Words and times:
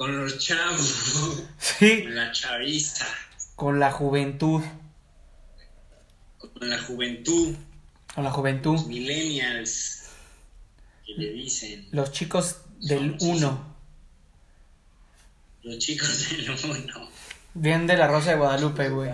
Con 0.00 0.16
los 0.16 0.38
chavos. 0.38 1.42
Sí. 1.58 2.04
Con 2.04 2.14
la 2.14 2.32
chavista. 2.32 3.06
Con 3.54 3.78
la 3.78 3.92
juventud. 3.92 4.62
Con 6.38 6.70
la 6.70 6.78
juventud. 6.78 7.54
Con 8.14 8.24
la 8.24 8.30
juventud. 8.30 8.72
Los 8.76 8.86
millennials. 8.86 10.04
Que 11.04 11.12
le 11.18 11.32
dicen. 11.34 11.86
Los 11.92 12.12
chicos 12.12 12.60
del 12.80 13.20
Son- 13.20 13.30
1. 13.44 13.74
Los 15.64 15.76
chicos 15.80 16.30
del 16.30 16.50
uno. 16.50 17.10
Bien 17.52 17.86
de 17.86 17.98
la 17.98 18.08
Rosa 18.08 18.30
de 18.30 18.36
Guadalupe, 18.38 18.88
güey. 18.88 19.10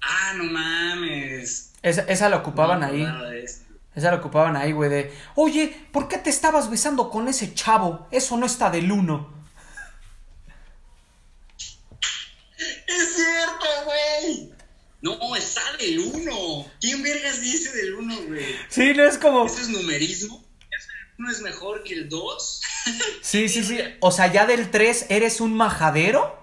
Ah, 0.00 0.32
no 0.36 0.42
mames. 0.42 1.70
Esa, 1.82 2.00
esa 2.02 2.28
la 2.28 2.38
ocupaban 2.38 2.80
No 2.80 2.86
ahí. 2.86 3.04
Esa 3.98 4.12
la 4.12 4.18
ocupaban 4.18 4.56
ahí, 4.56 4.70
güey, 4.70 4.88
de... 4.88 5.12
Oye, 5.34 5.88
¿por 5.90 6.06
qué 6.06 6.18
te 6.18 6.30
estabas 6.30 6.70
besando 6.70 7.10
con 7.10 7.26
ese 7.26 7.52
chavo? 7.52 8.06
Eso 8.12 8.36
no 8.36 8.46
está 8.46 8.70
del 8.70 8.92
1. 8.92 9.44
Es 12.86 13.14
cierto, 13.16 13.66
güey. 13.84 14.52
No, 15.00 15.34
está 15.34 15.76
del 15.78 15.98
uno. 15.98 16.70
¿Quién 16.80 17.02
vergas 17.02 17.40
dice 17.40 17.72
del 17.76 17.94
uno, 17.94 18.16
güey? 18.28 18.44
Sí, 18.68 18.92
no 18.94 19.04
es 19.04 19.18
como... 19.18 19.46
¿Eso 19.46 19.62
es 19.62 19.68
numerismo? 19.68 20.44
¿Eso 20.70 20.88
el 20.90 21.14
uno 21.18 21.32
es 21.32 21.40
mejor 21.40 21.82
que 21.82 21.94
el 21.94 22.08
dos? 22.08 22.62
Sí, 23.20 23.48
sí, 23.48 23.64
sí. 23.64 23.80
O 23.98 24.12
sea, 24.12 24.32
ya 24.32 24.46
del 24.46 24.70
3 24.70 25.06
eres 25.08 25.40
un 25.40 25.54
majadero. 25.54 26.38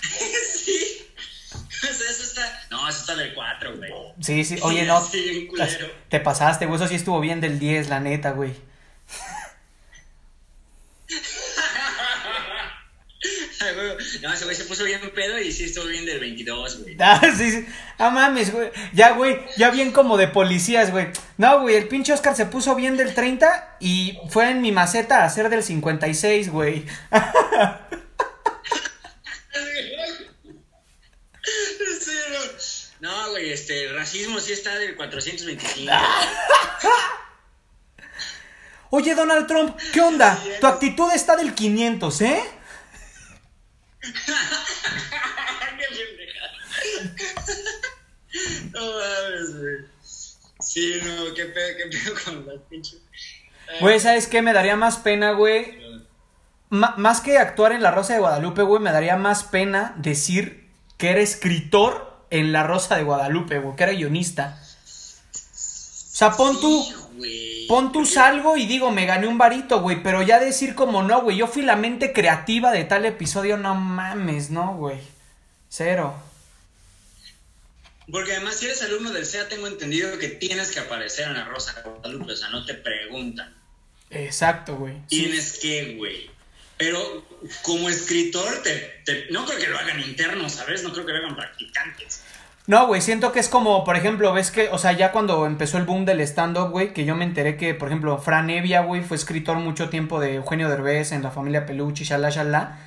sí. 0.02 1.06
O 1.52 1.94
sea, 1.94 2.10
eso 2.10 2.22
está. 2.22 2.66
No, 2.70 2.88
eso 2.88 3.00
está 3.00 3.14
del 3.14 3.34
cuatro, 3.34 3.76
güey. 3.76 3.90
Sí, 4.20 4.44
sí. 4.44 4.58
Oye, 4.62 4.84
no. 4.84 5.04
Sí. 5.04 5.48
Te 6.08 6.20
pasaste, 6.20 6.66
güey. 6.66 6.76
Eso 6.76 6.88
sí 6.88 6.94
estuvo 6.94 7.20
bien 7.20 7.40
del 7.40 7.58
10, 7.58 7.88
la 7.88 8.00
neta, 8.00 8.32
güey. 8.32 8.52
No, 14.22 14.32
ese 14.32 14.44
güey 14.44 14.56
se 14.56 14.64
puso 14.64 14.84
bien 14.84 15.00
pedo 15.14 15.38
y 15.38 15.52
sí 15.52 15.64
estuvo 15.64 15.86
bien 15.86 16.06
del 16.06 16.20
22, 16.20 16.82
güey. 16.82 16.96
Ah, 17.00 17.20
sí, 17.36 17.50
sí. 17.50 17.66
Ah, 17.98 18.10
mames, 18.10 18.52
güey. 18.52 18.70
Ya, 18.92 19.12
güey. 19.12 19.38
Ya 19.56 19.70
bien 19.70 19.92
como 19.92 20.16
de 20.16 20.28
policías, 20.28 20.90
güey. 20.90 21.08
No, 21.36 21.60
güey. 21.60 21.76
El 21.76 21.88
pinche 21.88 22.12
Oscar 22.12 22.36
se 22.36 22.46
puso 22.46 22.74
bien 22.74 22.96
del 22.96 23.14
30 23.14 23.76
y 23.80 24.18
fue 24.30 24.50
en 24.50 24.60
mi 24.60 24.72
maceta 24.72 25.22
a 25.22 25.26
hacer 25.26 25.48
del 25.48 25.62
56, 25.62 26.50
güey. 26.50 26.84
Sí, 32.00 32.12
no. 33.06 33.30
Güey, 33.30 33.52
este, 33.52 33.92
racismo 33.92 34.40
sí 34.40 34.52
está 34.52 34.76
del 34.78 34.96
425. 34.96 35.92
Oye, 38.90 39.14
Donald 39.14 39.46
Trump, 39.46 39.76
¿qué 39.92 40.00
onda? 40.00 40.38
Tu 40.60 40.66
actitud 40.66 41.12
está 41.12 41.36
del 41.36 41.54
500, 41.54 42.20
¿eh? 42.22 42.42
No 48.72 48.80
mames, 48.80 49.56
güey. 49.58 49.76
Sí, 50.60 51.00
no, 51.02 51.32
qué 51.34 51.46
pedo, 51.46 51.76
qué 51.76 51.86
pedo 51.86 52.14
con 52.24 52.46
las 52.46 52.58
pinches. 52.68 52.98
Güey, 53.80 53.98
¿sabes 53.98 54.26
qué? 54.26 54.42
Me 54.42 54.52
daría 54.52 54.76
más 54.76 54.98
pena, 54.98 55.32
güey. 55.32 55.78
Más 56.68 57.20
que 57.20 57.38
actuar 57.38 57.72
en 57.72 57.82
La 57.82 57.92
Rosa 57.92 58.12
de 58.14 58.20
Guadalupe, 58.20 58.62
güey, 58.62 58.82
me 58.82 58.92
daría 58.92 59.16
más 59.16 59.44
pena 59.44 59.94
decir 59.96 60.68
que 60.98 61.10
era 61.10 61.20
escritor 61.20 62.15
en 62.30 62.52
La 62.52 62.62
Rosa 62.62 62.96
de 62.96 63.02
Guadalupe, 63.02 63.58
güey, 63.58 63.76
que 63.76 63.82
era 63.84 63.92
guionista. 63.92 64.60
O 64.62 66.18
sea, 66.18 66.32
pon 66.32 66.60
tú, 66.60 66.82
Sí, 66.82 67.66
pon 67.68 67.92
tú 67.92 68.04
salgo 68.06 68.56
y 68.56 68.66
digo, 68.66 68.90
me 68.90 69.06
gané 69.06 69.26
un 69.26 69.38
varito, 69.38 69.80
güey, 69.80 70.02
pero 70.02 70.22
ya 70.22 70.38
decir 70.38 70.74
como 70.74 71.02
no, 71.02 71.22
güey, 71.22 71.36
yo 71.36 71.46
fui 71.46 71.62
la 71.62 71.76
mente 71.76 72.12
creativa 72.12 72.70
de 72.72 72.84
tal 72.84 73.04
episodio, 73.04 73.56
no 73.56 73.74
mames, 73.74 74.50
no, 74.50 74.74
güey. 74.74 74.98
Cero. 75.68 76.14
Porque 78.10 78.32
además, 78.32 78.56
si 78.56 78.66
eres 78.66 78.82
alumno 78.82 79.10
del 79.10 79.26
SEA, 79.26 79.48
tengo 79.48 79.66
entendido 79.66 80.16
que 80.18 80.28
tienes 80.28 80.70
que 80.70 80.80
aparecer 80.80 81.26
en 81.26 81.34
la 81.34 81.44
Rosa 81.44 81.72
de 81.72 81.82
Guadalupe, 81.82 82.32
o 82.32 82.36
sea, 82.36 82.50
no 82.50 82.64
te 82.64 82.74
preguntan. 82.74 83.54
Exacto, 84.10 84.76
güey. 84.76 84.94
Sí. 85.08 85.22
Tienes 85.22 85.58
que, 85.58 85.96
güey. 85.96 86.30
Pero 86.78 86.98
como 87.62 87.88
escritor, 87.88 88.62
te, 88.62 89.00
te- 89.04 89.26
no 89.30 89.44
creo 89.46 89.58
que 89.58 89.66
lo 89.68 89.78
hagan 89.78 90.00
internos, 90.00 90.52
¿sabes? 90.52 90.82
No 90.82 90.92
creo 90.92 91.06
que 91.06 91.12
lo 91.12 91.18
hagan 91.18 91.36
practicantes. 91.36 92.22
No, 92.66 92.88
güey, 92.88 93.00
siento 93.00 93.30
que 93.30 93.38
es 93.38 93.48
como, 93.48 93.84
por 93.84 93.96
ejemplo, 93.96 94.32
ves 94.32 94.50
que, 94.50 94.68
o 94.70 94.78
sea, 94.78 94.90
ya 94.92 95.12
cuando 95.12 95.46
empezó 95.46 95.78
el 95.78 95.84
boom 95.84 96.04
del 96.04 96.20
stand-up, 96.20 96.70
güey, 96.70 96.92
que 96.92 97.04
yo 97.04 97.14
me 97.14 97.24
enteré 97.24 97.56
que, 97.56 97.74
por 97.74 97.88
ejemplo, 97.88 98.18
Fran 98.18 98.50
Evia, 98.50 98.80
güey, 98.80 99.02
fue 99.02 99.16
escritor 99.16 99.56
mucho 99.58 99.88
tiempo 99.88 100.18
de 100.20 100.34
Eugenio 100.34 100.68
Derbez 100.68 101.12
en 101.12 101.22
la 101.22 101.30
familia 101.30 101.64
Peluche, 101.64 102.04
shalá, 102.04 102.28
shalá. 102.30 102.78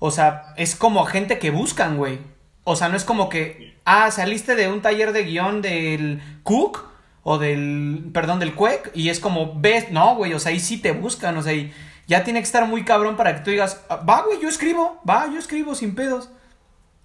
O 0.00 0.10
sea, 0.10 0.52
es 0.56 0.74
como 0.74 1.04
gente 1.06 1.38
que 1.38 1.50
buscan, 1.50 1.96
güey. 1.96 2.18
O 2.64 2.74
sea, 2.74 2.88
no 2.88 2.96
es 2.96 3.04
como 3.04 3.28
que, 3.28 3.76
ah, 3.84 4.10
saliste 4.10 4.56
de 4.56 4.68
un 4.68 4.82
taller 4.82 5.12
de 5.12 5.22
guion 5.24 5.62
del 5.62 6.20
Cook 6.42 6.84
o 7.22 7.38
del, 7.38 8.10
perdón, 8.12 8.40
del 8.40 8.54
Cuec 8.54 8.90
y 8.94 9.08
es 9.08 9.20
como, 9.20 9.54
ves, 9.60 9.92
no, 9.92 10.16
güey, 10.16 10.34
o 10.34 10.40
sea, 10.40 10.50
ahí 10.50 10.58
sí 10.58 10.78
te 10.78 10.90
buscan, 10.90 11.36
o 11.36 11.42
sea, 11.42 11.52
y 11.52 11.72
ya 12.06 12.24
tiene 12.24 12.40
que 12.40 12.46
estar 12.46 12.66
muy 12.66 12.84
cabrón 12.84 13.16
para 13.16 13.34
que 13.34 13.42
tú 13.42 13.50
digas, 13.50 13.80
"Ah, 13.88 13.96
va, 13.96 14.22
güey, 14.22 14.40
yo 14.40 14.48
escribo, 14.48 15.00
va, 15.08 15.26
yo 15.26 15.38
escribo 15.38 15.74
sin 15.74 15.94
pedos. 15.94 16.28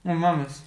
No 0.04 0.14
mames. 0.14 0.64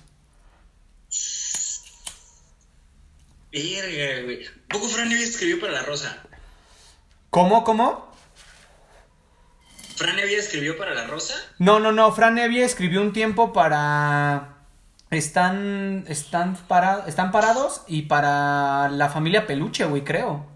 Verga, 3.53 4.23
güey. 4.23 4.47
Poco 4.69 4.87
Fran 4.89 5.11
Evia 5.11 5.25
escribió 5.25 5.61
para 5.61 5.73
La 5.73 5.83
Rosa. 5.83 6.23
¿Cómo, 7.31 7.65
cómo? 7.65 8.11
¿Fran 9.97 10.19
Evia 10.19 10.39
escribió 10.39 10.79
para 10.79 10.95
La 10.95 11.07
Rosa? 11.07 11.35
No, 11.59 11.81
no, 11.81 11.91
no. 11.93 12.13
Fran 12.13 12.39
Evia 12.39 12.65
escribió 12.65 13.01
un 13.01 13.13
tiempo 13.13 13.53
para. 13.53 14.57
Están. 15.11 16.05
Están, 16.07 16.57
para... 16.69 17.05
están 17.09 17.33
parados 17.33 17.83
y 17.89 18.03
para 18.03 18.89
la 18.89 19.09
familia 19.09 19.47
Peluche, 19.47 19.85
güey, 19.85 20.05
creo. 20.05 20.47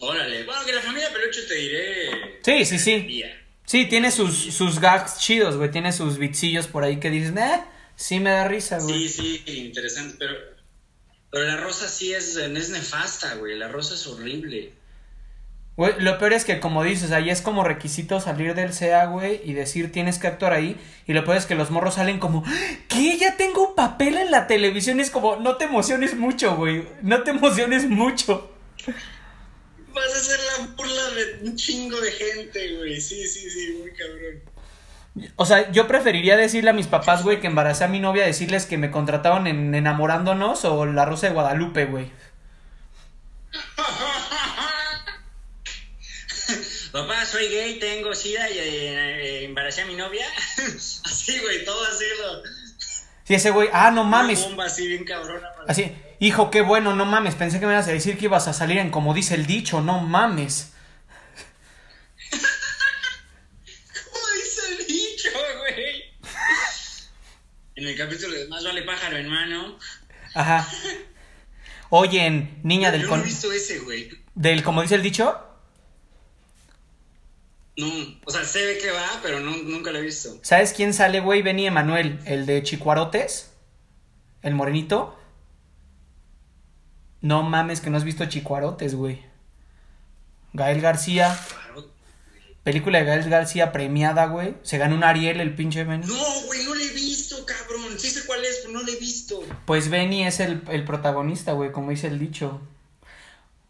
Órale. 0.00 0.44
Bueno, 0.44 0.64
que 0.66 0.72
la 0.74 0.82
familia 0.82 1.10
Peluche 1.10 1.43
te 1.54 1.60
diré. 1.60 2.38
Sí, 2.42 2.64
sí, 2.64 2.78
sí. 2.78 3.00
Día. 3.00 3.40
Sí, 3.64 3.86
tiene 3.86 4.10
sus, 4.10 4.34
sus 4.54 4.80
gags 4.80 5.18
chidos, 5.18 5.56
güey. 5.56 5.70
Tiene 5.70 5.92
sus 5.92 6.18
bitsillos 6.18 6.66
por 6.66 6.84
ahí 6.84 6.98
que 6.98 7.10
dices, 7.10 7.34
eh, 7.36 7.60
sí 7.96 8.20
me 8.20 8.30
da 8.30 8.46
risa, 8.46 8.78
güey. 8.78 9.08
Sí, 9.08 9.42
sí, 9.44 9.54
interesante, 9.58 10.16
pero. 10.18 10.34
Pero 11.30 11.46
la 11.46 11.56
rosa 11.56 11.88
sí 11.88 12.12
es, 12.12 12.36
es 12.36 12.70
nefasta, 12.70 13.34
güey. 13.36 13.56
La 13.56 13.68
rosa 13.68 13.94
es 13.94 14.06
horrible. 14.06 14.72
Güey, 15.76 15.94
lo 15.98 16.16
peor 16.18 16.32
es 16.32 16.44
que, 16.44 16.60
como 16.60 16.84
dices, 16.84 17.10
ahí 17.10 17.30
es 17.30 17.42
como 17.42 17.64
requisito 17.64 18.20
salir 18.20 18.54
del 18.54 18.72
CEA, 18.72 19.06
güey, 19.06 19.40
y 19.44 19.54
decir 19.54 19.90
tienes 19.90 20.20
que 20.20 20.28
actuar 20.28 20.52
ahí. 20.52 20.76
Y 21.08 21.12
lo 21.12 21.24
peor 21.24 21.36
es 21.36 21.46
que 21.46 21.56
los 21.56 21.72
morros 21.72 21.94
salen 21.94 22.20
como, 22.20 22.44
¿qué? 22.88 23.18
Ya 23.18 23.36
tengo 23.36 23.70
un 23.70 23.74
papel 23.74 24.16
en 24.16 24.30
la 24.30 24.46
televisión. 24.46 24.98
Y 25.00 25.02
es 25.02 25.10
como, 25.10 25.36
no 25.36 25.56
te 25.56 25.64
emociones 25.64 26.16
mucho, 26.16 26.56
güey. 26.56 26.86
No 27.02 27.24
te 27.24 27.32
emociones 27.32 27.88
mucho. 27.88 28.54
Vas 29.94 30.14
a 30.14 30.20
ser 30.20 30.40
la 30.40 30.66
burla 30.74 31.10
de 31.10 31.38
un 31.42 31.56
chingo 31.56 32.00
de 32.00 32.10
gente, 32.10 32.76
güey. 32.76 32.98
Sí, 33.00 33.26
sí, 33.26 33.50
sí, 33.50 33.78
muy 33.80 33.92
cabrón. 33.92 34.42
O 35.36 35.46
sea, 35.46 35.70
yo 35.70 35.86
preferiría 35.86 36.36
decirle 36.36 36.70
a 36.70 36.72
mis 36.72 36.88
papás, 36.88 37.22
güey, 37.22 37.40
que 37.40 37.46
embaracé 37.46 37.84
a 37.84 37.88
mi 37.88 38.00
novia, 38.00 38.26
decirles 38.26 38.66
que 38.66 38.78
me 38.78 38.90
contrataron 38.90 39.46
en 39.46 39.72
Enamorándonos 39.74 40.64
o 40.64 40.86
La 40.86 41.04
Rosa 41.04 41.28
de 41.28 41.34
Guadalupe, 41.34 41.84
güey. 41.86 42.10
Papá, 46.92 47.24
soy 47.26 47.48
gay, 47.48 47.78
tengo 47.78 48.14
sida 48.14 48.50
y 48.50 48.58
eh, 48.58 49.44
embaracé 49.44 49.82
a 49.82 49.86
mi 49.86 49.94
novia. 49.94 50.26
así, 50.56 51.38
güey, 51.40 51.64
todo 51.64 51.84
así. 51.84 52.04
Lo, 52.20 52.42
Sí, 53.24 53.34
ese 53.34 53.50
güey, 53.50 53.70
ah, 53.72 53.90
no 53.90 54.04
mames. 54.04 54.40
Una 54.40 54.48
bomba 54.48 54.64
así 54.66 54.86
bien 54.86 55.04
cabrona. 55.04 55.48
Así, 55.66 55.90
hijo, 56.18 56.50
qué 56.50 56.60
bueno, 56.62 56.94
no 56.94 57.04
mames. 57.04 57.34
Pensé 57.34 57.60
que 57.60 57.66
me 57.66 57.72
ibas 57.72 57.88
a 57.88 57.92
decir 57.92 58.18
que 58.18 58.26
ibas 58.26 58.48
a 58.48 58.52
salir 58.52 58.78
en 58.78 58.90
como 58.90 59.14
dice 59.14 59.34
el 59.34 59.46
dicho, 59.46 59.80
no 59.80 60.00
mames. 60.00 60.72
¿Cómo 62.30 64.26
dice 64.36 64.60
el 64.72 64.86
dicho, 64.86 65.28
güey? 65.58 66.04
En 67.76 67.88
el 67.88 67.96
capítulo 67.96 68.34
de 68.34 68.48
Más 68.48 68.64
vale 68.64 68.82
pájaro 68.82 69.16
en 69.16 69.28
mano. 69.28 69.78
Ajá. 70.34 70.68
Oye, 71.90 72.50
niña 72.62 72.90
del 72.90 73.02
Yo 73.02 73.08
no 73.16 73.22
he 73.22 73.26
visto 73.26 73.52
ese, 73.52 73.78
güey. 73.80 74.10
del 74.34 74.62
como 74.62 74.82
dice 74.82 74.94
el 74.96 75.02
dicho. 75.02 75.40
No, 77.76 77.88
o 78.24 78.30
sea, 78.30 78.44
sé 78.44 78.64
de 78.64 78.78
qué 78.78 78.90
va, 78.92 79.20
pero 79.22 79.40
no, 79.40 79.56
nunca 79.56 79.90
lo 79.90 79.98
he 79.98 80.02
visto. 80.02 80.38
¿Sabes 80.42 80.72
quién 80.72 80.94
sale, 80.94 81.18
güey? 81.20 81.42
Benny 81.42 81.66
Emanuel, 81.66 82.20
el 82.24 82.46
de 82.46 82.62
Chicuarotes. 82.62 83.50
El 84.42 84.54
morenito. 84.54 85.18
No 87.24 87.42
mames 87.42 87.80
que 87.80 87.88
no 87.88 87.96
has 87.96 88.04
visto 88.04 88.26
Chicuarotes, 88.26 88.94
güey. 88.94 89.22
Gael 90.52 90.82
García. 90.82 91.34
Película 92.62 92.98
de 92.98 93.04
Gael 93.06 93.30
García 93.30 93.72
premiada, 93.72 94.26
güey. 94.26 94.56
Se 94.62 94.76
ganó 94.76 94.94
un 94.94 95.04
Ariel 95.04 95.40
el 95.40 95.54
pinche 95.54 95.84
Benny. 95.84 96.06
No, 96.06 96.14
güey, 96.46 96.64
no 96.64 96.74
lo 96.74 96.80
he 96.82 96.92
visto, 96.92 97.36
cabrón. 97.46 97.98
Sí 97.98 98.10
sé 98.10 98.26
cuál 98.26 98.44
es, 98.44 98.60
pero 98.62 98.74
no 98.78 98.82
lo 98.84 98.92
he 98.92 98.96
visto. 98.98 99.42
Pues 99.64 99.88
Benny 99.88 100.24
es 100.26 100.38
el, 100.40 100.62
el 100.70 100.84
protagonista, 100.84 101.52
güey, 101.52 101.72
como 101.72 101.90
dice 101.90 102.08
el 102.08 102.18
dicho. 102.18 102.60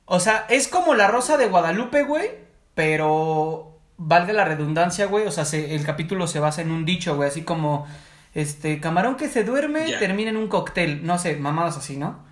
O 0.05 0.19
sea, 0.19 0.47
es 0.49 0.67
como 0.67 0.95
la 0.97 1.07
rosa 1.07 1.37
de 1.37 1.47
Guadalupe, 1.47 2.03
güey, 2.03 2.31
pero 2.75 3.79
valga 3.97 4.33
la 4.33 4.45
redundancia, 4.45 5.07
güey, 5.07 5.27
o 5.27 5.31
sea, 5.31 5.45
se- 5.45 5.77
el 5.77 5.85
capítulo 5.85 6.27
se 6.27 6.41
basa 6.41 6.61
en 6.61 6.73
un 6.73 6.85
dicho, 6.85 7.15
güey, 7.17 7.29
así 7.29 7.43
como, 7.43 7.87
este, 8.35 8.81
camarón 8.81 9.17
que 9.17 9.29
se 9.29 9.45
duerme 9.45 9.87
termina 10.01 10.31
en 10.31 10.37
un 10.37 10.49
cóctel, 10.49 11.07
no 11.07 11.19
sé, 11.19 11.37
mamadas 11.37 11.77
así, 11.79 11.97
¿no? 11.97 12.24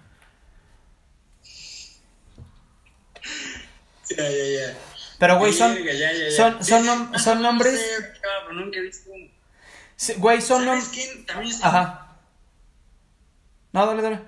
Ya, 4.17 4.31
ya, 4.31 4.45
ya. 4.47 4.79
Pero, 5.19 5.39
güey, 5.39 5.53
son, 5.53 5.77
son, 6.65 6.87
nom- 6.87 7.41
nombres, 7.41 7.81
nunca 8.53 8.79
he. 8.79 8.91
También 11.27 11.55
está... 11.55 11.69
ajá. 11.69 12.17
No, 13.73 13.87
dale, 13.87 14.03
dale. 14.03 14.21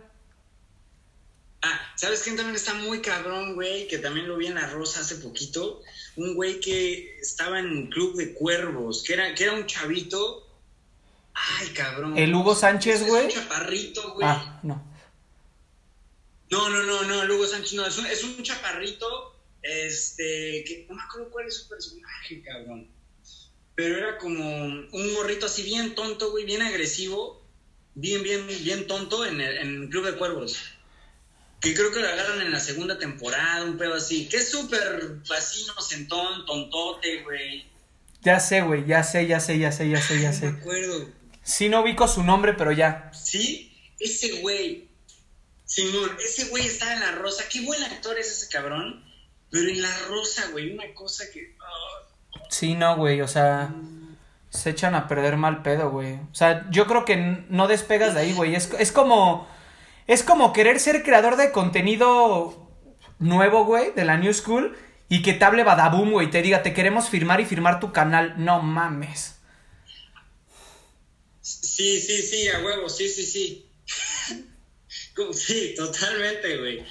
Ah, 1.62 1.80
¿sabes 1.96 2.22
quién 2.22 2.36
también 2.36 2.56
está 2.56 2.74
muy 2.74 3.00
cabrón, 3.00 3.54
güey? 3.54 3.88
Que 3.88 3.98
también 3.98 4.28
lo 4.28 4.36
vi 4.36 4.46
en 4.46 4.54
La 4.54 4.66
Rosa 4.68 5.00
hace 5.00 5.16
poquito. 5.16 5.82
Un 6.16 6.34
güey 6.34 6.60
que 6.60 7.18
estaba 7.20 7.58
en 7.58 7.66
un 7.66 7.86
club 7.90 8.16
de 8.16 8.34
cuervos, 8.34 9.02
que 9.02 9.14
era, 9.14 9.34
que 9.34 9.44
era 9.44 9.54
un 9.54 9.66
chavito. 9.66 10.46
Ay, 11.34 11.68
cabrón. 11.70 12.16
¿El 12.16 12.32
Hugo 12.34 12.54
Sánchez, 12.54 13.06
güey? 13.06 13.26
Es 13.26 13.36
un 13.36 13.42
chaparrito, 13.42 14.12
güey. 14.12 14.26
Ah, 14.28 14.60
no. 14.62 14.94
No, 16.50 16.68
no, 16.68 16.82
no, 16.84 17.02
no, 17.02 17.22
el 17.22 17.30
Hugo 17.30 17.46
Sánchez 17.46 17.72
no. 17.72 17.84
Es 17.86 17.98
un, 17.98 18.06
es 18.06 18.22
un 18.22 18.42
chaparrito, 18.42 19.33
este, 19.64 20.62
que 20.66 20.86
no 20.88 20.94
me 20.94 21.02
acuerdo 21.02 21.30
cuál 21.30 21.46
es 21.48 21.56
su 21.56 21.68
personaje, 21.68 22.42
cabrón. 22.42 22.88
Pero 23.74 23.96
era 23.96 24.18
como 24.18 24.64
un 24.66 25.14
gorrito 25.14 25.46
así 25.46 25.62
bien 25.62 25.94
tonto, 25.94 26.30
güey, 26.30 26.44
bien 26.44 26.62
agresivo. 26.62 27.42
Bien, 27.96 28.22
bien, 28.22 28.46
bien 28.62 28.86
tonto 28.86 29.24
en 29.24 29.40
el, 29.40 29.56
en 29.58 29.88
Club 29.88 30.04
de 30.06 30.16
Cuervos. 30.16 30.56
Que 31.60 31.74
creo 31.74 31.90
que 31.92 32.00
lo 32.00 32.08
agarran 32.08 32.40
en 32.42 32.52
la 32.52 32.60
segunda 32.60 32.98
temporada, 32.98 33.64
un 33.64 33.78
pedo 33.78 33.94
así. 33.94 34.28
Que 34.28 34.36
es 34.36 34.50
súper 34.50 35.18
así, 35.36 35.62
inocentón, 35.62 36.44
tontote, 36.44 37.22
güey. 37.22 37.64
Ya 38.22 38.40
sé, 38.40 38.62
güey, 38.62 38.86
ya 38.86 39.02
sé, 39.02 39.26
ya 39.26 39.40
sé, 39.40 39.58
ya 39.58 39.72
sé, 39.72 39.88
ya 39.88 40.00
sé, 40.00 40.20
ya 40.20 40.30
No 40.30 40.34
me 40.34 40.40
sé. 40.40 40.46
acuerdo. 40.48 41.12
Sí, 41.42 41.68
no 41.68 41.82
ubico 41.82 42.08
su 42.08 42.22
nombre, 42.22 42.54
pero 42.54 42.72
ya. 42.72 43.10
Sí, 43.14 43.72
ese 43.98 44.40
güey. 44.40 44.88
Simón, 45.66 46.16
ese 46.22 46.46
güey 46.46 46.66
estaba 46.66 46.94
en 46.94 47.00
la 47.00 47.12
rosa. 47.12 47.44
Qué 47.48 47.60
buen 47.62 47.82
actor 47.82 48.18
es 48.18 48.30
ese 48.30 48.48
cabrón. 48.48 49.03
Pero 49.54 49.68
en 49.68 49.82
la 49.82 49.98
rosa, 50.08 50.48
güey, 50.50 50.72
una 50.72 50.92
cosa 50.94 51.30
que. 51.32 51.54
ah, 51.60 52.40
Sí, 52.50 52.74
no, 52.74 52.96
güey, 52.96 53.20
o 53.20 53.28
sea, 53.28 53.72
se 54.50 54.70
echan 54.70 54.96
a 54.96 55.06
perder 55.06 55.36
mal 55.36 55.62
pedo, 55.62 55.92
güey. 55.92 56.14
O 56.14 56.34
sea, 56.34 56.66
yo 56.72 56.88
creo 56.88 57.04
que 57.04 57.44
no 57.48 57.68
despegas 57.68 58.14
de 58.14 58.20
ahí, 58.22 58.32
güey. 58.32 58.56
Es, 58.56 58.72
es 58.80 58.90
como, 58.90 59.48
es 60.08 60.24
como 60.24 60.52
querer 60.52 60.80
ser 60.80 61.04
creador 61.04 61.36
de 61.36 61.52
contenido 61.52 62.68
nuevo, 63.20 63.64
güey, 63.64 63.92
de 63.92 64.04
la 64.04 64.16
New 64.16 64.34
School, 64.34 64.76
y 65.08 65.22
que 65.22 65.34
te 65.34 65.44
hable 65.44 65.62
Badaboom, 65.62 66.10
güey, 66.10 66.32
te 66.32 66.42
diga, 66.42 66.64
te 66.64 66.74
queremos 66.74 67.08
firmar 67.08 67.40
y 67.40 67.44
firmar 67.44 67.78
tu 67.78 67.92
canal. 67.92 68.34
No 68.38 68.60
mames. 68.60 69.36
Sí, 71.42 72.00
sí, 72.00 72.22
sí, 72.22 72.48
a 72.48 72.58
huevo, 72.58 72.88
sí, 72.88 73.08
sí, 73.08 73.24
sí. 73.24 73.66
Sí, 75.32 75.76
totalmente, 75.76 76.56
güey. 76.56 76.84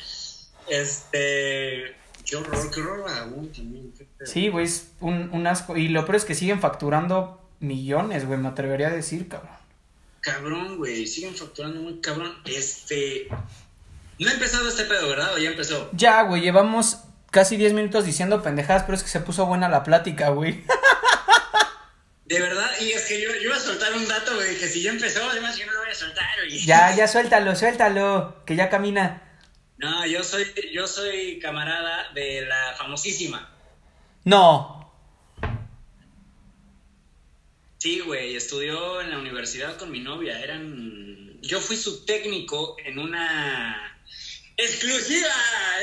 Este. 0.70 2.03
Qué 2.34 2.38
horror, 2.38 2.72
qué 2.72 2.82
horror 2.82 3.04
Badabun 3.04 3.52
también. 3.52 3.94
Sí, 4.26 4.50
güey, 4.50 4.66
es 4.66 4.88
un, 5.02 5.30
un 5.34 5.46
asco. 5.46 5.78
Y 5.78 5.90
lo 5.90 6.04
peor 6.04 6.16
es 6.16 6.26
que 6.26 6.34
siguen 6.34 6.60
facturando 6.60 7.48
millones, 7.60 8.26
güey, 8.26 8.40
me 8.40 8.48
atrevería 8.48 8.88
a 8.88 8.90
decir, 8.90 9.30
cabrón. 9.30 9.52
Cabrón, 10.20 10.78
güey, 10.78 11.06
siguen 11.06 11.36
facturando 11.36 11.82
muy 11.82 12.02
cabrón. 12.02 12.34
Este. 12.46 13.28
No 14.18 14.30
ha 14.30 14.34
empezado 14.34 14.68
este 14.68 14.86
pedo, 14.86 15.10
¿verdad? 15.10 15.36
¿O 15.36 15.38
ya 15.38 15.52
empezó? 15.52 15.92
Ya, 15.94 16.24
güey, 16.24 16.42
llevamos 16.42 17.02
casi 17.30 17.56
10 17.56 17.74
minutos 17.74 18.04
diciendo 18.04 18.42
pendejadas, 18.42 18.82
pero 18.82 18.96
es 18.96 19.04
que 19.04 19.10
se 19.10 19.20
puso 19.20 19.46
buena 19.46 19.70
la 19.70 19.84
plática, 19.84 20.30
güey. 20.30 20.64
De 22.26 22.40
verdad, 22.40 22.72
y 22.82 22.94
es 22.94 23.06
que 23.06 23.22
yo, 23.22 23.30
yo 23.36 23.42
iba 23.50 23.58
a 23.58 23.60
soltar 23.60 23.94
un 23.94 24.08
dato, 24.08 24.34
güey, 24.34 24.58
que 24.58 24.68
si 24.68 24.82
ya 24.82 24.90
empezó, 24.90 25.24
además 25.30 25.56
yo 25.56 25.68
no 25.68 25.74
lo 25.74 25.82
voy 25.82 25.92
a 25.92 25.94
soltar, 25.94 26.26
güey. 26.38 26.66
Ya, 26.66 26.96
ya 26.96 27.08
suéltalo, 27.10 27.56
suéltalo, 27.56 28.44
que 28.44 28.56
ya 28.56 28.70
camina. 28.72 29.22
No, 29.78 30.06
yo 30.06 30.24
soy, 30.24 30.46
yo 30.72 30.88
soy 30.88 31.40
camarada 31.40 32.12
de 32.14 32.46
la 32.46 32.76
famosísima. 32.78 33.50
No. 34.24 34.92
Sí, 37.80 38.00
güey, 38.00 38.36
estudió 38.36 39.02
en 39.02 39.10
la 39.10 39.18
universidad 39.18 39.78
con 39.78 39.92
mi 39.92 40.00
novia. 40.00 40.40
Eran. 40.40 41.42
Yo 41.42 41.60
fui 41.60 41.76
su 41.76 42.06
técnico 42.06 42.78
en 42.86 43.00
una. 43.00 44.00
¡Exclusiva! 44.56 45.34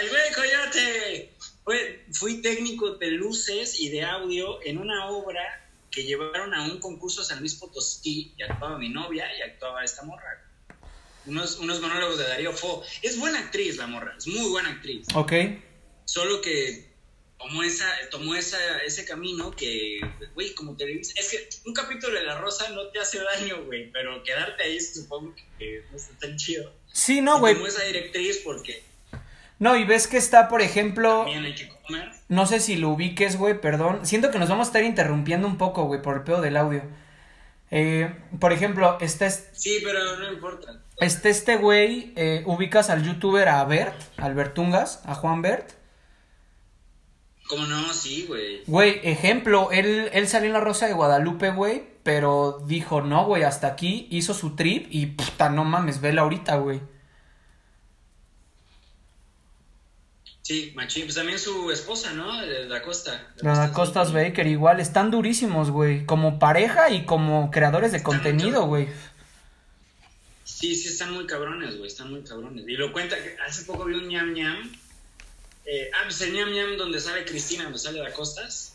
¡El 0.01 0.09
güey 0.09 0.33
coyote! 0.33 1.35
Fue, 1.65 2.07
fui 2.13 2.41
técnico 2.41 2.95
de 2.95 3.11
luces 3.11 3.79
y 3.81 3.91
de 3.91 4.05
audio 4.05 4.61
en 4.65 4.79
una 4.79 5.11
obra 5.11 5.43
que 5.91 6.05
llevaron 6.05 6.55
a 6.55 6.65
un 6.65 6.79
concurso 6.79 7.21
a 7.21 7.25
San 7.25 7.41
Luis 7.41 7.57
Potosí 7.57 8.33
y 8.37 8.43
actuaba 8.43 8.79
mi 8.79 8.89
novia 8.89 9.27
y 9.37 9.43
actuaba 9.43 9.85
esta 9.85 10.03
morra. 10.05 10.50
Unos, 11.27 11.59
unos 11.59 11.81
monólogos 11.81 12.19
de 12.19 12.25
Darío 12.29 12.53
Fo. 12.53 12.83
Es 13.03 13.19
buena 13.19 13.39
actriz 13.41 13.77
la 13.77 13.87
morra, 13.87 14.15
es 14.17 14.27
muy 14.27 14.49
buena 14.51 14.71
actriz. 14.71 15.07
Ok. 15.15 15.33
Solo 16.05 16.41
que 16.41 16.89
tomó, 17.39 17.63
esa, 17.63 17.87
tomó 18.11 18.35
esa, 18.35 18.59
ese 18.87 19.05
camino 19.05 19.51
que, 19.51 20.01
güey, 20.35 20.55
como 20.55 20.77
televisa. 20.77 21.13
Es 21.17 21.31
que 21.31 21.49
un 21.67 21.75
capítulo 21.75 22.19
de 22.19 22.25
La 22.25 22.39
Rosa 22.39 22.69
no 22.71 22.89
te 22.89 22.99
hace 22.99 23.19
daño, 23.23 23.65
güey, 23.65 23.91
pero 23.93 24.23
quedarte 24.25 24.63
ahí 24.65 24.81
supongo 24.81 25.35
que 25.59 25.85
no 25.91 25.97
está 25.97 26.15
tan 26.19 26.37
chido. 26.37 26.73
Sí, 26.93 27.21
no, 27.21 27.39
güey. 27.39 27.55
Tomó 27.55 27.67
esa 27.67 27.85
directriz 27.85 28.39
porque 28.45 28.83
No, 29.59 29.77
y 29.77 29.85
ves 29.85 30.07
que 30.09 30.17
está, 30.17 30.49
por 30.49 30.63
ejemplo, 30.63 31.21
también 31.25 31.45
hay 31.45 31.55
que 31.55 31.69
comer. 31.69 32.11
no 32.29 32.47
sé 32.47 32.61
si 32.61 32.77
lo 32.77 32.89
ubiques, 32.91 33.37
güey, 33.37 33.61
perdón. 33.61 34.05
Siento 34.07 34.31
que 34.31 34.39
nos 34.39 34.49
vamos 34.49 34.67
a 34.67 34.71
estar 34.71 34.83
interrumpiendo 34.83 35.47
un 35.47 35.59
poco, 35.59 35.85
güey, 35.85 36.03
por 36.03 36.17
el 36.17 36.23
pedo 36.25 36.41
del 36.41 36.57
audio. 36.57 36.83
Eh, 37.71 38.13
por 38.41 38.53
ejemplo, 38.53 38.99
está, 39.01 39.27
es- 39.27 39.49
Sí, 39.53 39.79
pero 39.85 40.17
no 40.19 40.33
importa. 40.33 40.83
está 40.99 41.29
este 41.29 41.57
güey, 41.57 42.13
eh, 42.17 42.43
ubicas 42.47 42.91
al 42.91 43.05
youtuber 43.05 43.49
a 43.49 43.65
Bert, 43.65 43.95
al 44.17 44.35
Bertungas, 44.35 45.03
a 45.07 45.15
Juan 45.15 45.41
Bert. 45.43 45.71
¿Cómo 47.49 47.67
no? 47.67 47.93
Sí, 47.93 48.27
güey. 48.29 48.63
Güey, 48.67 49.01
ejemplo, 49.03 49.71
él, 49.73 50.09
él 50.13 50.29
salió 50.29 50.47
en 50.49 50.53
la 50.53 50.61
Rosa 50.61 50.87
de 50.87 50.93
Guadalupe, 50.93 51.51
güey, 51.51 51.83
pero 52.05 52.63
dijo, 52.67 53.01
no, 53.01 53.25
güey, 53.27 53.43
hasta 53.43 53.67
aquí, 53.67 54.07
hizo 54.11 54.35
su 54.35 54.55
trip 54.55 54.87
y 54.91 55.07
puta, 55.07 55.49
no 55.49 55.65
mames, 55.65 56.01
vela 56.01 56.23
ahorita, 56.23 56.57
güey. 56.57 56.81
Sí, 60.51 60.73
machín. 60.75 61.05
Pues 61.05 61.15
también 61.15 61.39
su 61.39 61.71
esposa, 61.71 62.13
¿no? 62.13 62.45
De 62.45 62.67
Da 62.67 62.83
Costa. 62.83 63.33
La 63.37 63.71
Costas 63.73 64.13
Baker 64.13 64.49
igual, 64.49 64.81
están 64.81 65.13
durísimos, 65.13 65.71
güey, 65.71 66.05
como 66.05 66.41
pareja 66.41 66.91
y 66.91 67.05
como 67.05 67.53
creadores 67.53 67.93
de 67.93 67.99
Están 67.99 68.15
contenido, 68.15 68.67
güey. 68.67 68.89
Sí, 70.43 70.75
sí, 70.75 70.89
están 70.89 71.13
muy 71.13 71.25
cabrones, 71.29 71.77
güey, 71.77 71.87
están 71.87 72.11
muy 72.11 72.23
cabrones. 72.23 72.67
Y 72.67 72.73
lo 72.73 72.93
cuenta 72.93 73.15
que 73.23 73.37
hace 73.47 73.63
poco 73.63 73.85
vi 73.85 73.95
un 73.95 74.09
ñam 74.09 74.35
ñam. 74.35 74.77
Eh, 75.67 75.89
ah, 75.95 76.01
pues 76.07 76.21
el 76.23 76.33
ñam 76.33 76.51
ñam 76.51 76.77
donde 76.77 76.99
sale 76.99 77.25
Cristina, 77.25 77.63
donde 77.63 77.79
sale 77.79 78.01
Da 78.01 78.13
Costas. 78.13 78.75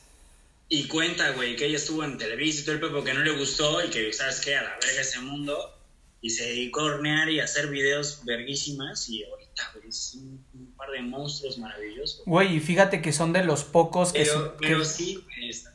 Y 0.70 0.88
cuenta, 0.88 1.32
güey, 1.32 1.58
que 1.58 1.65
ella 1.65 1.75
estuvo 1.75 2.05
en 2.05 2.17
Televisa 2.17 2.62
y 2.62 2.63
todo 2.63 2.75
el 2.75 2.79
pepo 2.79 3.03
que 3.03 3.13
no 3.13 3.20
le 3.20 3.32
gustó 3.32 3.84
y 3.84 3.89
que, 3.89 4.13
¿sabes 4.13 4.39
qué? 4.39 4.55
A 4.55 4.63
la 4.63 4.79
verga 4.82 5.01
ese 5.01 5.20
mundo. 5.20 5.77
Y 6.22 6.29
se 6.29 6.46
dedicó 6.46 6.79
a 6.79 6.84
hornear 6.86 7.29
y 7.29 7.41
a 7.41 7.44
hacer 7.44 7.67
videos 7.67 8.22
verguísimas. 8.24 9.10
Y 9.10 9.25
ahorita, 9.25 9.72
güey, 9.74 9.89
es 9.89 10.13
un, 10.15 10.64
un 10.75 10.77
par 10.77 10.89
de 10.91 11.01
monstruos 11.01 11.58
maravillosos. 11.58 12.24
Güey, 12.25 12.58
y 12.58 12.60
fíjate 12.60 13.01
que 13.01 13.13
son 13.13 13.32
de 13.32 13.44
los 13.46 13.63
pocos 13.63 14.12
que, 14.12 14.25
Pero, 14.60 14.79
que 14.79 14.86
sí, 14.86 15.25
está- 15.50 15.72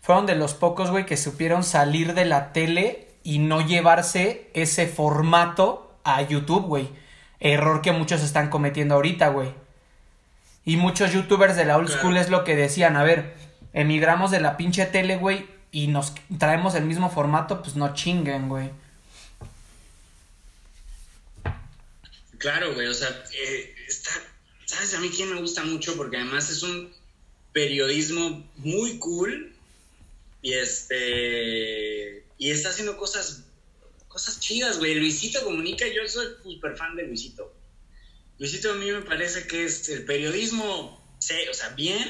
fueron 0.00 0.24
de 0.24 0.34
los 0.34 0.54
pocos, 0.54 0.90
güey, 0.90 1.04
que 1.04 1.18
supieron 1.18 1.62
salir 1.62 2.14
de 2.14 2.24
la 2.24 2.52
tele 2.54 3.08
y 3.22 3.38
no 3.38 3.60
llevarse 3.60 4.50
ese 4.54 4.86
formato 4.86 5.94
a 6.04 6.22
YouTube, 6.22 6.64
güey. 6.66 6.88
Error 7.40 7.82
que 7.82 7.92
muchos 7.92 8.22
están 8.22 8.48
cometiendo 8.48 8.94
ahorita, 8.94 9.28
güey. 9.28 9.52
Y 10.64 10.76
muchos 10.78 11.12
youtubers 11.12 11.54
de 11.56 11.66
la 11.66 11.76
old 11.76 11.88
Claro. 11.88 12.00
school 12.00 12.16
es 12.16 12.30
lo 12.30 12.44
que 12.44 12.56
decían, 12.56 12.96
a 12.96 13.02
ver, 13.02 13.34
emigramos 13.74 14.30
de 14.30 14.40
la 14.40 14.56
pinche 14.56 14.86
tele, 14.86 15.16
güey, 15.18 15.46
y 15.70 15.88
nos 15.88 16.14
traemos 16.38 16.74
el 16.74 16.84
mismo 16.84 17.10
formato, 17.10 17.60
pues 17.62 17.76
no 17.76 17.92
chinguen, 17.92 18.48
güey. 18.48 18.70
Claro, 22.38 22.74
güey, 22.74 22.86
o 22.86 22.94
sea, 22.94 23.24
eh, 23.34 23.74
está, 23.86 24.10
¿sabes 24.64 24.94
a 24.94 25.00
mí 25.00 25.10
quién 25.10 25.34
me 25.34 25.40
gusta 25.40 25.64
mucho? 25.64 25.96
Porque 25.96 26.16
además 26.16 26.50
es 26.50 26.62
un 26.62 26.92
periodismo 27.52 28.48
muy 28.56 28.98
cool 28.98 29.52
y 30.40 30.52
este, 30.54 32.24
y 32.38 32.50
está 32.50 32.70
haciendo 32.70 32.96
cosas, 32.96 33.44
cosas 34.06 34.38
chidas, 34.38 34.78
güey. 34.78 34.94
Luisito 34.94 35.42
Comunica, 35.42 35.86
yo 35.88 36.08
soy 36.08 36.26
súper 36.42 36.76
fan 36.76 36.94
de 36.94 37.06
Luisito. 37.08 37.52
Luisito 38.38 38.72
a 38.72 38.76
mí 38.76 38.90
me 38.92 39.02
parece 39.02 39.48
que 39.48 39.64
es 39.64 39.88
el 39.88 40.04
periodismo, 40.04 41.16
o 41.16 41.54
sea, 41.54 41.70
bien, 41.70 42.08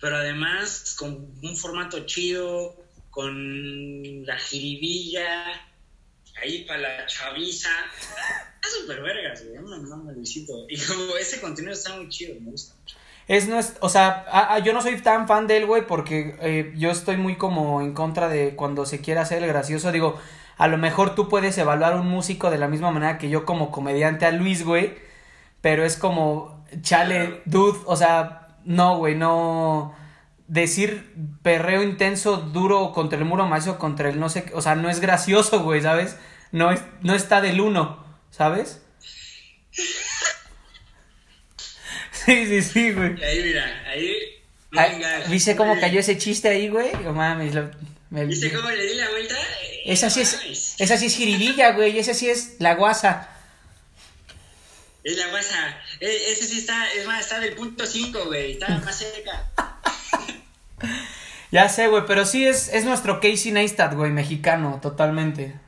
pero 0.00 0.16
además 0.16 0.96
con 0.98 1.38
un 1.40 1.56
formato 1.56 2.04
chido, 2.04 2.76
con 3.10 4.26
la 4.26 4.36
jiribilla, 4.38 5.69
ahí 6.40 6.64
para 6.64 6.80
la 6.80 7.06
chaviza. 7.06 7.70
Está 8.54 8.68
súper 8.80 9.02
vergas, 9.02 9.44
güey. 9.44 9.62
No, 9.62 9.96
me 9.98 10.12
Luisito. 10.12 10.66
Y 10.68 10.78
como 10.78 11.16
ese 11.16 11.40
contenido 11.40 11.72
está 11.72 11.96
muy 11.96 12.08
chido, 12.08 12.34
me 12.40 12.50
gusta 12.50 12.74
mucho. 12.78 12.96
Es 13.28 13.46
no 13.46 13.58
es, 13.58 13.74
o 13.80 13.88
sea, 13.88 14.58
yo 14.64 14.72
no 14.72 14.82
soy 14.82 15.00
tan 15.00 15.28
fan 15.28 15.46
de 15.46 15.58
él, 15.58 15.66
güey, 15.66 15.86
porque 15.86 16.36
eh, 16.40 16.72
yo 16.76 16.90
estoy 16.90 17.16
muy 17.16 17.36
como 17.36 17.80
en 17.80 17.92
contra 17.92 18.28
de 18.28 18.56
cuando 18.56 18.86
se 18.86 19.00
quiere 19.00 19.20
hacer 19.20 19.42
el 19.42 19.48
gracioso. 19.48 19.92
Digo, 19.92 20.18
a 20.56 20.66
lo 20.66 20.78
mejor 20.78 21.14
tú 21.14 21.28
puedes 21.28 21.56
evaluar 21.56 21.94
un 21.94 22.08
músico 22.08 22.50
de 22.50 22.58
la 22.58 22.66
misma 22.66 22.90
manera 22.90 23.18
que 23.18 23.30
yo 23.30 23.44
como 23.44 23.70
comediante 23.70 24.26
a 24.26 24.32
Luis, 24.32 24.64
güey, 24.64 24.96
pero 25.60 25.84
es 25.84 25.96
como, 25.96 26.66
chale, 26.82 27.42
dude, 27.44 27.78
o 27.86 27.94
sea, 27.94 28.48
no, 28.64 28.98
güey, 28.98 29.14
no 29.14 29.94
decir 30.50 31.14
perreo 31.42 31.82
intenso, 31.82 32.36
duro 32.38 32.92
contra 32.92 33.18
el 33.18 33.24
muro 33.24 33.46
macho, 33.46 33.78
contra 33.78 34.10
el 34.10 34.18
no 34.18 34.28
sé, 34.28 34.50
o 34.52 34.60
sea, 34.60 34.74
no 34.74 34.90
es 34.90 34.98
gracioso, 35.00 35.62
güey, 35.62 35.80
¿sabes? 35.80 36.16
No, 36.50 36.72
es, 36.72 36.82
no 37.02 37.14
está 37.14 37.40
del 37.40 37.60
uno, 37.60 38.04
¿sabes? 38.30 38.82
Sí, 42.26 42.44
sí, 42.46 42.62
sí, 42.62 42.92
güey. 42.92 43.24
Ahí, 43.24 43.42
mira, 43.42 43.82
ahí. 43.88 44.14
¿Viste 45.30 45.56
cómo 45.56 45.80
cayó 45.80 46.00
ese 46.00 46.18
chiste 46.18 46.48
ahí, 46.50 46.68
güey? 46.68 46.92
No 47.02 47.14
mames. 47.14 47.54
Lo, 47.54 47.70
¿Viste 48.10 48.52
cómo 48.52 48.70
le 48.70 48.84
di 48.84 48.94
la 48.94 49.08
vuelta? 49.08 49.34
Esa 49.86 50.10
sí 50.10 50.20
es, 50.20 50.76
esa 50.78 50.98
sí 50.98 51.06
es 51.06 51.16
jiribilla, 51.16 51.72
güey. 51.72 51.98
Esa 51.98 52.12
sí 52.12 52.28
es 52.28 52.56
la 52.58 52.74
guasa. 52.74 53.30
Es 55.02 55.16
la 55.16 55.28
guasa. 55.28 55.80
E, 55.98 56.32
ese 56.32 56.46
sí 56.46 56.58
está, 56.58 56.92
es 56.92 57.06
más, 57.06 57.22
está 57.22 57.40
del 57.40 57.54
punto 57.54 57.86
5, 57.86 58.26
güey. 58.26 58.52
Está 58.52 58.68
más 58.78 58.96
cerca. 58.96 59.50
ya 61.50 61.68
sé, 61.68 61.88
güey, 61.88 62.04
pero 62.06 62.24
sí 62.26 62.46
es, 62.46 62.68
es 62.68 62.84
nuestro 62.84 63.20
Casey 63.20 63.52
Neistat, 63.52 63.94
güey, 63.94 64.10
mexicano, 64.10 64.78
totalmente. 64.82 65.58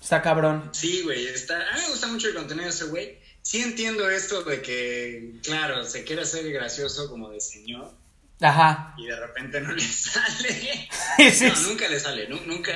Está 0.00 0.20
cabrón. 0.22 0.70
Sí, 0.72 1.02
güey, 1.02 1.26
está... 1.26 1.56
A 1.56 1.74
mí 1.74 1.80
me 1.82 1.88
gusta 1.88 2.06
mucho 2.08 2.28
el 2.28 2.34
contenido 2.34 2.66
de 2.66 2.70
ese 2.70 2.84
güey 2.86 3.24
sí 3.44 3.60
entiendo 3.60 4.08
esto 4.08 4.42
de 4.42 4.62
que, 4.62 5.34
claro, 5.44 5.84
se 5.84 6.02
quiere 6.02 6.22
hacer 6.22 6.50
gracioso 6.50 7.08
como 7.08 7.30
de 7.30 7.40
señor. 7.40 7.92
Ajá. 8.40 8.94
Y 8.96 9.06
de 9.06 9.20
repente 9.20 9.60
no 9.60 9.72
le 9.74 9.82
sale. 9.82 10.88
no, 11.18 11.60
nunca 11.68 11.88
le 11.88 12.00
sale, 12.00 12.28
nunca. 12.28 12.72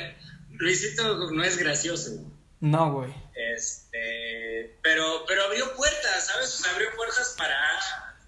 Luisito 0.51 1.31
no 1.33 1.43
es 1.43 1.57
gracioso. 1.57 2.11
No, 2.61 2.93
güey. 2.93 3.15
Este, 3.55 4.79
pero, 4.83 5.25
pero 5.27 5.45
abrió 5.45 5.75
puertas, 5.75 6.27
¿sabes? 6.27 6.61
O 6.61 6.71
abrió 6.71 6.89
puertas 6.97 7.35
para 7.39 7.55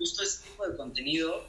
justo 0.01 0.23
ese 0.23 0.43
tipo 0.45 0.67
de 0.67 0.77
contenido. 0.77 1.47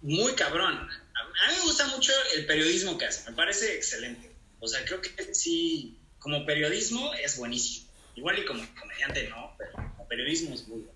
Muy 0.00 0.32
cabrón. 0.32 0.74
A 0.74 1.50
mí 1.50 1.56
me 1.56 1.62
gusta 1.64 1.86
mucho 1.88 2.12
el 2.36 2.46
periodismo 2.46 2.96
que 2.96 3.04
hace, 3.04 3.30
me 3.30 3.36
parece 3.36 3.76
excelente. 3.76 4.32
O 4.58 4.66
sea, 4.66 4.84
creo 4.84 5.00
que 5.00 5.10
sí, 5.34 5.98
como 6.18 6.46
periodismo 6.46 7.12
es 7.14 7.38
buenísimo. 7.38 7.90
Igual 8.16 8.38
y 8.38 8.44
como 8.46 8.62
comediante 8.80 9.28
no, 9.28 9.52
pero 9.58 9.72
como 9.72 10.08
periodismo 10.08 10.54
es 10.54 10.66
muy 10.66 10.78
bueno. 10.78 10.94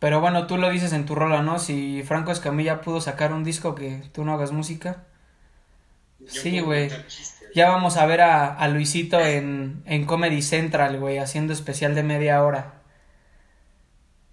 Pero 0.00 0.20
bueno, 0.20 0.46
tú 0.46 0.56
lo 0.56 0.70
dices 0.70 0.92
en 0.92 1.06
tu 1.06 1.14
rola, 1.14 1.42
¿no? 1.42 1.58
Si 1.58 2.02
Franco 2.02 2.32
Escamilla 2.32 2.80
pudo 2.80 3.00
sacar 3.00 3.32
un 3.32 3.44
disco 3.44 3.74
que 3.74 4.02
tú 4.12 4.24
no 4.24 4.32
hagas 4.34 4.50
música. 4.50 5.06
sí, 6.26 6.60
güey. 6.60 6.90
Ya 7.54 7.68
vamos 7.68 7.96
a 7.96 8.06
ver 8.06 8.22
a, 8.22 8.66
Luisito 8.68 9.20
en, 9.20 9.82
en, 9.84 10.06
Comedy 10.06 10.40
Central, 10.40 10.98
güey, 10.98 11.18
haciendo 11.18 11.52
especial 11.52 11.94
de 11.94 12.02
media 12.02 12.42
hora. 12.42 12.79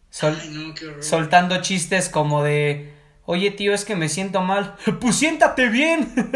Soltando 0.09 1.61
chistes 1.61 2.09
como 2.09 2.43
de, 2.43 2.93
oye 3.25 3.51
tío, 3.51 3.73
es 3.73 3.85
que 3.85 3.95
me 3.95 4.09
siento 4.09 4.41
mal. 4.41 4.75
pues 5.01 5.15
siéntate 5.15 5.69
bien. 5.69 6.13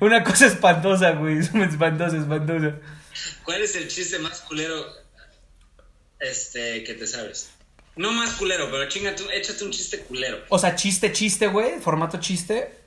Una 0.00 0.24
cosa 0.24 0.46
espantosa, 0.46 1.10
güey. 1.12 1.38
Espantosa, 1.38 2.16
espantosa. 2.16 2.76
¿Cuál 3.44 3.62
es 3.62 3.76
el 3.76 3.88
chiste 3.88 4.18
más 4.18 4.40
culero 4.40 4.86
este, 6.18 6.84
que 6.84 6.94
te 6.94 7.06
sabes? 7.06 7.50
No 7.96 8.12
más 8.12 8.34
culero, 8.34 8.70
pero 8.70 8.88
chinga, 8.88 9.14
tú, 9.16 9.28
échate 9.30 9.64
un 9.64 9.72
chiste 9.72 10.00
culero. 10.00 10.42
O 10.48 10.58
sea, 10.58 10.74
chiste, 10.74 11.12
chiste, 11.12 11.48
güey. 11.48 11.80
Formato 11.80 12.18
chiste. 12.18 12.78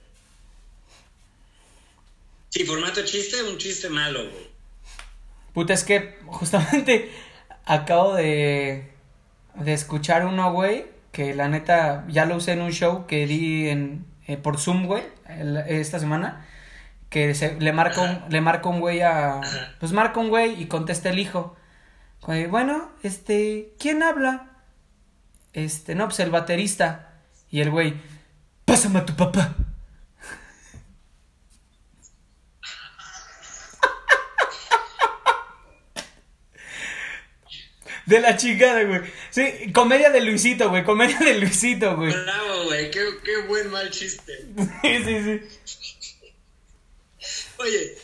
Sí, 2.50 2.66
formato 2.66 3.04
chiste, 3.04 3.44
un 3.44 3.58
chiste 3.58 3.90
malo, 3.90 4.30
güey. 4.30 4.53
Puta, 5.54 5.74
es 5.74 5.84
que 5.84 6.18
justamente 6.26 7.12
acabo 7.66 8.16
de, 8.16 8.92
de 9.56 9.74
escuchar 9.74 10.26
uno, 10.26 10.52
güey, 10.52 10.86
que 11.12 11.34
la 11.36 11.48
neta 11.48 12.06
ya 12.10 12.26
lo 12.26 12.36
usé 12.36 12.54
en 12.54 12.62
un 12.62 12.72
show 12.72 13.06
que 13.06 13.28
di 13.28 13.70
en, 13.70 14.06
eh, 14.28 14.38
por 14.38 14.58
Zoom, 14.58 14.86
güey, 14.86 15.04
esta 15.68 16.00
semana, 16.00 16.46
que 17.10 17.36
se, 17.36 17.60
le 17.60 17.72
marca 17.72 18.02
un, 18.02 18.22
le 18.30 18.42
marca 18.42 18.70
un 18.70 18.80
güey 18.80 19.02
a, 19.02 19.40
pues 19.80 19.92
marca 19.92 20.20
un 20.20 20.30
güey 20.30 20.62
y 20.62 20.66
contesta 20.66 21.10
el 21.10 21.20
hijo. 21.20 21.56
Bueno, 22.26 22.90
este, 23.04 23.74
¿quién 23.78 24.02
habla? 24.02 24.48
Este, 25.52 25.94
no, 25.94 26.06
pues 26.06 26.20
el 26.22 26.32
baterista. 26.32 27.10
Y 27.52 27.62
el 27.62 27.70
güey, 27.70 27.96
pásame 28.66 29.00
a 29.00 29.06
tu 29.06 29.14
papá. 29.14 29.56
De 38.06 38.20
la 38.20 38.36
chingada, 38.36 38.84
güey. 38.84 39.02
Sí, 39.30 39.72
comedia 39.72 40.10
de 40.10 40.22
Luisito, 40.22 40.70
güey. 40.70 40.84
Comedia 40.84 41.20
de 41.20 41.36
Luisito, 41.40 41.96
güey. 41.96 42.12
Bravo, 42.12 42.66
güey. 42.66 42.92
Qué, 42.92 43.06
qué 43.24 43.38
buen 43.48 43.72
mal 43.72 43.90
chiste. 43.92 44.46
Sí, 44.82 45.04
sí, 45.06 45.24
sí. 45.24 45.42
Oye, 47.58 47.98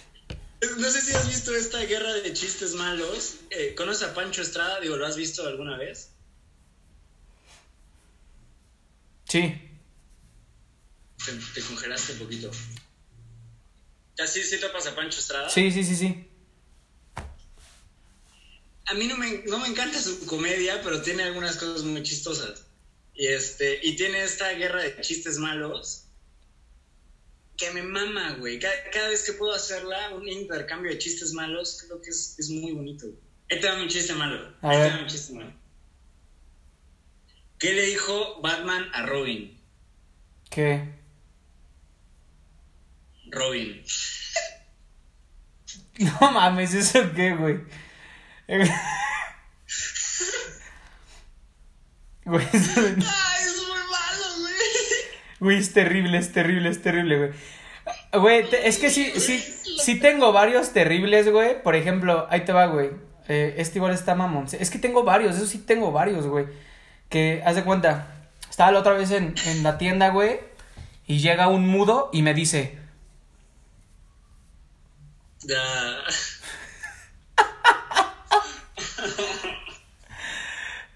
no 0.77 0.89
sé 0.89 1.01
si 1.01 1.13
has 1.13 1.27
visto 1.27 1.53
esta 1.53 1.79
guerra 1.79 2.13
de 2.13 2.31
chistes 2.33 2.73
malos. 2.75 3.35
Eh, 3.49 3.75
¿Conoces 3.75 4.07
a 4.07 4.13
Pancho 4.13 4.41
Estrada? 4.41 4.79
Digo, 4.79 4.95
¿lo 4.95 5.05
has 5.05 5.17
visto 5.17 5.45
alguna 5.45 5.77
vez? 5.77 6.11
Sí. 9.25 9.61
Te, 11.53 11.61
congelaste 11.61 12.13
un 12.13 12.19
poquito. 12.19 12.51
¿Ya 14.17 14.27
sí, 14.27 14.43
sí 14.43 14.59
topas 14.59 14.87
a 14.87 14.95
Pancho 14.95 15.19
Estrada? 15.19 15.49
Sí, 15.49 15.71
sí, 15.71 15.83
sí, 15.83 15.95
sí 15.95 16.28
a 18.89 18.93
mí 18.95 19.07
no 19.07 19.17
me, 19.17 19.43
no 19.45 19.59
me 19.59 19.67
encanta 19.67 20.01
su 20.01 20.25
comedia, 20.25 20.81
pero 20.81 21.01
tiene 21.01 21.23
algunas 21.23 21.57
cosas 21.57 21.83
muy 21.83 22.01
chistosas. 22.01 22.65
Y, 23.13 23.27
este, 23.27 23.79
y 23.83 23.95
tiene 23.95 24.23
esta 24.23 24.51
guerra 24.53 24.81
de 24.81 24.99
chistes 25.01 25.37
malos 25.37 26.05
que 27.55 27.69
me 27.71 27.83
mama, 27.83 28.35
güey. 28.39 28.57
Cada, 28.57 29.09
vez 29.09 29.23
que 29.23 29.33
puedo 29.33 29.53
hacerla, 29.53 30.15
un 30.15 30.27
intercambio 30.27 30.91
de 30.91 30.97
chistes 30.97 31.33
malos, 31.33 31.83
creo 31.85 32.01
que 32.01 32.09
es, 32.09 32.39
es 32.39 32.49
muy 32.49 32.71
bonito. 32.71 33.05
Este 33.47 33.69
va 33.69 33.77
mi 33.77 33.87
chiste 33.87 34.13
malo. 34.13 34.55
este 34.63 34.89
va 34.89 35.01
mi 35.01 35.07
chiste 35.07 35.33
malo. 35.33 35.53
¿Qué 37.59 37.73
le 37.73 37.81
dijo 37.83 38.41
Batman 38.41 38.89
a 38.93 39.05
Robin? 39.05 39.59
¿Qué? 40.49 40.95
Robin. 43.27 43.83
No 45.99 46.31
mames, 46.31 46.73
¿eso 46.73 47.11
qué, 47.13 47.35
güey? 47.35 47.59
Güey, 52.25 52.45
es... 52.53 52.77
Ay, 52.77 52.83
es 53.43 53.57
muy 53.57 53.79
malo, 53.89 54.39
güey. 54.39 54.53
Güey, 55.39 55.57
es 55.57 55.73
terrible, 55.73 56.17
es 56.17 56.31
terrible, 56.31 56.69
es 56.69 56.81
terrible, 56.81 57.17
güey. 57.17 57.31
Güey, 58.13 58.45
es 58.63 58.77
que 58.77 58.91
sí, 58.91 59.11
sí, 59.19 59.39
sí 59.39 59.99
tengo 59.99 60.31
varios 60.31 60.71
terribles, 60.71 61.31
güey. 61.31 61.61
Por 61.63 61.75
ejemplo, 61.75 62.27
ahí 62.29 62.41
te 62.41 62.53
va, 62.53 62.67
güey. 62.67 62.91
Eh, 63.27 63.55
este 63.57 63.79
igual 63.79 63.93
está 63.93 64.13
mamón. 64.13 64.45
Es 64.51 64.69
que 64.69 64.77
tengo 64.77 65.03
varios, 65.03 65.37
eso 65.37 65.47
sí 65.47 65.59
tengo 65.59 65.91
varios, 65.91 66.27
güey. 66.27 66.45
Que, 67.09 67.41
haz 67.45 67.55
de 67.55 67.63
cuenta, 67.63 68.07
estaba 68.47 68.71
la 68.71 68.79
otra 68.79 68.93
vez 68.93 69.09
en, 69.11 69.33
en 69.45 69.63
la 69.63 69.79
tienda, 69.79 70.09
güey. 70.09 70.39
Y 71.07 71.19
llega 71.19 71.47
un 71.47 71.67
mudo 71.67 72.09
y 72.13 72.21
me 72.21 72.35
dice... 72.35 72.77
Ya... 75.41 76.03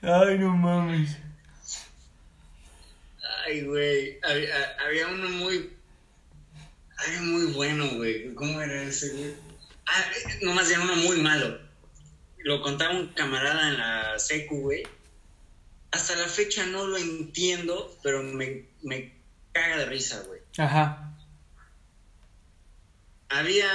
Ay, 0.03 0.38
no 0.38 0.55
mames. 0.57 1.17
Ay, 3.45 3.62
güey. 3.63 4.19
Había, 4.22 5.07
uno 5.07 5.29
muy. 5.29 5.72
Había 6.98 7.22
muy 7.22 7.53
bueno, 7.53 7.88
güey. 7.95 8.33
¿Cómo 8.36 8.62
era 8.62 8.83
ese, 8.83 9.13
güey? 9.13 9.33
Ah, 9.88 10.03
no 10.41 10.53
más 10.53 10.67
bien 10.67 10.81
uno 10.81 10.98
muy 10.98 11.22
malo. 11.22 11.57
Lo 12.39 12.62
contaba 12.62 12.93
un 12.93 13.07
camarada 13.13 13.69
en 13.69 13.77
la 13.77 14.19
secu, 14.19 14.60
güey. 14.60 14.83
Hasta 15.91 16.15
la 16.17 16.27
fecha 16.27 16.65
no 16.65 16.86
lo 16.86 16.98
entiendo, 16.98 17.98
pero 18.03 18.24
me, 18.24 18.65
me 18.81 19.13
caga 19.53 19.77
de 19.77 19.86
risa, 19.86 20.22
güey. 20.27 20.41
Ajá. 20.57 21.13
Había. 23.29 23.69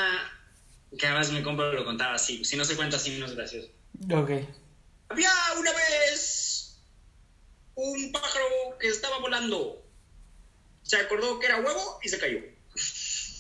Que 0.99 1.07
además 1.07 1.33
mi 1.33 1.43
compa 1.43 1.73
lo 1.73 1.87
contaba 1.87 2.15
así. 2.15 2.45
Si 2.45 2.57
no 2.57 2.67
se 2.67 2.77
cuenta 2.77 2.97
así, 2.97 3.19
no 3.19 3.25
es 3.25 3.35
gracioso. 3.35 3.69
Ok. 4.13 4.31
Había 5.09 5.31
una 5.59 5.73
vez 5.73 6.81
un 7.75 8.13
pájaro 8.13 8.79
que 8.79 8.89
estaba 8.89 9.19
volando 9.19 9.89
se 10.89 10.97
acordó 10.97 11.39
que 11.39 11.47
era 11.47 11.61
huevo 11.61 12.01
y 12.03 12.09
se 12.09 12.19
cayó. 12.19 12.39
es 12.75 13.37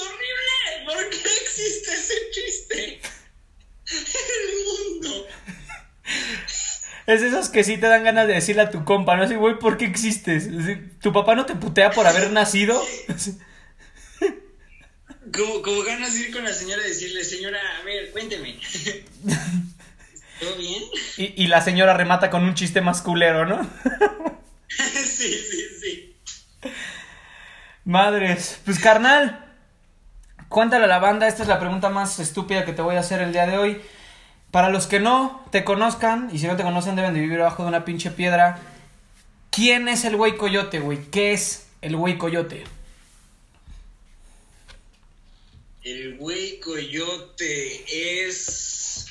horrible. 0.00 0.86
¿Por 0.86 1.10
qué 1.10 1.18
existe 1.18 1.92
ese 1.92 2.14
chiste 2.30 3.00
en 3.90 4.26
el 4.40 4.64
mundo? 4.64 5.26
Es 7.06 7.20
de 7.20 7.28
esos 7.28 7.50
que 7.50 7.62
sí 7.62 7.76
te 7.76 7.88
dan 7.88 8.04
ganas 8.04 8.26
de 8.26 8.34
decirle 8.34 8.62
a 8.62 8.70
tu 8.70 8.86
compa, 8.86 9.16
¿no? 9.16 9.24
Así, 9.24 9.34
güey, 9.34 9.58
¿por 9.58 9.76
qué 9.76 9.84
existes? 9.84 10.48
¿Tu 11.00 11.12
papá 11.12 11.34
no 11.34 11.44
te 11.44 11.54
putea 11.54 11.90
por 11.90 12.06
haber 12.06 12.30
nacido? 12.30 12.82
Como, 15.32 15.62
como 15.62 15.82
ganas 15.82 16.14
de 16.14 16.20
ir 16.20 16.32
con 16.32 16.44
la 16.44 16.52
señora 16.52 16.82
y 16.84 16.88
decirle, 16.88 17.24
señora, 17.24 17.58
a 17.80 17.84
ver, 17.84 18.10
cuénteme. 18.10 18.58
¿Todo 20.40 20.56
bien? 20.56 20.82
Y, 21.16 21.44
y 21.44 21.46
la 21.46 21.60
señora 21.60 21.94
remata 21.94 22.30
con 22.30 22.44
un 22.44 22.54
chiste 22.54 22.80
más 22.80 23.00
culero, 23.02 23.46
¿no? 23.46 23.62
sí, 24.68 25.32
sí, 25.50 25.66
sí. 25.80 26.16
Madres. 27.84 28.60
Pues 28.64 28.78
carnal, 28.78 29.44
cuéntale 30.48 30.84
a 30.84 30.88
la 30.88 30.98
banda, 30.98 31.28
esta 31.28 31.42
es 31.42 31.48
la 31.48 31.58
pregunta 31.58 31.88
más 31.88 32.18
estúpida 32.18 32.64
que 32.64 32.72
te 32.72 32.82
voy 32.82 32.96
a 32.96 33.00
hacer 33.00 33.20
el 33.22 33.32
día 33.32 33.46
de 33.46 33.58
hoy. 33.58 33.80
Para 34.50 34.68
los 34.68 34.86
que 34.86 35.00
no 35.00 35.44
te 35.50 35.64
conozcan, 35.64 36.28
y 36.32 36.38
si 36.38 36.46
no 36.46 36.56
te 36.56 36.62
conocen 36.62 36.94
deben 36.94 37.14
de 37.14 37.20
vivir 37.20 37.40
abajo 37.40 37.62
de 37.62 37.70
una 37.70 37.84
pinche 37.84 38.10
piedra, 38.10 38.58
¿quién 39.50 39.88
es 39.88 40.04
el 40.04 40.16
güey 40.16 40.36
coyote, 40.36 40.80
güey? 40.80 40.98
¿Qué 41.10 41.32
es 41.32 41.68
el 41.80 41.96
güey 41.96 42.18
coyote? 42.18 42.64
El 45.82 46.16
güey 46.16 46.60
coyote 46.60 47.84
es 47.88 49.06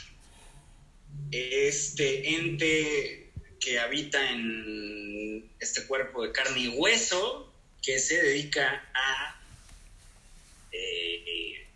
este 1.32 2.36
ente 2.36 3.30
que 3.60 3.78
habita 3.78 4.32
en 4.32 5.52
este 5.60 5.86
cuerpo 5.86 6.24
de 6.24 6.32
carne 6.32 6.62
y 6.62 6.68
hueso 6.70 7.54
que 7.82 8.00
se 8.00 8.22
dedica 8.22 8.90
a 8.94 9.42
eh, 10.72 11.68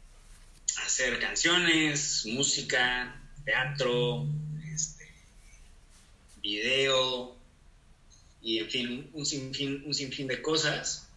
hacer 0.85 1.19
canciones, 1.19 2.25
música, 2.27 3.21
teatro, 3.43 4.25
este, 4.73 5.11
video 6.41 7.35
y 8.41 8.59
en 8.59 8.69
fin, 8.69 9.09
un 9.11 9.25
sinfín, 9.25 9.83
un 9.85 9.93
sinfín 9.93 10.27
de 10.27 10.41
cosas. 10.41 11.09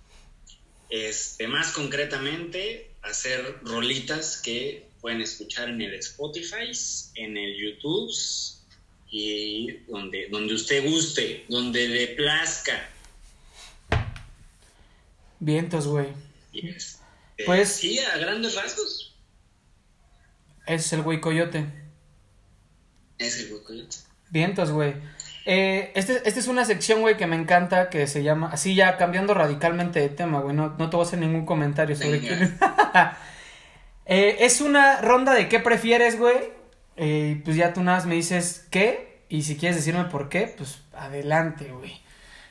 Este, 0.91 1.47
más 1.47 1.71
concretamente, 1.73 2.88
hacer 3.09 3.59
rolitas 3.63 4.39
que 4.39 4.89
pueden 5.01 5.21
escuchar 5.21 5.69
en 5.69 5.81
el 5.81 5.95
Spotify, 5.95 6.71
en 7.15 7.37
el 7.37 7.57
YouTube 7.57 8.11
y 9.11 9.71
donde, 9.91 10.29
donde 10.29 10.55
usted 10.55 10.85
guste, 10.89 11.45
donde 11.49 11.89
le 11.89 12.09
plazca. 12.09 12.89
Vientos, 15.41 15.87
güey. 15.87 16.09
Este, 16.53 16.99
Pues- 17.47 17.73
sí, 17.73 17.99
a 18.01 18.19
grandes 18.19 18.55
rasgos. 18.55 19.15
Es 20.67 20.93
el 20.93 21.03
güey 21.03 21.21
coyote. 21.21 21.65
Es 23.19 23.41
el 23.41 23.63
Coyote. 23.63 23.97
Vientos, 24.31 24.71
güey. 24.71 24.95
Eh, 25.51 25.93
este, 25.95 26.21
este 26.29 26.41
es 26.41 26.47
una 26.47 26.67
sección, 26.67 27.01
güey, 27.01 27.17
que 27.17 27.27
me 27.27 27.35
encanta, 27.35 27.89
que 27.89 28.07
se 28.07 28.23
llama, 28.23 28.51
así 28.53 28.75
ya 28.75 28.99
cambiando 28.99 29.33
radicalmente 29.33 29.99
de 29.99 30.11
tema, 30.11 30.41
güey, 30.41 30.55
no, 30.55 30.75
no 30.77 30.91
te 30.91 30.97
voy 30.97 31.07
a 31.07 31.09
hacer 31.09 31.21
ningún 31.21 31.47
comentario 31.47 31.97
sobre 31.97 32.21
quién 32.21 32.59
Eh, 34.05 34.45
es 34.45 34.61
una 34.61 35.01
ronda 35.01 35.33
de 35.33 35.49
qué 35.49 35.59
prefieres, 35.59 36.19
güey. 36.19 36.37
Eh, 36.97 37.41
pues 37.47 37.57
ya 37.57 37.73
tú 37.73 37.83
nada 37.83 37.97
más 37.97 38.07
me 38.07 38.15
dices 38.15 38.67
qué, 38.71 39.23
y 39.31 39.43
si 39.43 39.57
quieres 39.57 39.77
decirme 39.77 40.05
por 40.05 40.29
qué, 40.29 40.53
pues 40.55 40.83
adelante, 40.93 41.73
güey. 41.73 41.99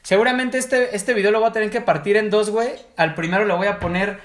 Seguramente 0.02 0.58
este, 0.58 0.96
este 0.96 1.14
video 1.14 1.30
lo 1.30 1.40
voy 1.40 1.50
a 1.50 1.54
tener 1.54 1.70
que 1.70 1.82
partir 1.82 2.18
en 2.18 2.32
dos, 2.32 2.50
güey. 2.50 2.70
Al 2.96 3.14
primero 3.14 3.46
le 3.46 3.54
voy 3.54 3.68
a 3.68 3.78
poner 3.78 4.20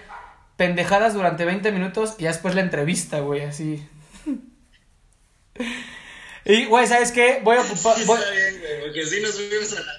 pendejadas 0.57 1.12
durante 1.12 1.45
20 1.45 1.73
minutos 1.73 2.14
y 2.19 2.23
ya 2.23 2.29
después 2.29 2.55
la 2.55 2.62
entrevista, 2.62 3.21
güey, 3.21 3.43
así. 3.43 3.87
Y, 6.44 6.64
güey, 6.66 6.87
¿sabes 6.87 7.12
qué? 7.12 7.40
Voy 7.42 7.57
a 7.57 7.61
ocupar... 7.62 7.96
voy- 8.05 8.18
Está 8.18 8.31
bien, 8.31 8.59
güey, 8.61 8.81
porque 8.83 9.02
así 9.02 9.20
nos 9.20 9.35
subimos 9.35 9.72
a 9.72 9.81
la... 9.81 9.92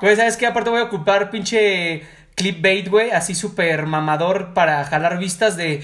Güey, 0.00 0.16
¿sabes 0.16 0.36
qué? 0.36 0.46
Aparte 0.46 0.70
voy 0.70 0.80
a 0.80 0.84
ocupar 0.84 1.30
pinche 1.30 2.06
clipbait, 2.36 2.88
güey, 2.88 3.10
así 3.10 3.34
súper 3.34 3.86
mamador 3.86 4.54
para 4.54 4.84
jalar 4.84 5.18
vistas 5.18 5.56
de... 5.56 5.80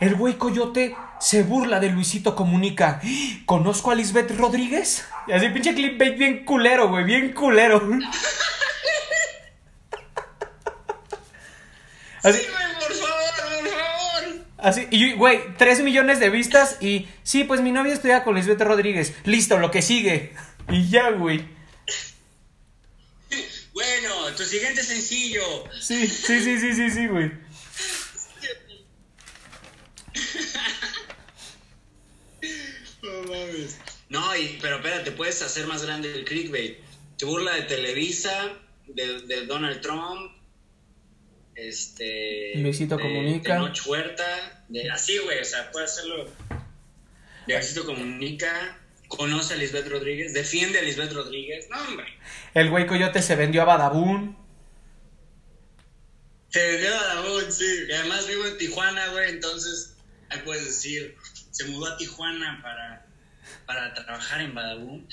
El 0.00 0.14
güey 0.14 0.34
coyote 0.34 0.94
se 1.18 1.42
burla 1.42 1.80
de 1.80 1.90
Luisito 1.90 2.36
Comunica. 2.36 3.00
¿Conozco 3.44 3.90
a 3.90 3.94
Lisbeth 3.94 4.30
Rodríguez? 4.36 5.04
Y 5.26 5.32
así 5.32 5.48
pinche 5.48 5.74
clipbait 5.74 6.16
bien 6.16 6.44
culero, 6.44 6.88
güey, 6.88 7.04
bien 7.04 7.32
culero. 7.32 7.82
Así, 12.22 12.38
Sí, 12.40 12.46
güey, 12.50 12.74
por 12.74 12.92
favor. 12.92 13.05
Así, 14.58 14.86
y 14.90 15.12
güey, 15.12 15.40
3 15.56 15.82
millones 15.82 16.20
de 16.20 16.30
vistas 16.30 16.78
y... 16.80 17.08
Sí, 17.22 17.44
pues 17.44 17.60
mi 17.60 17.72
novia 17.72 17.94
estudia 17.94 18.24
con 18.24 18.34
Lisbeth 18.34 18.60
Rodríguez. 18.60 19.14
Listo, 19.24 19.58
lo 19.58 19.70
que 19.70 19.82
sigue. 19.82 20.34
Y 20.70 20.88
ya, 20.88 21.10
güey. 21.10 21.44
Bueno, 23.72 24.34
tu 24.36 24.42
siguiente 24.42 24.82
sencillo. 24.82 25.42
Sí, 25.80 26.06
sí, 26.06 26.40
sí, 26.40 26.58
sí, 26.58 26.72
sí, 26.74 26.90
sí, 26.90 27.06
güey. 27.06 27.30
No 33.02 33.22
mames. 33.22 33.78
No, 34.08 34.36
y, 34.36 34.58
pero 34.60 34.76
espérate, 34.76 35.12
puedes 35.12 35.42
hacer 35.42 35.66
más 35.66 35.84
grande 35.84 36.12
el 36.12 36.24
clickbait. 36.24 36.78
Se 37.16 37.26
burla 37.26 37.54
de 37.54 37.62
Televisa, 37.62 38.52
de, 38.86 39.20
de 39.22 39.46
Donald 39.46 39.80
Trump, 39.80 40.32
este... 41.56 42.52
Luisito 42.56 42.96
de- 42.96 43.02
Comunica. 43.02 43.54
De 43.54 43.58
Noche 43.60 43.82
Huerta, 43.88 44.64
de, 44.68 44.90
así, 44.90 45.18
güey, 45.18 45.40
o 45.40 45.44
sea, 45.44 45.70
puede 45.72 45.86
hacerlo. 45.86 46.24
De 47.46 47.54
Luisito 47.54 47.84
Comunica, 47.84 48.78
conoce 49.08 49.54
a 49.54 49.56
Lisbeth 49.56 49.88
Rodríguez, 49.88 50.34
defiende 50.34 50.78
a 50.78 50.82
Lisbeth 50.82 51.12
Rodríguez. 51.12 51.68
No, 51.70 51.80
hombre. 51.80 52.06
El 52.54 52.70
güey 52.70 52.86
coyote 52.86 53.22
se 53.22 53.36
vendió 53.36 53.62
a 53.62 53.64
Badabun. 53.64 54.36
Se 56.50 56.64
vendió 56.72 56.94
a 56.94 57.00
Badabun, 57.00 57.52
sí. 57.52 57.84
Y 57.88 57.92
además 57.92 58.26
vivo 58.28 58.46
en 58.46 58.56
Tijuana, 58.58 59.08
güey, 59.08 59.30
entonces 59.30 59.96
ahí 60.30 60.40
puedes 60.44 60.64
decir, 60.64 61.16
se 61.50 61.64
mudó 61.66 61.86
a 61.86 61.96
Tijuana 61.96 62.60
para, 62.62 63.06
para 63.66 63.94
trabajar 63.94 64.40
en 64.40 64.54
Badabun. 64.54 65.08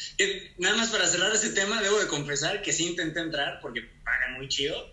Nada 0.58 0.78
más 0.78 0.90
para 0.90 1.06
cerrar 1.08 1.34
ese 1.34 1.52
tema, 1.52 1.82
debo 1.82 2.00
de 2.00 2.08
confesar 2.08 2.62
que 2.62 2.72
sí 2.74 2.88
intenté 2.88 3.20
entrar 3.20 3.60
porque 3.62 3.82
pagan 4.04 4.34
muy 4.34 4.48
chido. 4.48 4.92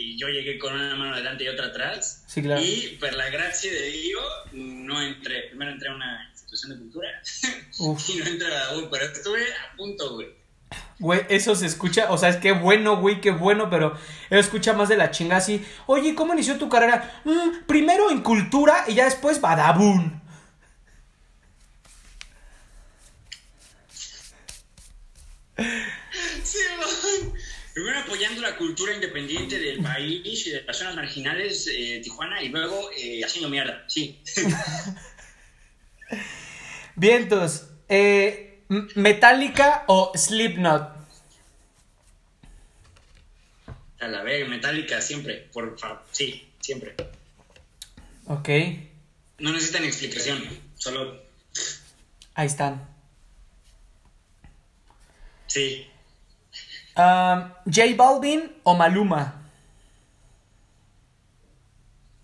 Y 0.00 0.16
yo 0.16 0.28
llegué 0.28 0.58
con 0.60 0.74
una 0.74 0.94
mano 0.94 1.12
adelante 1.14 1.42
y 1.42 1.48
otra 1.48 1.66
atrás. 1.66 2.22
Sí, 2.28 2.40
claro. 2.40 2.62
Y 2.62 2.96
por 3.00 3.12
la 3.14 3.28
gracia 3.30 3.72
de 3.72 3.90
Dios, 3.90 4.24
no 4.52 5.02
entré. 5.02 5.48
Primero 5.48 5.72
entré 5.72 5.88
a 5.88 5.94
una 5.96 6.28
institución 6.30 6.70
de 6.72 6.78
cultura 6.78 7.08
Uf. 7.80 8.08
y 8.10 8.16
no 8.18 8.26
entré 8.26 8.46
a 8.46 8.50
Badabun, 8.50 8.88
pero 8.90 9.06
estuve 9.06 9.42
a 9.42 9.76
punto, 9.76 10.14
güey. 10.14 10.28
Güey, 11.00 11.22
eso 11.28 11.54
se 11.56 11.66
escucha, 11.66 12.12
o 12.12 12.18
sea, 12.18 12.28
es 12.28 12.36
que 12.36 12.52
bueno, 12.52 12.96
güey, 13.00 13.20
qué 13.20 13.30
bueno, 13.32 13.70
pero 13.70 13.98
él 14.30 14.38
escucha 14.38 14.72
más 14.72 14.88
de 14.88 14.96
la 14.96 15.10
chinga 15.10 15.36
así. 15.38 15.64
Oye, 15.86 16.14
¿cómo 16.14 16.32
inició 16.34 16.58
tu 16.58 16.68
carrera? 16.68 17.20
"Mm, 17.24 17.64
primero 17.66 18.10
en 18.10 18.20
cultura 18.22 18.84
y 18.86 18.94
ya 18.94 19.04
después 19.06 19.40
Badabun. 19.40 20.20
Sí, 26.44 26.58
man. 26.78 27.32
Primero 27.78 28.00
apoyando 28.00 28.40
la 28.40 28.56
cultura 28.56 28.92
independiente 28.92 29.56
del 29.56 29.80
país 29.80 30.48
y 30.48 30.50
de 30.50 30.62
las 30.62 30.76
zonas 30.76 30.96
marginales 30.96 31.64
de 31.64 32.00
Tijuana 32.02 32.42
y 32.42 32.48
luego 32.48 32.90
eh, 32.90 33.22
haciendo 33.24 33.48
mierda, 33.48 33.84
sí. 33.86 34.20
Vientos, 36.96 37.68
eh, 37.88 38.64
Metallica 38.96 39.84
o 39.86 40.10
Slipknot. 40.12 40.90
A 44.00 44.08
la 44.08 44.24
vez, 44.24 44.48
Metallica, 44.48 45.00
siempre, 45.00 45.48
por 45.52 45.78
favor, 45.78 46.02
sí, 46.10 46.50
siempre. 46.60 46.96
Ok, 48.24 48.48
No 49.38 49.52
necesitan 49.52 49.84
explicación, 49.84 50.42
solo 50.74 51.22
ahí 52.34 52.48
están. 52.48 52.88
sí. 55.46 55.86
Um, 56.98 57.52
J 57.72 57.94
Balvin 57.96 58.50
o 58.64 58.74
Maluma. 58.74 59.34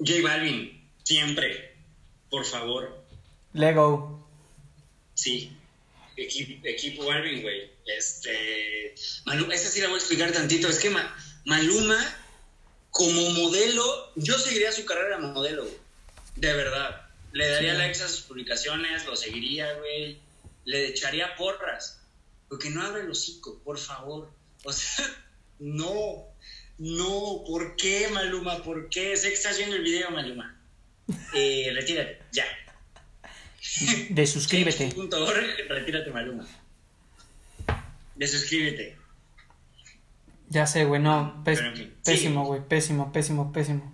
J 0.01 0.21
Balvin, 0.23 0.91
siempre, 1.05 1.77
por 2.29 2.45
favor, 2.45 3.05
Lego. 3.53 4.27
sí. 5.15 5.57
Equipo, 6.17 6.65
equipo 6.65 7.07
Balvin, 7.07 7.43
güey. 7.43 7.73
Este. 7.87 8.95
Maluma, 9.27 9.53
esa 9.55 9.69
sí 9.69 9.81
la 9.81 9.89
voy 9.89 9.97
a 9.97 9.99
explicar 9.99 10.31
tantito. 10.31 10.69
Es 10.69 10.79
que 10.79 10.89
Ma- 10.91 11.13
Maluma, 11.45 11.99
como 12.91 13.31
modelo, 13.31 14.13
yo 14.15 14.39
seguiría 14.39 14.71
su 14.71 14.85
carrera 14.85 15.19
modelo, 15.19 15.63
güey. 15.65 15.77
De 16.37 16.53
verdad. 16.53 17.01
Le 17.33 17.49
daría 17.49 17.73
Sí. 17.73 17.79
likes 17.79 18.03
a 18.03 18.09
sus 18.09 18.21
publicaciones, 18.23 19.05
lo 19.07 19.17
seguiría, 19.17 19.73
güey. 19.75 20.21
Le 20.67 20.87
echaría 20.87 21.35
porras. 21.35 22.01
Porque 22.49 22.71
no 22.71 22.83
abre 22.83 23.01
el 23.03 23.11
hocico, 23.11 23.59
por 23.65 23.77
favor. 23.79 24.31
O 24.65 24.73
sea, 24.73 25.05
no, 25.61 26.27
no, 26.79 27.45
¿por 27.47 27.77
qué, 27.77 28.09
Maluma? 28.13 28.63
¿Por 28.63 28.89
qué? 28.89 29.17
Sé 29.17 29.29
que 29.29 29.35
estás 29.35 29.57
viendo 29.57 29.77
el 29.77 29.83
video, 29.83 30.11
Maluma. 30.11 30.61
Eh, 31.33 31.71
retírate, 31.75 32.21
ya. 32.33 32.45
De 34.11 34.27
suscríbete. 34.27 34.95
retírate, 35.69 36.11
Maluma. 36.11 36.47
De 38.15 38.27
suscríbete. 38.27 38.97
Ya 40.51 40.67
sé, 40.67 40.85
güey, 40.85 41.01
no. 41.01 41.43
pésimo, 42.05 42.45
güey. 42.45 42.61
Pésimo, 42.67 43.13
pésimo, 43.13 43.53
pésimo. 43.53 43.93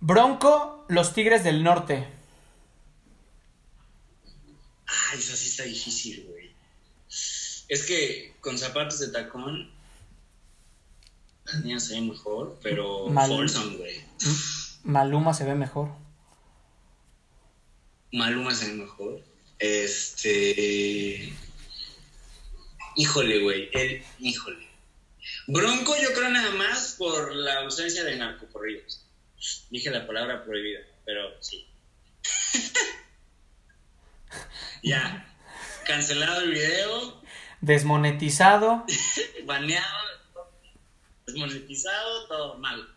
Bronco, 0.00 0.86
los 0.88 1.12
Tigres 1.12 1.44
del 1.44 1.62
Norte. 1.62 2.06
Ay, 4.86 5.18
eso 5.18 5.36
sí 5.36 5.48
está 5.48 5.64
difícil, 5.64 6.24
güey. 6.26 6.39
Es 7.70 7.86
que 7.86 8.34
con 8.40 8.58
zapatos 8.58 8.98
de 8.98 9.08
tacón, 9.08 9.70
las 11.44 11.62
niñas 11.62 11.86
se 11.86 11.94
ven 11.94 12.08
mejor, 12.08 12.58
pero 12.64 13.06
güey. 13.78 14.04
Maluma 14.82 15.32
se 15.32 15.44
ve 15.44 15.54
mejor. 15.54 15.88
Maluma 18.10 18.52
se 18.56 18.66
ve 18.66 18.72
mejor. 18.72 19.22
Este. 19.60 21.32
Híjole, 22.96 23.40
güey. 23.40 23.70
El... 23.72 24.02
Híjole. 24.18 24.66
Bronco, 25.46 25.94
yo 26.02 26.12
creo 26.12 26.28
nada 26.28 26.50
más 26.50 26.96
por 26.98 27.32
la 27.36 27.60
ausencia 27.60 28.02
de 28.02 28.16
narcocorridos. 28.16 29.06
Dije 29.70 29.90
la 29.90 30.08
palabra 30.08 30.44
prohibida, 30.44 30.80
pero 31.04 31.40
sí. 31.40 31.68
ya. 34.82 35.24
Cancelado 35.86 36.40
el 36.40 36.50
video. 36.50 37.19
Desmonetizado. 37.60 38.84
Baneado. 39.46 39.86
Desmonetizado, 41.26 42.28
todo 42.28 42.58
mal. 42.58 42.88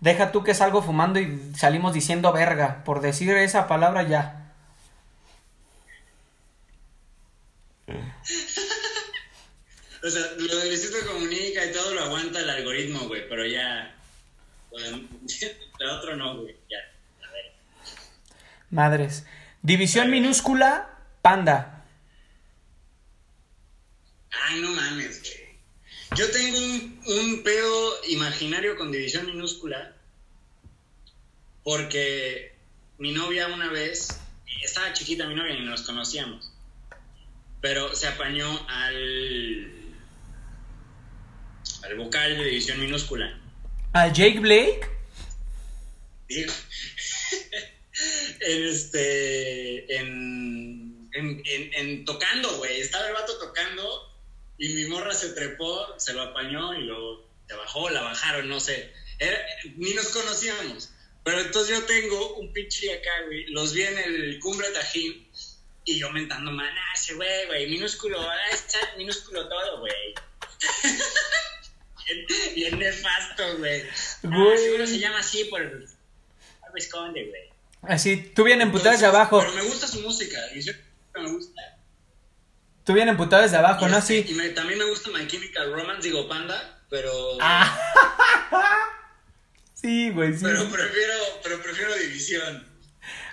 Deja 0.00 0.32
tú 0.32 0.42
que 0.42 0.54
salgo 0.54 0.82
fumando 0.82 1.20
y 1.20 1.52
salimos 1.56 1.92
diciendo 1.92 2.32
verga. 2.32 2.82
Por 2.84 3.00
decir 3.00 3.30
esa 3.30 3.68
palabra 3.68 4.02
ya. 4.02 4.38
o 10.02 10.08
sea, 10.08 10.22
lo 10.38 10.56
de 10.56 10.68
Luisito 10.68 10.96
Comunica 11.06 11.64
y 11.64 11.72
todo 11.72 11.94
lo 11.94 12.04
aguanta 12.04 12.40
el 12.40 12.50
algoritmo, 12.50 13.06
güey, 13.08 13.28
pero 13.28 13.46
ya. 13.46 13.94
Lo 15.78 15.98
otro 15.98 16.16
no, 16.16 16.38
güey, 16.38 16.56
ya. 16.70 16.78
A 17.28 17.32
ver. 17.32 17.52
Madres. 18.70 19.26
División 19.62 20.10
minúscula, 20.10 20.88
panda. 21.20 21.81
Ay, 24.32 24.60
no 24.60 24.70
mames, 24.70 25.20
güey. 25.20 25.42
Yo 26.16 26.30
tengo 26.30 26.58
un, 26.58 27.00
un 27.06 27.42
pedo 27.42 28.04
imaginario 28.08 28.76
con 28.76 28.92
división 28.92 29.26
minúscula 29.26 29.94
porque 31.62 32.52
mi 32.98 33.12
novia 33.12 33.48
una 33.48 33.70
vez, 33.70 34.08
estaba 34.62 34.92
chiquita 34.92 35.26
mi 35.26 35.34
novia 35.34 35.54
y 35.54 35.64
nos 35.64 35.82
conocíamos, 35.82 36.52
pero 37.60 37.94
se 37.94 38.08
apañó 38.08 38.66
al, 38.68 39.72
al 41.84 41.96
vocal 41.96 42.36
de 42.36 42.44
división 42.44 42.80
minúscula. 42.80 43.38
¿Al 43.92 44.12
Jake 44.12 44.40
Blake? 44.40 44.88
en 48.40 48.64
este, 48.64 49.96
en, 49.96 51.08
en, 51.12 51.42
en 51.44 52.04
tocando, 52.04 52.56
güey, 52.58 52.80
estaba 52.80 53.06
el 53.06 53.14
vato 53.14 53.38
tocando 53.38 54.11
y 54.62 54.68
mi 54.68 54.84
morra 54.84 55.12
se 55.12 55.30
trepó, 55.30 55.98
se 55.98 56.12
lo 56.12 56.22
apañó 56.22 56.72
y 56.74 56.84
lo 56.84 57.26
se 57.48 57.54
bajó, 57.56 57.90
la 57.90 58.00
bajaron, 58.00 58.48
no 58.48 58.60
sé. 58.60 58.92
ni 59.76 59.92
nos 59.92 60.06
conocíamos. 60.10 60.92
Pero 61.24 61.40
entonces 61.40 61.76
yo 61.76 61.84
tengo 61.84 62.36
un 62.36 62.52
pinche 62.52 62.94
acá, 62.94 63.10
güey. 63.26 63.46
Los 63.48 63.72
vi 63.72 63.82
en 63.82 63.98
el 63.98 64.38
cumbre 64.38 64.68
Tajín 64.70 65.28
y 65.84 65.98
yo 65.98 66.12
mentando, 66.12 66.52
man, 66.52 66.72
ah, 66.78 66.92
ese 66.94 67.14
güey, 67.14 67.46
güey, 67.46 67.70
minúsculo, 67.70 68.20
ah, 68.20 68.50
está 68.52 68.78
minúsculo 68.96 69.48
todo, 69.48 69.80
güey. 69.80 70.14
bien, 72.54 72.78
nefasto, 72.78 73.58
güey. 73.58 73.82
Ah, 73.82 74.56
seguro 74.56 74.86
se 74.86 75.00
llama 75.00 75.18
así 75.18 75.42
por 75.46 75.60
algo 75.60 75.86
esconde, 76.76 77.24
güey. 77.24 77.50
Así, 77.82 78.16
tú 78.16 78.44
bien 78.44 78.60
emputado 78.60 79.04
abajo. 79.08 79.40
Pero 79.40 79.54
me 79.54 79.62
gusta 79.62 79.88
su 79.88 80.00
música, 80.02 80.38
y 80.54 80.60
yo 80.60 80.72
me 81.16 81.32
gusta. 81.32 81.81
Tú 82.84 82.94
bien 82.94 83.08
emputado 83.08 83.42
desde 83.42 83.56
abajo, 83.56 83.88
¿no? 83.88 84.00
Sí. 84.02 84.24
Y 84.28 84.48
también 84.54 84.78
me 84.78 84.84
gusta 84.86 85.10
My 85.10 85.26
Chemical 85.26 85.72
Romance, 85.72 86.02
digo 86.02 86.28
Panda, 86.28 86.80
pero... 86.90 87.12
Ah. 87.40 87.78
sí, 89.74 90.10
güey, 90.10 90.34
sí. 90.34 90.40
Pero 90.42 90.68
prefiero, 90.68 91.14
pero 91.44 91.62
prefiero 91.62 91.94
División. 91.94 92.66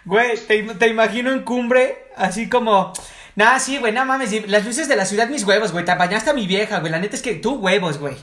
Güey, 0.06 0.38
te, 0.38 0.62
te 0.62 0.88
imagino 0.88 1.32
en 1.32 1.44
cumbre, 1.44 2.10
así 2.16 2.48
como... 2.48 2.94
Nah, 3.36 3.60
sí, 3.60 3.78
güey, 3.78 3.92
no 3.94 4.06
mames, 4.06 4.48
las 4.50 4.66
luces 4.66 4.88
de 4.88 4.96
la 4.96 5.06
ciudad, 5.06 5.30
mis 5.30 5.44
huevos, 5.44 5.72
güey, 5.72 5.86
te 5.86 5.92
apañaste 5.92 6.30
a 6.30 6.34
mi 6.34 6.46
vieja, 6.46 6.80
güey, 6.80 6.92
la 6.92 7.00
neta 7.00 7.16
es 7.16 7.22
que 7.22 7.36
tú 7.36 7.56
huevos, 7.56 7.98
güey. 7.98 8.18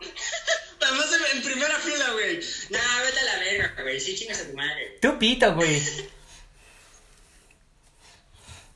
Además, 0.82 1.06
en 1.34 1.42
primera 1.42 1.78
fila, 1.78 2.10
güey. 2.12 2.40
Nah, 2.70 3.02
vete 3.04 3.20
a 3.20 3.24
la 3.24 3.38
verga, 3.38 3.82
güey, 3.82 4.00
sí 4.00 4.14
chingas 4.14 4.40
a 4.40 4.48
tu 4.48 4.56
madre. 4.56 4.98
Tú 5.00 5.18
pito, 5.18 5.54
güey. 5.54 5.82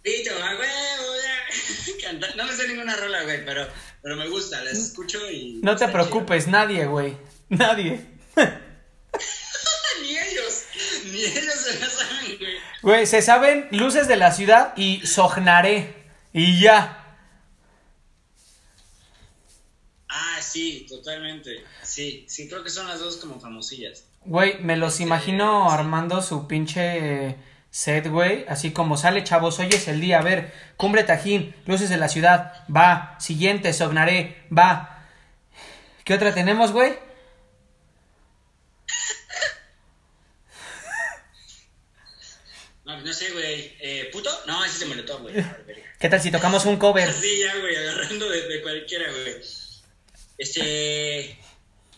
Pito, 0.02 0.30
a 0.42 0.56
huevo, 0.56 2.22
No 2.36 2.46
me 2.46 2.52
sé 2.52 2.68
ninguna 2.68 2.96
rola, 2.96 3.22
güey, 3.24 3.44
pero, 3.44 3.66
pero 4.02 4.16
me 4.16 4.28
gusta, 4.28 4.64
las 4.64 4.78
escucho 4.78 5.18
y. 5.30 5.60
No 5.62 5.76
te 5.76 5.88
preocupes, 5.88 6.46
nadie, 6.48 6.86
güey. 6.86 7.16
Nadie. 7.50 8.00
ni 10.02 10.16
ellos, 10.16 10.64
ni 11.04 11.22
ellos 11.24 11.54
se 11.54 11.80
la 11.80 11.90
saben, 11.90 12.38
güey. 12.38 12.54
Güey, 12.82 13.06
se 13.06 13.20
saben 13.20 13.68
luces 13.72 14.08
de 14.08 14.16
la 14.16 14.32
ciudad 14.32 14.72
y 14.76 15.06
Sognaré. 15.06 15.94
Y 16.32 16.60
ya. 16.60 16.96
Ah, 20.08 20.38
sí, 20.40 20.86
totalmente. 20.88 21.64
Sí, 21.82 22.24
sí, 22.28 22.48
creo 22.48 22.64
que 22.64 22.70
son 22.70 22.88
las 22.88 23.00
dos 23.00 23.16
como 23.16 23.38
famosillas. 23.38 24.04
Güey, 24.24 24.62
me 24.62 24.76
los 24.76 25.00
imagino 25.00 25.70
armando 25.70 26.22
su 26.22 26.46
pinche 26.46 27.36
set, 27.70 28.08
güey, 28.08 28.44
así 28.48 28.72
como 28.72 28.96
sale, 28.96 29.22
chavos, 29.24 29.58
hoy 29.60 29.68
es 29.70 29.86
el 29.88 30.00
día, 30.00 30.18
a 30.18 30.22
ver, 30.22 30.52
Cumbre 30.76 31.04
Tajín, 31.04 31.54
Luces 31.66 31.88
de 31.88 31.96
la 31.96 32.08
Ciudad, 32.08 32.64
va, 32.74 33.16
siguiente, 33.20 33.72
Sognaré, 33.72 34.44
va. 34.56 35.06
¿Qué 36.04 36.14
otra 36.14 36.34
tenemos, 36.34 36.72
güey? 36.72 36.92
No, 42.84 43.00
no 43.00 43.12
sé, 43.12 43.30
güey. 43.30 43.76
Eh, 43.78 44.10
¿Puto? 44.12 44.28
No, 44.48 44.64
ese 44.64 44.78
se 44.80 44.86
me 44.86 44.96
lo 44.96 45.18
güey. 45.20 45.34
¿Qué 46.00 46.08
tal 46.08 46.20
si 46.20 46.32
tocamos 46.32 46.64
un 46.64 46.76
cover? 46.76 47.12
Sí, 47.20 47.38
ya, 47.38 47.56
güey, 47.60 47.76
agarrando 47.76 48.28
de, 48.28 48.60
cualquiera, 48.62 49.08
güey. 49.12 49.36
Este... 50.36 51.38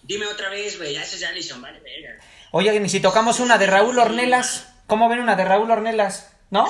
Dime 0.02 0.26
otra 0.26 0.50
vez, 0.50 0.76
güey, 0.76 0.92
ya 0.92 1.02
se 1.04 1.16
ya 1.16 1.30
Alison, 1.30 1.62
vale, 1.62 1.80
verga. 1.80 2.22
Oye, 2.50 2.78
ni 2.78 2.90
si 2.90 3.00
tocamos 3.00 3.40
una 3.40 3.56
de 3.56 3.68
Raúl 3.68 3.98
Ornelas. 3.98 4.71
¿Cómo 4.92 5.08
ven 5.08 5.20
una 5.20 5.36
de 5.36 5.44
Raúl 5.46 5.70
Ornelas? 5.70 6.34
¿No? 6.50 6.68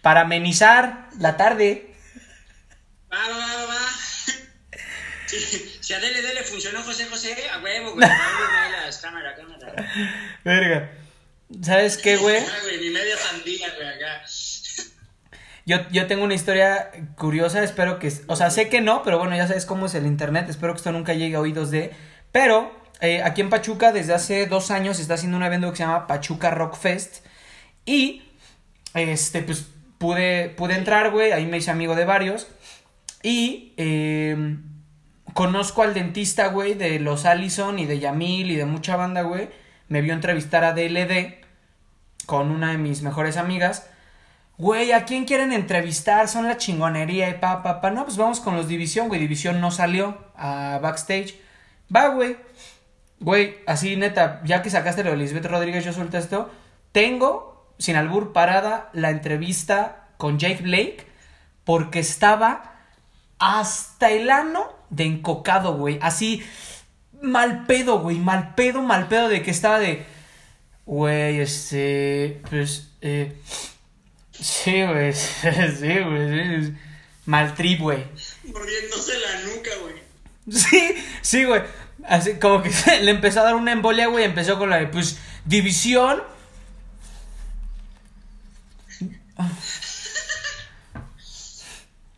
Para 0.00 0.22
amenizar 0.22 1.06
la 1.20 1.36
tarde. 1.36 1.94
Va, 3.08 3.28
va, 3.28 3.36
va, 3.38 3.66
va. 3.66 3.88
Si, 5.28 5.94
a 5.94 6.00
Dele 6.00 6.22
Dele 6.22 6.42
funcionó 6.42 6.82
José 6.82 7.06
José, 7.06 7.36
a 7.50 7.60
huevo, 7.60 7.92
güey. 7.92 8.08
Raúl 8.08 8.48
Ornelas, 8.48 8.98
cámara, 8.98 9.36
cámara. 9.36 9.92
Verga. 10.42 10.90
¿Sabes 11.62 11.96
qué, 11.98 12.16
güey? 12.16 12.42
Mi 12.80 12.90
media 12.90 13.16
sandía, 13.16 13.72
güey, 13.76 13.86
acá. 13.86 14.24
Yo, 15.66 15.88
yo 15.90 16.08
tengo 16.08 16.24
una 16.24 16.34
historia 16.34 16.90
curiosa, 17.16 17.62
espero 17.62 18.00
que... 18.00 18.12
O 18.26 18.34
sea, 18.34 18.50
sé 18.50 18.68
que 18.68 18.80
no, 18.80 19.04
pero 19.04 19.20
bueno, 19.20 19.36
ya 19.36 19.46
sabes 19.46 19.66
cómo 19.66 19.86
es 19.86 19.94
el 19.94 20.06
internet, 20.06 20.46
espero 20.48 20.72
que 20.72 20.78
esto 20.78 20.90
nunca 20.90 21.14
llegue 21.14 21.36
a 21.36 21.40
oídos 21.40 21.70
de... 21.70 21.94
Pero 22.32 22.81
eh, 23.02 23.20
aquí 23.24 23.40
en 23.40 23.50
Pachuca 23.50 23.92
desde 23.92 24.14
hace 24.14 24.46
dos 24.46 24.70
años 24.70 25.00
está 25.00 25.14
haciendo 25.14 25.36
un 25.36 25.42
evento 25.42 25.68
que 25.72 25.78
se 25.78 25.82
llama 25.82 26.06
Pachuca 26.06 26.50
Rock 26.52 26.76
Fest. 26.76 27.26
Y, 27.84 28.22
este, 28.94 29.42
pues 29.42 29.66
pude, 29.98 30.50
pude 30.50 30.76
entrar, 30.76 31.10
güey, 31.10 31.32
ahí 31.32 31.44
me 31.46 31.58
hice 31.58 31.72
amigo 31.72 31.96
de 31.96 32.04
varios. 32.04 32.46
Y 33.20 33.74
eh, 33.76 34.56
conozco 35.34 35.82
al 35.82 35.94
dentista, 35.94 36.46
güey, 36.46 36.74
de 36.74 37.00
los 37.00 37.26
Allison 37.26 37.80
y 37.80 37.86
de 37.86 37.98
Yamil 37.98 38.52
y 38.52 38.56
de 38.56 38.66
mucha 38.66 38.94
banda, 38.94 39.22
güey. 39.22 39.48
Me 39.88 40.00
vio 40.00 40.14
entrevistar 40.14 40.62
a 40.62 40.72
DLD 40.72 41.42
con 42.26 42.52
una 42.52 42.70
de 42.70 42.78
mis 42.78 43.02
mejores 43.02 43.36
amigas. 43.36 43.88
Güey, 44.58 44.92
¿a 44.92 45.06
quién 45.06 45.24
quieren 45.24 45.52
entrevistar? 45.52 46.28
Son 46.28 46.46
la 46.46 46.56
chingonería 46.56 47.28
y 47.30 47.34
pa, 47.34 47.64
pa, 47.64 47.80
pa. 47.80 47.90
No, 47.90 48.04
pues 48.04 48.16
vamos 48.16 48.38
con 48.38 48.56
los 48.56 48.68
División, 48.68 49.08
güey. 49.08 49.20
División 49.20 49.60
no 49.60 49.72
salió 49.72 50.18
a 50.36 50.78
backstage. 50.80 51.34
Va, 51.94 52.06
güey. 52.08 52.36
Güey, 53.22 53.58
así 53.66 53.96
neta, 53.96 54.42
ya 54.44 54.62
que 54.62 54.70
sacaste 54.70 55.04
lo 55.04 55.10
de 55.10 55.16
Lisbeth 55.16 55.46
Rodríguez, 55.46 55.84
yo 55.84 55.92
suelto 55.92 56.18
esto. 56.18 56.50
Tengo, 56.90 57.72
sin 57.78 57.94
albur, 57.94 58.32
parada 58.32 58.90
la 58.92 59.10
entrevista 59.10 60.08
con 60.16 60.40
Jake 60.40 60.62
Blake 60.62 61.06
porque 61.64 62.00
estaba 62.00 62.80
hasta 63.38 64.10
el 64.10 64.28
ano 64.28 64.72
de 64.90 65.04
encocado, 65.04 65.76
güey. 65.76 66.00
Así, 66.02 66.42
mal 67.20 67.64
pedo, 67.66 68.00
güey. 68.00 68.18
Mal 68.18 68.56
pedo, 68.56 68.82
mal 68.82 69.06
pedo 69.06 69.28
de 69.28 69.42
que 69.42 69.52
estaba 69.52 69.78
de. 69.78 70.04
Güey, 70.84 71.40
este. 71.40 72.40
Pues. 72.50 72.90
Eh, 73.00 73.36
sí, 74.32 74.82
güey. 74.82 75.12
Sí, 75.78 75.98
güey. 76.00 76.74
Mal 77.26 77.54
trip, 77.54 77.80
güey. 77.80 78.04
Mordiéndose 78.44 79.12
la 79.20 79.54
nuca, 79.54 79.70
güey. 79.80 79.94
Sí, 80.50 80.94
sí, 81.20 81.44
güey. 81.44 81.62
Así 82.06 82.34
como 82.38 82.62
que 82.62 82.70
le 83.02 83.10
empezó 83.10 83.40
a 83.40 83.44
dar 83.44 83.54
una 83.54 83.72
embolia, 83.72 84.06
güey. 84.08 84.24
Empezó 84.24 84.58
con 84.58 84.70
la 84.70 84.76
de, 84.78 84.86
pues, 84.86 85.18
división. 85.44 86.22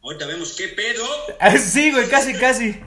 Ahorita 0.03 0.27
vemos 0.27 0.53
qué 0.53 0.69
pedo. 0.69 1.07
Ah, 1.41 1.57
Sí, 1.57 1.91
güey, 1.91 2.09
casi, 2.09 2.35
casi. 2.35 2.81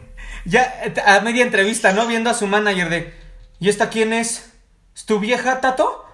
Ya 0.45 0.81
a 1.05 1.19
media 1.21 1.43
entrevista, 1.43 1.91
¿no? 1.91 2.07
Viendo 2.07 2.29
a 2.29 2.33
su 2.33 2.47
manager 2.47 2.89
de. 2.89 3.13
¿Y 3.59 3.69
esta 3.69 3.89
quién 3.89 4.13
es? 4.13 4.51
¿Es 4.95 5.05
tu 5.05 5.19
vieja, 5.19 5.61
Tato? 5.61 6.05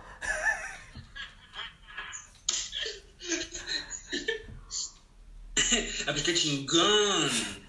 Ah, 6.06 6.12
pues 6.12 6.22
qué 6.24 6.34
chingón. 6.36 7.63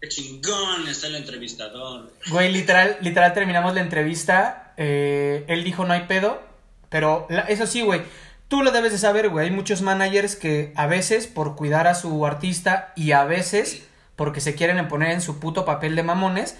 Qué 0.00 0.08
chingón 0.08 0.86
está 0.88 1.06
el 1.06 1.16
entrevistador. 1.16 2.12
Güey, 2.30 2.52
literal, 2.52 2.96
literal 3.00 3.32
terminamos 3.32 3.74
la 3.74 3.80
entrevista. 3.80 4.74
eh, 4.76 5.44
él 5.48 5.64
dijo 5.64 5.84
no 5.84 5.92
hay 5.94 6.02
pedo. 6.02 6.42
Pero 6.88 7.26
eso 7.48 7.66
sí, 7.66 7.82
güey. 7.82 8.02
Tú 8.48 8.62
lo 8.62 8.70
debes 8.70 8.92
de 8.92 8.98
saber, 8.98 9.28
güey. 9.28 9.46
Hay 9.46 9.50
muchos 9.54 9.82
managers 9.82 10.36
que 10.36 10.72
a 10.76 10.86
veces 10.86 11.26
por 11.26 11.56
cuidar 11.56 11.86
a 11.86 11.94
su 11.94 12.24
artista 12.24 12.92
y 12.94 13.12
a 13.12 13.24
veces 13.24 13.86
porque 14.14 14.40
se 14.40 14.54
quieren 14.54 14.88
poner 14.88 15.10
en 15.10 15.20
su 15.20 15.38
puto 15.40 15.64
papel 15.64 15.94
de 15.94 16.02
mamones, 16.02 16.56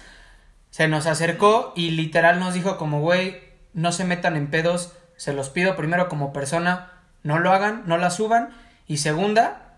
se 0.69 0.87
nos 0.87 1.07
acercó 1.07 1.73
y 1.75 1.91
literal 1.91 2.39
nos 2.39 2.53
dijo 2.53 2.77
como, 2.77 3.01
güey, 3.01 3.41
no 3.73 3.91
se 3.91 4.05
metan 4.05 4.35
en 4.35 4.47
pedos. 4.47 4.93
Se 5.15 5.33
los 5.33 5.49
pido 5.49 5.75
primero 5.75 6.07
como 6.09 6.33
persona, 6.33 6.91
no 7.23 7.39
lo 7.39 7.51
hagan, 7.51 7.83
no 7.87 7.97
la 7.97 8.11
suban. 8.11 8.49
Y 8.85 8.97
segunda, 8.97 9.77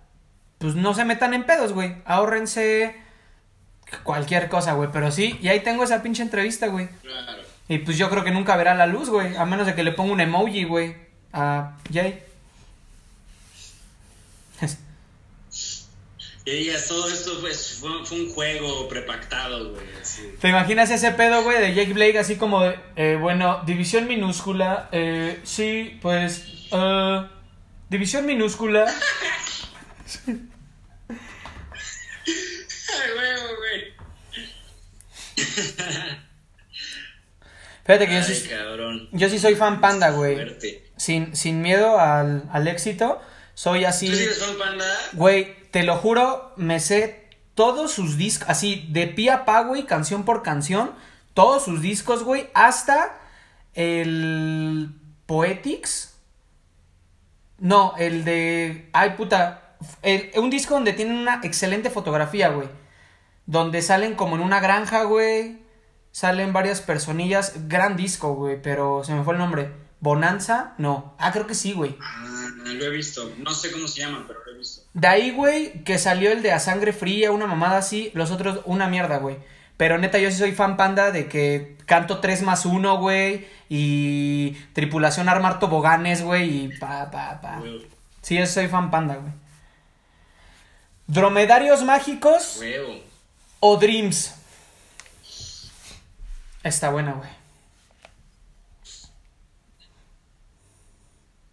pues 0.57 0.75
no 0.75 0.93
se 0.93 1.05
metan 1.05 1.33
en 1.33 1.45
pedos, 1.45 1.71
güey. 1.73 1.95
Ahórrense 2.05 3.01
cualquier 4.03 4.49
cosa, 4.49 4.73
güey. 4.73 4.89
Pero 4.91 5.11
sí, 5.11 5.37
y 5.41 5.47
ahí 5.47 5.61
tengo 5.61 5.83
esa 5.83 6.01
pinche 6.01 6.23
entrevista, 6.23 6.67
güey. 6.67 6.87
Claro. 7.01 7.41
Y 7.67 7.77
pues 7.79 7.97
yo 7.97 8.09
creo 8.09 8.23
que 8.23 8.31
nunca 8.31 8.55
verá 8.57 8.73
la 8.73 8.87
luz, 8.87 9.09
güey. 9.09 9.35
A 9.35 9.45
menos 9.45 9.67
de 9.67 9.75
que 9.75 9.83
le 9.83 9.91
ponga 9.91 10.13
un 10.13 10.21
emoji, 10.21 10.63
güey. 10.63 10.95
A 11.33 11.77
Jay. 11.93 12.23
Y 16.49 16.51
digas, 16.51 16.87
todo 16.87 17.07
esto 17.11 17.39
pues, 17.41 17.77
fue, 17.79 18.03
fue 18.05 18.21
un 18.21 18.33
juego 18.33 18.87
prepactado, 18.87 19.71
güey. 19.71 19.85
así. 20.01 20.33
¿Te 20.41 20.49
imaginas 20.49 20.89
ese 20.89 21.11
pedo, 21.11 21.43
güey, 21.43 21.61
de 21.61 21.75
Jake 21.75 21.93
Blake 21.93 22.17
así 22.17 22.37
como 22.37 22.63
de, 22.63 22.79
eh, 22.95 23.17
bueno, 23.21 23.61
división 23.67 24.07
minúscula, 24.07 24.89
eh, 24.91 25.39
sí, 25.43 25.99
pues, 26.01 26.67
eh, 26.71 27.27
división 27.89 28.25
minúscula. 28.25 28.85
Ay, 30.27 30.49
güey. 33.13 33.38
Fíjate 37.85 38.07
que 38.07 38.13
yo 38.15 38.23
sí, 38.23 38.47
cabrón. 38.47 39.09
yo 39.11 39.29
sí 39.29 39.39
soy 39.39 39.55
fan 39.55 39.81
panda, 39.81 40.11
güey. 40.11 40.37
Sin, 40.97 41.35
sin 41.35 41.61
miedo 41.61 41.99
al, 41.99 42.43
al 42.51 42.67
éxito, 42.67 43.19
soy 43.55 43.85
así... 43.85 44.07
¿Tú 44.09 44.15
sigues 44.15 44.37
fan 44.37 44.57
panda? 44.59 44.85
Güey, 45.13 45.55
te 45.71 45.83
lo 45.83 45.95
juro, 45.97 46.53
me 46.55 46.79
sé 46.79 47.29
todos 47.55 47.91
sus 47.91 48.17
discos, 48.17 48.47
así 48.49 48.85
de 48.89 49.07
pie 49.07 49.31
a 49.31 49.45
pa, 49.45 49.61
güey, 49.63 49.85
canción 49.85 50.23
por 50.23 50.43
canción, 50.43 50.91
todos 51.33 51.63
sus 51.65 51.81
discos, 51.81 52.23
güey, 52.23 52.49
hasta 52.53 53.17
el 53.73 54.89
Poetics. 55.25 56.15
No, 57.57 57.95
el 57.97 58.23
de... 58.23 58.89
Ay, 58.93 59.11
puta. 59.11 59.75
el- 60.01 60.29
un 60.35 60.49
disco 60.49 60.75
donde 60.75 60.93
tienen 60.93 61.17
una 61.17 61.41
excelente 61.43 61.89
fotografía, 61.89 62.49
güey. 62.49 62.69
Donde 63.49 63.81
salen 63.81 64.13
como 64.13 64.35
en 64.35 64.43
una 64.43 64.59
granja, 64.59 65.05
güey. 65.05 65.57
Salen 66.11 66.53
varias 66.53 66.81
personillas. 66.81 67.67
Gran 67.67 67.97
disco, 67.97 68.35
güey, 68.35 68.61
pero 68.61 69.03
se 69.03 69.11
me 69.15 69.23
fue 69.23 69.33
el 69.33 69.39
nombre. 69.39 69.71
Bonanza, 70.01 70.75
no. 70.77 71.15
Ah, 71.17 71.31
creo 71.31 71.47
que 71.47 71.55
sí, 71.55 71.73
güey. 71.73 71.97
Ah, 71.99 72.47
lo 72.63 72.85
he 72.85 72.89
visto. 72.91 73.33
No 73.39 73.51
sé 73.51 73.71
cómo 73.71 73.87
se 73.87 74.01
llama, 74.01 74.25
pero 74.27 74.45
lo 74.45 74.51
he 74.51 74.57
visto. 74.59 74.83
De 74.93 75.07
ahí, 75.07 75.31
güey, 75.31 75.83
que 75.83 75.97
salió 75.97 76.31
el 76.31 76.43
de 76.43 76.51
A 76.51 76.59
Sangre 76.59 76.93
Fría, 76.93 77.31
una 77.31 77.47
mamada 77.47 77.79
así. 77.79 78.11
Los 78.13 78.29
otros, 78.29 78.59
una 78.65 78.87
mierda, 78.87 79.17
güey. 79.17 79.37
Pero 79.77 79.97
neta, 79.97 80.19
yo 80.19 80.29
sí 80.29 80.37
soy 80.37 80.51
fan 80.51 80.77
panda 80.77 81.09
de 81.09 81.27
que 81.27 81.75
canto 81.87 82.19
3 82.19 82.43
más 82.43 82.67
1, 82.67 82.99
güey. 82.99 83.47
Y 83.67 84.51
tripulación 84.73 85.27
armar 85.27 85.57
toboganes, 85.57 86.21
güey. 86.21 86.65
Y 86.65 86.77
pa, 86.77 87.09
pa, 87.09 87.41
pa. 87.41 87.63
Sí, 88.21 88.37
yo 88.37 88.45
soy 88.45 88.67
fan 88.67 88.91
panda, 88.91 89.15
güey. 89.15 89.33
Dromedarios 91.07 91.83
mágicos 91.83 92.57
Huevo. 92.59 93.08
O 93.59 93.77
Dreams. 93.77 94.33
Está 96.63 96.89
buena, 96.89 97.13
güey. 97.13 97.29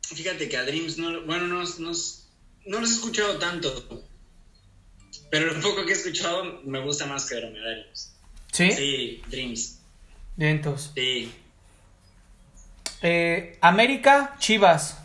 Fíjate 0.03 0.49
que 0.49 0.57
a 0.57 0.65
Dreams 0.65 0.99
no, 0.99 1.23
bueno, 1.27 1.47
no, 1.47 1.63
no, 1.63 1.93
no 2.67 2.81
los 2.81 2.91
he 2.91 2.95
escuchado 2.95 3.39
tanto. 3.39 4.05
Pero 5.31 5.53
lo 5.53 5.61
poco 5.61 5.85
que 5.85 5.93
he 5.93 5.97
escuchado 5.97 6.63
me 6.65 6.81
gusta 6.81 7.07
más 7.07 7.27
que 7.27 7.37
Dromedarios. 7.37 8.13
¿Sí? 8.53 8.71
Sí, 8.73 9.23
Dreams. 9.29 9.79
Bien, 10.37 10.57
entonces. 10.57 10.93
Sí. 10.95 11.33
Eh, 13.03 13.59
América, 13.61 14.37
Chivas. 14.39 14.99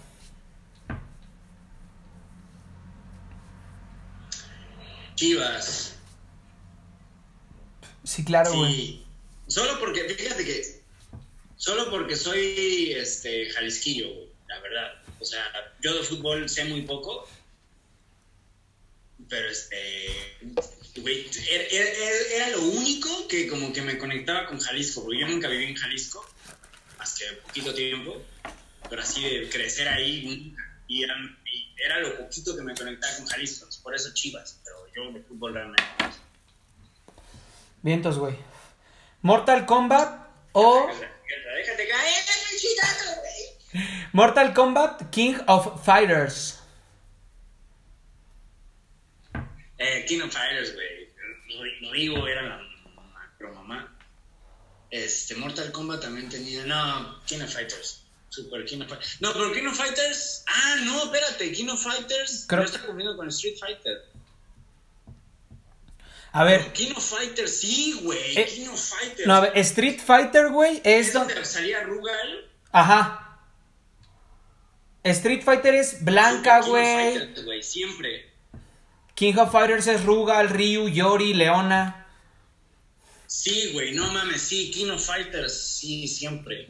Chivas. 5.15 5.90
Sí, 8.11 8.25
claro, 8.25 8.53
güey. 8.53 8.73
Sí. 8.75 9.03
Solo 9.47 9.79
porque, 9.79 10.03
fíjate 10.09 10.43
que. 10.43 10.81
Solo 11.55 11.89
porque 11.89 12.15
soy 12.15 12.91
este 12.95 13.49
jalisquillo, 13.51 14.09
la 14.47 14.59
verdad. 14.59 15.01
O 15.19 15.25
sea, 15.25 15.43
yo 15.81 15.93
de 15.93 16.03
fútbol 16.03 16.49
sé 16.49 16.65
muy 16.65 16.81
poco. 16.81 17.27
Pero 19.29 19.47
este. 19.49 20.07
Güey, 20.97 21.25
era, 21.49 21.63
era- 21.63 22.35
era 22.35 22.49
lo 22.49 22.63
único 22.63 23.27
que 23.29 23.47
como 23.47 23.71
que 23.71 23.81
me 23.81 23.97
conectaba 23.97 24.45
con 24.47 24.59
Jalisco, 24.59 25.03
porque 25.03 25.21
yo 25.21 25.27
nunca 25.27 25.47
viví 25.47 25.63
en 25.65 25.75
Jalisco, 25.75 26.29
más 26.97 27.17
poquito 27.47 27.73
tiempo, 27.73 28.21
pero 28.89 29.01
así 29.01 29.21
de 29.23 29.49
crecer 29.49 29.87
ahí, 29.87 30.53
y 30.89 31.03
era, 31.03 31.15
y 31.45 31.69
era 31.81 32.01
lo 32.01 32.17
poquito 32.17 32.57
que 32.57 32.61
me 32.63 32.75
conectaba 32.75 33.15
con 33.15 33.25
Jalisco, 33.25 33.69
por 33.81 33.95
eso 33.95 34.13
Chivas, 34.13 34.59
pero 34.65 34.85
yo 34.93 35.13
de 35.13 35.21
fútbol 35.23 35.53
realmente. 35.53 35.83
Vientos, 37.81 38.17
güey. 38.19 38.35
Mortal 39.21 39.65
Kombat 39.65 40.27
o 40.53 40.87
Déjate 40.87 41.87
caer. 41.87 42.23
Mortal 44.13 44.53
Kombat 44.53 45.09
King 45.11 45.35
of 45.47 45.83
Fighters. 45.85 46.59
Eh, 49.77 50.05
King 50.07 50.21
of 50.21 50.31
Fighters, 50.31 50.73
güey. 50.73 51.91
Rigo 51.91 52.27
era 52.27 52.41
la 52.43 53.49
mamá. 53.53 53.95
Este, 54.89 55.35
Mortal 55.35 55.71
Kombat 55.71 56.01
también 56.01 56.29
tenía. 56.29 56.65
No, 56.65 57.19
King 57.25 57.41
of 57.41 57.51
Fighters. 57.53 58.03
Super 58.29 58.63
King 58.65 58.81
of 58.81 58.87
Fighters. 58.89 59.17
No, 59.21 59.33
pero 59.33 59.51
King 59.53 59.67
of 59.67 59.75
Fighters. 59.75 60.43
Ah, 60.47 60.75
no, 60.85 61.03
espérate. 61.05 61.51
King 61.51 61.69
of 61.69 61.81
Fighters 61.81 62.45
Creo- 62.47 62.59
no 62.61 62.65
está 62.65 62.79
cumpliendo 62.85 63.15
con 63.17 63.27
Street 63.29 63.57
Fighter. 63.59 64.10
A 66.33 66.43
ver, 66.45 66.71
King 66.73 66.93
of 66.95 67.03
Fighters, 67.03 67.59
sí, 67.59 67.99
güey. 68.03 68.37
Eh, 68.37 68.45
King 68.45 68.67
of 68.69 68.79
Fighters. 68.79 69.27
no, 69.27 69.35
a 69.35 69.39
ver, 69.41 69.57
Street 69.57 69.99
Fighter, 69.99 70.49
güey, 70.49 70.77
es 70.83 71.07
es 71.07 71.13
donde... 71.13 71.33
donde 71.33 71.47
salía 71.49 71.83
Rugal. 71.83 72.49
Ajá. 72.71 73.39
Street 75.03 75.41
Fighter 75.43 75.75
es 75.75 76.03
Blanca, 76.05 76.61
Super 76.61 76.63
King 76.63 76.69
of 76.69 76.69
güey. 76.69 77.17
Fighters, 77.19 77.45
güey. 77.45 77.63
Siempre. 77.63 78.31
King 79.15 79.33
of 79.37 79.51
Fighters 79.51 79.87
es 79.87 80.03
Rugal, 80.05 80.49
Ryu, 80.49 80.87
Yori, 80.87 81.33
Leona. 81.33 82.07
Sí, 83.27 83.71
güey, 83.73 83.93
no 83.93 84.11
mames, 84.11 84.41
sí, 84.41 84.71
King 84.71 84.91
of 84.91 85.05
Fighters, 85.05 85.77
sí, 85.79 86.07
siempre. 86.07 86.69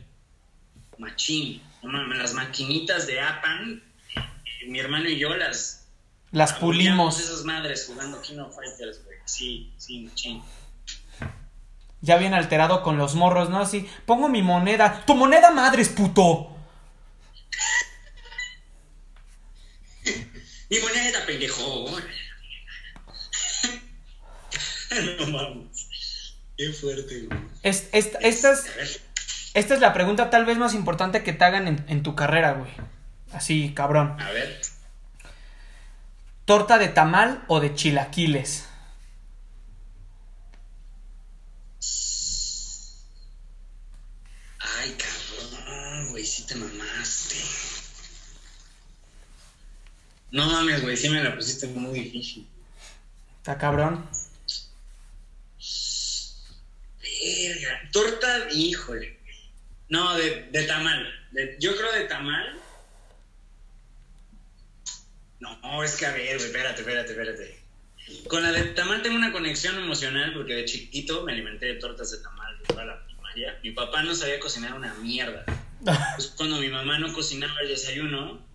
Machín. 0.97 1.61
No 1.83 1.91
mames, 1.91 2.17
las 2.19 2.33
maquinitas 2.33 3.07
de 3.07 3.19
Apan, 3.19 3.83
eh, 4.15 4.67
mi 4.67 4.79
hermano 4.79 5.09
y 5.09 5.17
yo 5.17 5.35
las 5.35 5.87
Las 6.31 6.53
pulimos. 6.53 7.19
esas 7.19 7.43
madres 7.43 7.85
jugando 7.87 8.21
King 8.21 8.39
of 8.39 8.55
Fighters, 8.55 9.03
güey. 9.03 9.10
Sí, 9.31 9.71
sí, 9.77 10.01
machín. 10.01 10.43
Ya 12.01 12.17
bien 12.17 12.33
alterado 12.33 12.83
con 12.83 12.97
los 12.97 13.15
morros, 13.15 13.49
¿no? 13.49 13.61
Así, 13.61 13.89
pongo 14.05 14.27
mi 14.27 14.41
moneda. 14.41 15.05
¡Tu 15.05 15.15
moneda 15.15 15.51
madres, 15.51 15.87
puto! 15.89 16.49
Mi 20.69 20.79
moneda, 20.79 21.25
pendejo. 21.25 21.89
no 25.19 25.27
mames. 25.27 26.35
Qué 26.57 26.73
fuerte, 26.73 27.21
güey. 27.27 27.39
Es- 27.63 27.87
es- 27.93 28.11
esta, 28.19 28.51
es, 28.51 29.01
esta 29.53 29.73
es 29.73 29.79
la 29.79 29.93
pregunta 29.93 30.29
tal 30.29 30.43
vez 30.45 30.57
más 30.57 30.73
importante 30.73 31.23
que 31.23 31.31
te 31.33 31.45
hagan 31.45 31.67
en, 31.69 31.85
en 31.87 32.03
tu 32.03 32.15
carrera, 32.15 32.51
güey. 32.53 32.71
Así, 33.31 33.73
cabrón. 33.73 34.19
A 34.19 34.31
ver. 34.31 34.59
¿Torta 36.45 36.77
de 36.77 36.89
tamal 36.89 37.43
o 37.47 37.61
de 37.61 37.73
chilaquiles? 37.75 38.65
Ay, 44.59 44.95
cabrón, 44.97 46.09
güey, 46.11 46.25
sí 46.25 46.40
te 46.51 46.57
mamaste. 46.57 47.35
No 50.31 50.47
mames, 50.47 50.81
güey, 50.81 50.97
sí 50.97 51.09
me 51.09 51.23
la 51.23 51.33
pusiste 51.35 51.67
muy 51.67 51.97
difícil. 51.99 52.45
Está 53.37 53.57
cabrón. 53.57 54.05
Verga, 57.01 57.89
torta, 57.93 58.47
híjole. 58.51 59.17
No, 59.89 60.15
de, 60.17 60.49
de 60.51 60.63
tamal. 60.63 61.07
De- 61.31 61.55
yo 61.59 61.75
creo 61.77 61.91
de 61.93 62.05
tamal. 62.05 62.59
No, 65.39 65.83
es 65.83 65.95
que 65.95 66.05
a 66.05 66.11
ver, 66.11 66.35
güey, 66.37 66.47
espérate, 66.47 66.81
espérate, 66.81 67.11
espérate. 67.11 67.61
Con 68.27 68.43
la 68.43 68.51
de 68.51 68.63
tamal 68.73 69.01
tengo 69.01 69.15
una 69.15 69.31
conexión 69.31 69.75
emocional 69.77 70.33
porque 70.33 70.55
de 70.55 70.65
chiquito 70.65 71.23
me 71.23 71.31
alimenté 71.31 71.67
de 71.67 71.75
tortas 71.75 72.11
de 72.11 72.17
tamal 72.17 72.57
de 72.59 72.65
toda 72.65 72.85
la 72.85 73.05
primaria. 73.05 73.57
Mi 73.63 73.71
papá 73.71 74.03
no 74.03 74.13
sabía 74.13 74.39
cocinar 74.39 74.73
una 74.73 74.93
mierda. 74.95 75.45
Pues 75.83 76.27
cuando 76.37 76.57
mi 76.57 76.69
mamá 76.69 76.99
no 76.99 77.13
cocinaba 77.13 77.59
el 77.61 77.69
desayuno, 77.69 78.45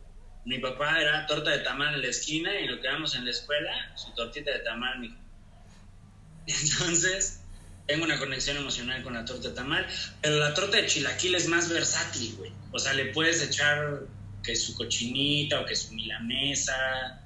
mi 0.44 0.58
papá 0.58 1.00
era 1.00 1.26
torta 1.26 1.50
de 1.50 1.58
tamal 1.58 1.94
en 1.94 2.02
la 2.02 2.08
esquina 2.08 2.58
y 2.60 2.68
lo 2.68 2.80
que 2.80 2.88
en 2.88 3.24
la 3.24 3.30
escuela, 3.30 3.92
su 3.96 4.14
tortita 4.14 4.52
de 4.52 4.60
tamal, 4.60 5.00
mijo. 5.00 5.16
Entonces, 6.46 7.40
tengo 7.86 8.04
una 8.04 8.18
conexión 8.18 8.56
emocional 8.56 9.02
con 9.02 9.14
la 9.14 9.24
torta 9.24 9.48
de 9.48 9.54
tamal, 9.54 9.86
pero 10.22 10.36
la 10.36 10.54
torta 10.54 10.76
de 10.76 10.86
chilaquil 10.86 11.34
es 11.34 11.48
más 11.48 11.68
versátil, 11.68 12.36
güey. 12.36 12.52
O 12.72 12.78
sea, 12.78 12.92
le 12.92 13.06
puedes 13.06 13.42
echar 13.42 14.02
que 14.42 14.54
su 14.54 14.76
cochinita 14.76 15.60
o 15.60 15.66
que 15.66 15.74
su 15.74 15.92
milanesa, 15.94 17.22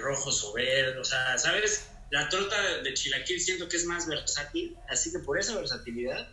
rojos 0.00 0.42
o 0.44 0.54
verdes, 0.54 0.96
o 0.98 1.04
sea, 1.04 1.36
¿sabes? 1.38 1.88
La 2.10 2.28
torta 2.28 2.56
de 2.82 2.94
chilaquil 2.94 3.40
siento 3.40 3.68
que 3.68 3.76
es 3.76 3.84
más 3.84 4.06
versátil, 4.06 4.76
así 4.88 5.12
que 5.12 5.18
por 5.20 5.38
esa 5.38 5.54
versatilidad 5.54 6.28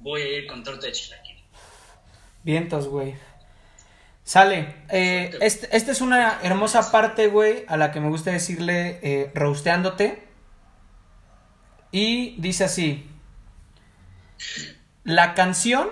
voy 0.00 0.22
a 0.22 0.38
ir 0.38 0.46
con 0.46 0.64
torta 0.64 0.86
de 0.86 0.92
chilaquil. 0.92 1.29
Vientos, 2.42 2.88
güey. 2.88 3.14
Sale. 4.24 4.74
Eh, 4.90 5.36
este- 5.40 5.76
esta 5.76 5.92
es 5.92 6.00
una 6.00 6.38
hermosa 6.42 6.90
parte, 6.92 7.26
güey, 7.28 7.64
a 7.68 7.76
la 7.76 7.90
que 7.92 8.00
me 8.00 8.08
gusta 8.08 8.30
decirle 8.30 8.98
eh. 9.02 9.30
Y 11.92 12.36
dice 12.40 12.64
así. 12.64 13.10
La 15.04 15.34
canción 15.34 15.88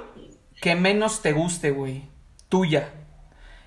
que 0.60 0.74
menos 0.74 1.22
te 1.22 1.32
guste, 1.32 1.70
güey. 1.70 2.08
Tuya. 2.48 2.92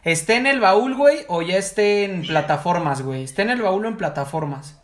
¿Esté 0.04 0.36
en 0.38 0.48
el 0.48 0.60
baúl, 0.60 0.96
güey, 0.96 1.26
o 1.28 1.42
ya 1.42 1.58
esté 1.58 2.06
en 2.06 2.24
plataformas, 2.24 3.02
güey? 3.04 3.24
¿Esté 3.24 3.44
en 3.44 3.52
el 3.52 3.62
baúl 3.62 3.86
o 3.86 3.88
en 3.90 3.98
plataformas? 3.98 4.78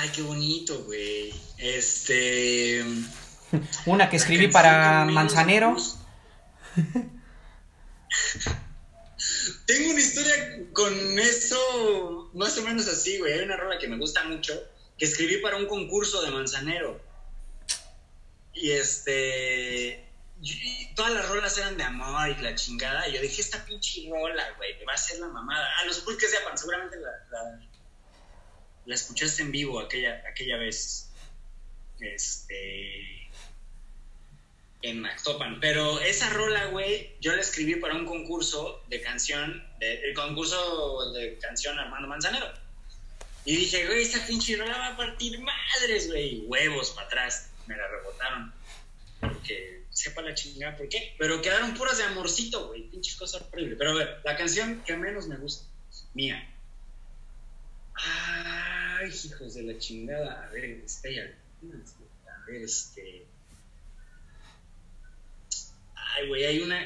Ay, 0.00 0.08
qué 0.14 0.22
bonito, 0.22 0.82
güey. 0.84 1.32
Este. 1.58 2.82
Una 3.86 4.08
que 4.08 4.16
escribí 4.16 4.48
para 4.48 5.04
Manzanero. 5.04 5.76
Tengo 9.66 9.90
una 9.90 10.00
historia 10.00 10.66
con 10.72 11.18
eso 11.18 12.30
más 12.34 12.56
o 12.58 12.62
menos 12.62 12.88
así, 12.88 13.18
güey. 13.18 13.32
Hay 13.32 13.40
una 13.40 13.56
rola 13.56 13.78
que 13.78 13.88
me 13.88 13.96
gusta 13.96 14.24
mucho 14.24 14.52
que 14.98 15.04
escribí 15.04 15.38
para 15.38 15.56
un 15.56 15.66
concurso 15.66 16.22
de 16.22 16.30
Manzanero. 16.30 17.00
Y 18.52 18.70
este. 18.72 20.08
todas 20.94 21.12
las 21.12 21.28
rolas 21.28 21.58
eran 21.58 21.76
de 21.76 21.84
amor 21.84 22.28
y 22.30 22.42
la 22.42 22.54
chingada. 22.54 23.08
Y 23.08 23.14
yo 23.14 23.20
dije, 23.20 23.40
esta 23.40 23.64
pinche 23.64 24.08
rola, 24.08 24.52
güey, 24.56 24.84
va 24.84 24.92
a 24.94 24.98
ser 24.98 25.18
la 25.18 25.28
mamada. 25.28 25.66
Ah, 25.78 25.84
los 25.86 26.00
pulques 26.00 26.30
de 26.30 26.38
Apan, 26.38 26.58
seguramente 26.58 26.96
la, 26.98 27.10
la, 27.30 27.60
la 28.84 28.94
escuchaste 28.94 29.42
en 29.42 29.52
vivo 29.52 29.80
aquella, 29.80 30.22
aquella 30.28 30.56
vez. 30.58 31.10
Este 32.00 33.13
en 34.84 35.04
Actopan. 35.06 35.60
Pero 35.60 35.98
esa 36.00 36.30
rola, 36.30 36.66
güey, 36.66 37.16
yo 37.20 37.34
la 37.34 37.40
escribí 37.40 37.76
para 37.76 37.94
un 37.94 38.04
concurso 38.04 38.82
de 38.88 39.00
canción, 39.00 39.66
el 39.80 40.14
concurso 40.14 41.12
de 41.12 41.38
canción 41.38 41.78
Armando 41.78 42.06
Manzanero. 42.06 42.46
Y 43.46 43.56
dije, 43.56 43.86
güey, 43.86 44.02
esta 44.02 44.26
pinche 44.26 44.56
rola 44.56 44.78
va 44.78 44.88
a 44.88 44.96
partir 44.96 45.38
madres, 45.40 46.08
güey. 46.08 46.44
Huevos 46.46 46.90
para 46.90 47.06
atrás. 47.06 47.50
Me 47.66 47.76
la 47.76 47.88
rebotaron. 47.88 48.52
Porque 49.20 49.84
sepa 49.90 50.22
la 50.22 50.34
chingada 50.34 50.76
por 50.76 50.88
qué. 50.88 51.14
Pero 51.18 51.40
quedaron 51.42 51.74
puras 51.74 51.98
de 51.98 52.04
amorcito, 52.04 52.68
güey. 52.68 52.82
Pinche 52.90 53.16
cosa 53.18 53.38
horrible. 53.38 53.76
Pero 53.76 53.90
a 53.92 53.94
ver, 53.94 54.20
la 54.24 54.36
canción 54.36 54.82
que 54.84 54.96
menos 54.96 55.28
me 55.28 55.36
gusta, 55.36 55.66
mía. 56.14 56.50
Ay, 57.94 59.08
hijos 59.08 59.54
de 59.54 59.62
la 59.62 59.78
chingada. 59.78 60.46
A 60.46 60.50
ver, 60.50 60.64
espera. 60.84 61.30
A 62.26 62.46
ver, 62.46 62.62
este. 62.62 63.26
Ay, 66.14 66.28
güey, 66.28 66.44
hay 66.44 66.60
una. 66.60 66.80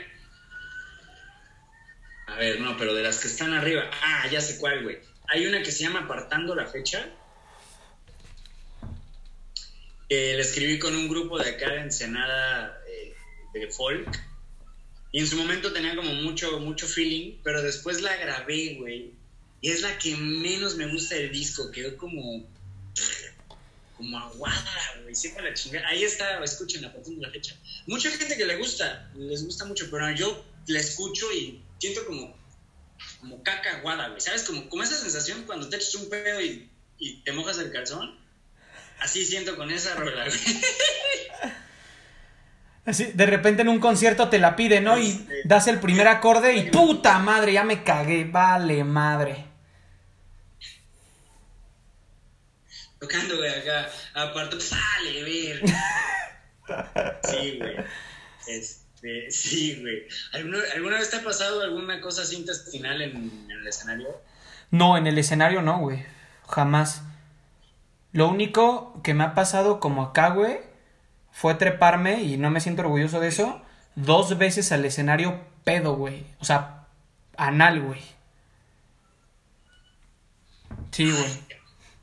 A 2.26 2.36
ver, 2.36 2.60
no, 2.60 2.76
pero 2.76 2.94
de 2.94 3.02
las 3.02 3.18
que 3.18 3.28
están 3.28 3.52
arriba. 3.54 3.90
Ah, 4.02 4.26
ya 4.30 4.40
sé 4.40 4.58
cuál, 4.58 4.82
güey. 4.82 4.98
Hay 5.28 5.46
una 5.46 5.62
que 5.62 5.70
se 5.70 5.82
llama 5.82 6.00
Apartando 6.00 6.54
la 6.54 6.66
fecha. 6.66 7.06
Que 10.08 10.34
la 10.34 10.42
escribí 10.42 10.78
con 10.78 10.94
un 10.94 11.08
grupo 11.08 11.38
de 11.38 11.50
acá 11.50 11.70
de 11.70 11.80
Ensenada 11.80 12.82
eh, 12.88 13.14
de 13.52 13.70
folk. 13.70 14.08
Y 15.12 15.20
en 15.20 15.26
su 15.26 15.36
momento 15.36 15.72
tenía 15.72 15.96
como 15.96 16.12
mucho, 16.14 16.60
mucho 16.60 16.86
feeling, 16.86 17.38
pero 17.42 17.62
después 17.62 18.00
la 18.02 18.16
grabé, 18.16 18.76
güey. 18.78 19.12
Y 19.60 19.70
es 19.70 19.82
la 19.82 19.98
que 19.98 20.16
menos 20.16 20.76
me 20.76 20.86
gusta 20.86 21.16
del 21.16 21.32
disco. 21.32 21.70
Quedó 21.70 21.96
como. 21.96 22.46
Como 23.98 24.18
aguada, 24.18 24.72
güey. 25.02 25.14
Sepa 25.14 25.42
la 25.42 25.52
chingada. 25.52 25.86
Ahí 25.88 26.04
está, 26.04 26.42
escuchen 26.42 26.84
Apartando 26.84 27.20
la 27.20 27.30
fecha 27.30 27.54
mucha 27.86 28.10
gente 28.10 28.36
que 28.36 28.46
le 28.46 28.56
gusta, 28.56 29.10
les 29.16 29.44
gusta 29.44 29.64
mucho, 29.64 29.88
pero 29.90 30.10
yo 30.12 30.44
la 30.66 30.78
escucho 30.78 31.26
y 31.32 31.62
siento 31.78 32.06
como, 32.06 32.36
como 33.20 33.42
caca 33.42 33.78
aguada, 33.78 34.08
güey. 34.08 34.20
¿Sabes? 34.20 34.44
Como, 34.44 34.68
como 34.68 34.82
esa 34.82 34.96
sensación 34.96 35.42
cuando 35.44 35.68
te 35.68 35.76
echas 35.76 35.94
un 35.96 36.08
pedo 36.08 36.40
y, 36.40 36.70
y 36.98 37.16
te 37.24 37.32
mojas 37.32 37.58
el 37.58 37.72
calzón. 37.72 38.16
Así 39.00 39.24
siento 39.24 39.56
con 39.56 39.70
esa 39.70 39.94
rola, 39.94 40.24
güey. 40.26 40.38
Así, 42.84 43.04
de 43.12 43.26
repente 43.26 43.62
en 43.62 43.68
un 43.68 43.80
concierto 43.80 44.30
te 44.30 44.38
la 44.38 44.56
pide, 44.56 44.80
¿no? 44.80 44.98
Y 44.98 45.08
Este. 45.08 45.42
das 45.44 45.66
el 45.66 45.78
primer 45.78 46.08
acorde 46.08 46.56
y 46.56 46.70
puta 46.70 47.18
madre, 47.18 47.52
ya 47.52 47.62
me 47.62 47.84
cagué, 47.84 48.24
vale 48.24 48.82
madre. 48.82 49.44
Tocando, 52.98 53.36
güey, 53.36 53.50
acá. 53.50 53.88
Aparte, 54.14 54.60
sale, 54.60 55.22
ver. 55.22 55.62
Sí, 57.24 57.58
güey. 57.58 57.76
Este, 58.46 59.30
sí, 59.30 59.80
güey. 59.80 60.06
¿Alguna, 60.34 60.58
¿Alguna 60.74 60.98
vez 60.98 61.10
te 61.10 61.16
ha 61.16 61.24
pasado 61.24 61.62
alguna 61.62 62.00
cosa 62.00 62.22
así 62.22 62.36
intestinal 62.36 63.00
en, 63.00 63.16
en 63.16 63.50
el 63.50 63.66
escenario? 63.66 64.08
No, 64.70 64.98
en 64.98 65.06
el 65.06 65.16
escenario 65.16 65.62
no, 65.62 65.78
güey. 65.78 66.04
Jamás. 66.46 67.02
Lo 68.12 68.28
único 68.28 69.00
que 69.02 69.14
me 69.14 69.24
ha 69.24 69.34
pasado 69.34 69.80
como 69.80 70.02
acá, 70.02 70.30
güey, 70.30 70.58
fue 71.30 71.54
treparme, 71.54 72.22
y 72.22 72.36
no 72.36 72.50
me 72.50 72.60
siento 72.60 72.82
orgulloso 72.82 73.20
de 73.20 73.28
eso, 73.28 73.62
dos 73.94 74.36
veces 74.38 74.72
al 74.72 74.84
escenario 74.84 75.40
pedo, 75.64 75.94
güey. 75.96 76.26
O 76.40 76.44
sea, 76.44 76.86
anal, 77.36 77.80
güey. 77.80 78.00
Sí, 80.90 81.10
güey. 81.10 81.57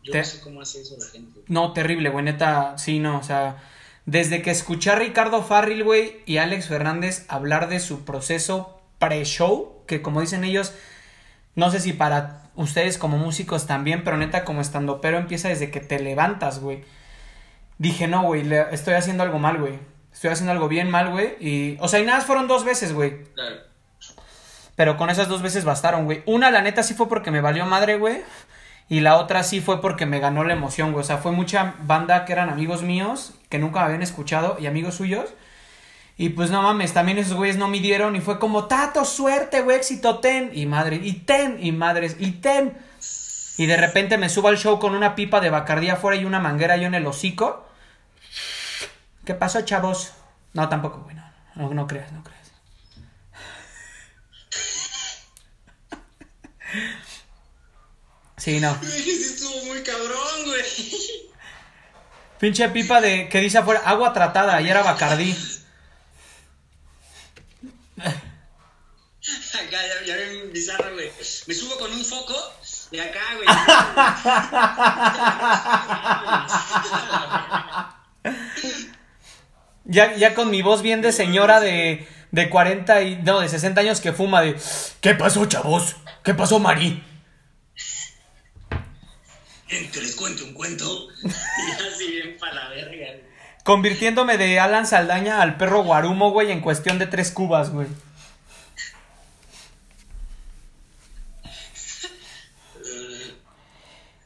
Yo 0.05 0.11
Te- 0.13 0.19
no 0.19 0.23
sé 0.23 0.39
cómo 0.41 0.61
hace 0.61 0.81
eso 0.81 0.95
la 0.97 1.05
gente. 1.07 1.41
No, 1.47 1.73
terrible, 1.73 2.09
güey, 2.09 2.23
neta, 2.23 2.77
sí, 2.77 2.99
no, 2.99 3.17
o 3.17 3.23
sea, 3.23 3.57
desde 4.05 4.41
que 4.41 4.51
escuché 4.51 4.91
a 4.91 4.95
Ricardo 4.95 5.41
Farril, 5.43 5.83
güey, 5.83 6.21
y 6.25 6.37
Alex 6.37 6.67
Fernández 6.67 7.25
hablar 7.27 7.67
de 7.69 7.79
su 7.79 8.05
proceso 8.05 8.79
pre-show, 8.99 9.83
que 9.87 10.01
como 10.01 10.21
dicen 10.21 10.43
ellos, 10.43 10.73
no 11.55 11.71
sé 11.71 11.79
si 11.79 11.91
para 11.91 12.43
ustedes 12.55 12.97
como 12.97 13.17
músicos 13.17 13.65
también, 13.67 14.03
pero 14.03 14.15
neta 14.17 14.45
como 14.45 14.61
estando, 14.61 15.01
pero 15.01 15.17
empieza 15.17 15.49
desde 15.49 15.71
que 15.71 15.79
te 15.81 15.99
levantas, 15.99 16.59
güey. 16.59 16.83
Dije, 17.79 18.07
no, 18.07 18.23
güey, 18.23 18.43
le- 18.43 18.73
estoy 18.73 18.93
haciendo 18.93 19.23
algo 19.23 19.39
mal, 19.39 19.57
güey. 19.59 19.79
Estoy 20.13 20.29
haciendo 20.29 20.53
algo 20.53 20.69
bien 20.69 20.89
mal, 20.89 21.09
güey. 21.11 21.35
Y, 21.41 21.77
o 21.81 21.87
sea, 21.89 21.99
y 21.99 22.05
nada, 22.05 22.21
fueron 22.21 22.47
dos 22.47 22.63
veces, 22.63 22.93
güey. 22.93 23.23
Claro. 23.33 23.57
Pero 24.75 24.97
con 24.97 25.09
esas 25.09 25.27
dos 25.27 25.41
veces 25.41 25.65
bastaron, 25.65 26.05
güey. 26.05 26.21
Una, 26.25 26.51
la 26.51 26.61
neta, 26.61 26.83
sí 26.83 26.93
fue 26.93 27.09
porque 27.09 27.31
me 27.31 27.41
valió 27.41 27.65
madre, 27.65 27.97
güey. 27.97 28.21
Y 28.87 28.99
la 28.99 29.17
otra 29.17 29.43
sí 29.43 29.61
fue 29.61 29.81
porque 29.81 30.05
me 30.05 30.19
ganó 30.19 30.43
la 30.43 30.53
emoción, 30.53 30.91
güey. 30.91 31.03
O 31.03 31.07
sea, 31.07 31.17
fue 31.17 31.31
mucha 31.31 31.75
banda 31.81 32.25
que 32.25 32.33
eran 32.33 32.49
amigos 32.49 32.83
míos, 32.83 33.33
que 33.49 33.57
nunca 33.57 33.79
me 33.79 33.85
habían 33.85 34.03
escuchado, 34.03 34.57
y 34.59 34.67
amigos 34.67 34.95
suyos. 34.95 35.33
Y 36.17 36.29
pues 36.29 36.49
no 36.49 36.61
mames, 36.61 36.93
también 36.93 37.17
esos 37.17 37.35
güeyes 37.35 37.57
no 37.57 37.67
midieron 37.67 38.15
y 38.15 38.21
fue 38.21 38.39
como, 38.39 38.65
tato, 38.65 39.03
suerte, 39.03 39.61
güey, 39.61 39.77
éxito, 39.77 40.19
ten. 40.19 40.51
Y 40.53 40.65
madre, 40.65 40.99
y 41.03 41.13
ten, 41.13 41.57
y 41.59 41.71
madres, 41.71 42.15
y 42.19 42.31
ten. 42.33 42.77
Y 43.57 43.65
de 43.65 43.77
repente 43.77 44.17
me 44.17 44.29
subo 44.29 44.49
al 44.49 44.57
show 44.57 44.79
con 44.79 44.95
una 44.95 45.15
pipa 45.15 45.41
de 45.41 45.49
bacardía 45.49 45.93
afuera 45.93 46.17
y 46.17 46.25
una 46.25 46.39
manguera 46.39 46.77
yo 46.77 46.87
en 46.87 46.93
el 46.93 47.07
hocico. 47.07 47.65
¿Qué 49.25 49.33
pasó, 49.33 49.61
chavos? 49.61 50.13
No, 50.53 50.69
tampoco, 50.69 51.01
güey, 51.01 51.15
no, 51.15 51.23
no, 51.55 51.73
no 51.73 51.87
creas, 51.87 52.11
no 52.11 52.23
creas. 52.23 52.34
Sí, 58.45 58.59
no. 58.59 58.77
Sí 58.83 59.09
estuvo 59.09 59.65
muy 59.65 59.81
cabrón, 59.81 60.45
güey. 60.45 60.61
Pinche 62.39 62.69
pipa 62.69 63.01
de 63.01 63.27
que 63.27 63.41
dice 63.41 63.57
afuera, 63.57 63.81
agua 63.83 64.13
tratada, 64.13 64.61
y 64.61 64.69
era 64.69 64.83
Bacardí. 64.83 65.35
Acá 67.97 68.13
ya, 69.71 70.05
ya 70.05 70.15
ven 70.15 70.53
bizarro, 70.53 70.93
güey. 70.93 71.09
Me 71.47 71.55
subo 71.55 71.75
con 71.79 71.91
un 71.91 72.05
foco 72.05 72.35
de 72.91 73.01
acá, 73.01 73.19
güey. 73.35 73.47
Ya, 79.87 80.15
ya 80.15 80.33
con 80.33 80.49
mi 80.49 80.63
voz 80.63 80.81
bien 80.81 81.03
de 81.03 81.11
señora 81.11 81.59
de, 81.59 82.07
de 82.31 82.49
40 82.49 83.03
y. 83.03 83.17
No, 83.17 83.39
de 83.39 83.49
60 83.49 83.81
años 83.81 84.01
que 84.01 84.13
fuma 84.13 84.41
de. 84.41 84.59
¿Qué 84.99 85.13
pasó, 85.13 85.45
chavos? 85.45 85.95
¿Qué 86.23 86.33
pasó, 86.33 86.57
Mari? 86.59 87.03
que 89.91 90.01
les 90.01 90.15
cuento 90.15 90.45
un 90.45 90.53
cuento. 90.53 91.07
Y 91.23 91.71
así 91.83 92.11
bien 92.11 92.37
para 92.39 92.53
la 92.53 92.69
verga. 92.69 93.07
Convirtiéndome 93.63 94.37
de 94.37 94.59
Alan 94.59 94.85
Saldaña 94.85 95.41
al 95.41 95.57
perro 95.57 95.83
Guarumo, 95.83 96.31
güey, 96.31 96.51
en 96.51 96.61
cuestión 96.61 96.99
de 96.99 97.07
tres 97.07 97.31
cubas, 97.31 97.71
güey. 97.71 97.87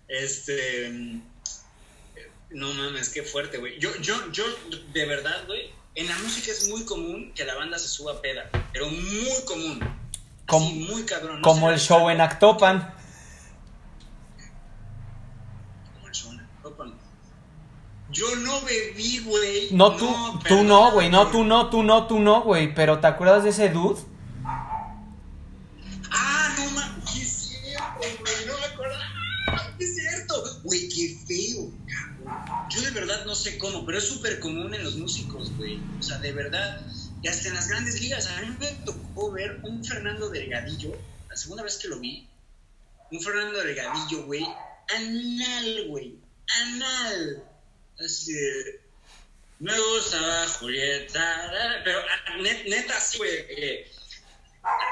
Este. 0.08 0.92
No 2.50 2.74
mames, 2.74 3.10
qué 3.10 3.22
fuerte, 3.22 3.60
güey. 3.60 3.80
Yo, 3.80 3.96
yo, 4.02 4.32
yo, 4.32 4.44
de 4.92 5.06
verdad, 5.06 5.46
güey. 5.46 5.72
En 5.96 6.08
la 6.08 6.18
música 6.18 6.52
es 6.52 6.68
muy 6.70 6.84
común 6.84 7.32
que 7.36 7.46
la 7.46 7.56
banda 7.56 7.78
se 7.78 7.88
suba 7.88 8.14
a 8.14 8.22
peda. 8.22 8.50
Pero 8.74 8.90
muy 8.90 9.46
común. 9.46 9.80
Así, 10.48 10.74
muy 10.90 11.04
cabrón. 11.04 11.38
No 11.38 11.42
Como 11.44 11.70
el 11.70 11.80
show 11.80 12.10
en 12.10 12.22
Actopan. 12.22 12.94
Como 15.94 16.08
Yo 18.12 18.36
no 18.38 18.62
bebí, 18.62 19.20
güey. 19.20 19.70
No, 19.72 19.96
tú, 19.96 20.08
tú 20.48 20.64
no, 20.64 20.92
güey, 20.92 21.10
no, 21.10 21.28
tú 21.28 21.44
no, 21.44 21.70
tú 21.70 21.84
no, 21.84 22.08
tú 22.08 22.20
no, 22.20 22.42
güey. 22.42 22.74
Pero 22.74 23.00
¿te 23.00 23.08
acuerdas 23.08 23.44
de 23.44 23.52
ese 23.52 23.70
dude? 23.70 24.02
Ah, 26.12 26.56
no 26.58 26.72
mames, 26.72 27.16
es 27.16 27.62
cierto, 27.62 27.94
güey, 28.00 28.46
no 28.48 28.58
me 28.58 28.66
acordaba. 28.66 29.06
Es 29.78 29.96
cierto, 29.96 30.44
güey, 30.64 30.90
qué 30.90 31.18
feo, 31.28 31.72
cabrón. 31.86 32.70
Yo 32.70 32.82
de 32.82 32.92
verdad 32.92 33.26
no 33.26 33.36
sé 33.36 33.58
cómo, 33.60 33.86
pero 33.86 34.00
es 34.00 34.08
súper 34.08 34.40
común 34.40 34.74
en 34.74 34.84
los 34.84 34.96
músicos, 34.96 35.56
güey. 35.58 35.80
O 36.00 36.04
sea, 36.04 36.18
de 36.18 36.32
verdad, 36.32 36.82
y 37.22 37.28
hasta 37.28 37.50
en 37.50 37.56
las 37.56 37.68
grandes 37.68 38.02
ligas. 38.02 38.28
A 38.28 38.42
mí 38.42 38.56
me 38.60 38.72
tocó 38.86 39.32
ver 39.32 39.60
un 39.64 39.84
Fernando 39.84 40.30
Delgadillo, 40.30 40.98
la 41.30 41.36
segunda 41.36 41.64
vez 41.64 41.78
que 41.78 41.88
lo 41.88 42.00
vi, 42.00 42.28
un 43.12 43.22
Fernando 43.22 43.60
Delgadillo, 43.60 44.26
güey, 44.26 44.46
anal, 44.96 45.88
güey, 45.90 46.20
anal. 46.62 47.44
Así 48.04 48.34
de, 48.34 48.82
me 49.60 49.78
gustaba 49.80 50.48
Julieta, 50.48 51.82
pero 51.84 52.00
ah, 52.00 52.38
net- 52.38 52.66
neta, 52.68 53.00
sí, 53.00 53.18
güey. 53.18 53.30
eh, 53.50 53.92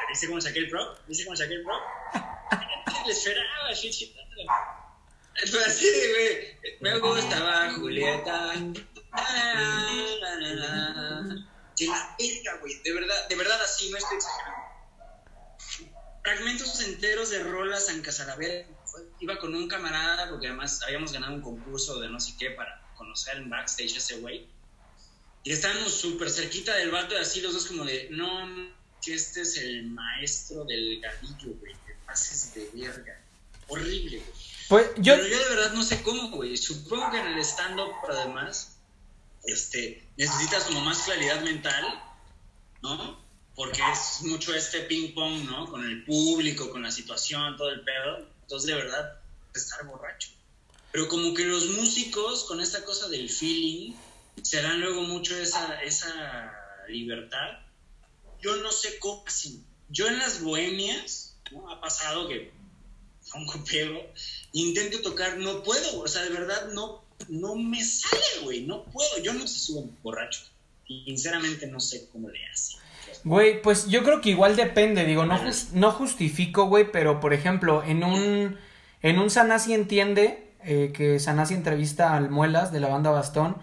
¿Viste 0.10 0.28
cómo 0.28 0.41
saqué 0.41 0.60
el 0.60 0.70
prop? 0.70 0.97
¿Viste 1.08 1.26
cómo 1.26 1.36
saqué 1.38 1.53
el 1.53 1.64
prop? 1.64 1.82
Le 3.05 3.12
esperaba, 3.14 3.72
shit, 3.74 3.93
shit. 3.93 4.16
Fue 5.51 5.64
así, 5.66 5.88
güey. 6.12 6.58
Me 6.82 6.97
gustaba 6.99 7.72
Julieta. 7.74 8.53
Ah. 9.14 9.91
De 11.78 11.88
la 11.88 12.16
güey. 12.60 12.82
De 12.84 12.93
verdad, 12.93 13.28
de 13.30 13.36
verdad 13.36 13.62
así, 13.62 13.89
no 13.89 13.97
estoy 13.97 14.18
exagerando. 14.18 14.58
Fragmentos 16.24 16.82
enteros 16.82 17.30
de 17.30 17.43
rolas 17.43 17.86
San 17.86 18.01
Casalavera. 18.01 18.66
Iba 19.20 19.38
con 19.38 19.56
un 19.56 19.68
camarada, 19.68 20.30
porque 20.30 20.48
además 20.48 20.82
habíamos 20.84 21.12
ganado 21.12 21.34
un 21.34 21.41
concurso 21.41 22.00
de 22.00 22.10
no 22.10 22.20
sé 22.20 22.36
qué 22.38 22.52
para 22.52 22.88
conocer 22.95 23.38
en 23.38 23.50
backstage 23.50 23.98
ese 23.98 24.18
güey. 24.20 24.48
Y 25.43 25.52
estábamos 25.52 25.93
súper 25.93 26.30
cerquita 26.30 26.76
del 26.76 26.91
vato 26.91 27.16
y 27.16 27.18
así 27.18 27.41
los 27.41 27.54
dos 27.54 27.68
como 27.68 27.86
de, 27.86 28.10
no, 28.12 28.28
que 29.02 29.14
este 29.14 29.41
es 29.41 29.58
el 29.58 29.88
maestro 29.88 30.66
del 30.66 31.00
gadillo, 31.00 31.56
güey, 31.60 31.74
que 31.86 31.93
pases 32.06 32.54
de 32.54 32.70
verga. 32.74 33.22
Horrible, 33.68 34.20
güey. 34.20 34.32
Pues 34.68 34.91
yo. 34.98 35.16
Pero 35.16 35.28
yo 35.28 35.39
de 35.39 35.56
verdad 35.56 35.74
no 35.74 35.84
sé 35.84 36.02
cómo, 36.04 36.30
güey. 36.32 36.58
Supongo 36.58 37.12
que 37.12 37.20
en 37.20 37.28
el 37.28 37.39
stand-up, 37.39 37.93
además, 38.10 38.78
este, 39.43 40.06
necesitas 40.18 40.66
como 40.66 40.82
más 40.82 41.04
claridad 41.04 41.41
mental, 41.41 42.04
¿no? 42.82 43.26
Porque 43.56 43.82
es 43.91 44.24
mucho 44.24 44.54
este 44.54 44.82
ping-pong, 44.82 45.45
¿no? 45.45 45.68
Con 45.68 45.84
el 45.84 46.04
público, 46.04 46.70
con 46.70 46.84
la 46.84 46.91
situación, 46.91 47.56
todo 47.58 47.70
el 47.70 47.82
pedo. 47.82 48.28
Entonces, 48.48 48.68
de 48.68 48.76
verdad, 48.76 49.20
estar 49.54 49.86
borracho. 49.86 50.30
Pero 50.93 51.10
como 51.10 51.34
que 51.34 51.43
los 51.43 51.68
músicos, 51.72 52.45
con 52.45 52.62
esta 52.62 52.86
cosa 52.86 53.10
del 53.10 53.30
feeling, 53.30 53.93
se 54.41 54.62
dan 54.62 54.80
luego 54.80 55.04
mucho 55.04 55.38
esa, 55.38 55.84
esa 55.84 56.54
libertad. 56.88 57.60
Yo 58.41 58.56
no 58.56 58.72
sé 58.72 59.00
cómo 59.00 59.26
hacen. 59.28 59.66
Yo 59.89 60.08
en 60.08 60.18
las 60.18 60.41
bohemias, 60.41 61.36
¿no? 61.52 61.70
Ha 61.70 61.82
pasado 61.82 62.30
que 62.30 62.54
pongo 63.34 63.62
pedo, 63.66 64.00
intento 64.54 65.02
tocar, 65.02 65.38
no 65.39 65.62
puedo, 65.62 66.00
o 66.00 66.08
sea, 66.08 66.24
de 66.24 66.30
verdad 66.30 66.70
no, 66.72 67.04
no 67.28 67.56
me 67.56 67.84
sale, 67.84 68.39
güey, 68.43 68.62
no 68.62 68.86
puedo, 68.86 69.22
yo 69.22 69.34
no 69.34 69.45
sé 69.45 69.60
subo 69.60 69.89
borracho. 70.02 70.39
Sinceramente 70.88 71.68
no 71.68 71.82
sé 71.82 72.08
cómo 72.14 72.30
le 72.30 72.45
hace. 72.48 72.78
Güey, 73.24 73.61
pues 73.61 73.88
yo 73.88 74.03
creo 74.03 74.22
que 74.22 74.30
igual 74.30 74.55
depende, 74.55 75.05
digo, 75.05 75.26
no, 75.26 75.39
no 75.74 75.91
justifico, 75.91 76.65
güey, 76.65 76.91
pero 76.91 77.20
por 77.20 77.34
ejemplo, 77.34 77.84
en 77.84 78.03
un, 78.03 78.57
en 79.01 79.20
un 79.20 79.30
Sanasi 79.30 79.74
entiende, 79.74 80.51
eh, 80.63 80.91
que 80.93 81.20
Sanasi 81.20 81.53
entrevista 81.53 82.15
al 82.15 82.30
Muelas 82.30 82.72
de 82.72 82.80
la 82.80 82.89
banda 82.89 83.11
Bastón, 83.11 83.57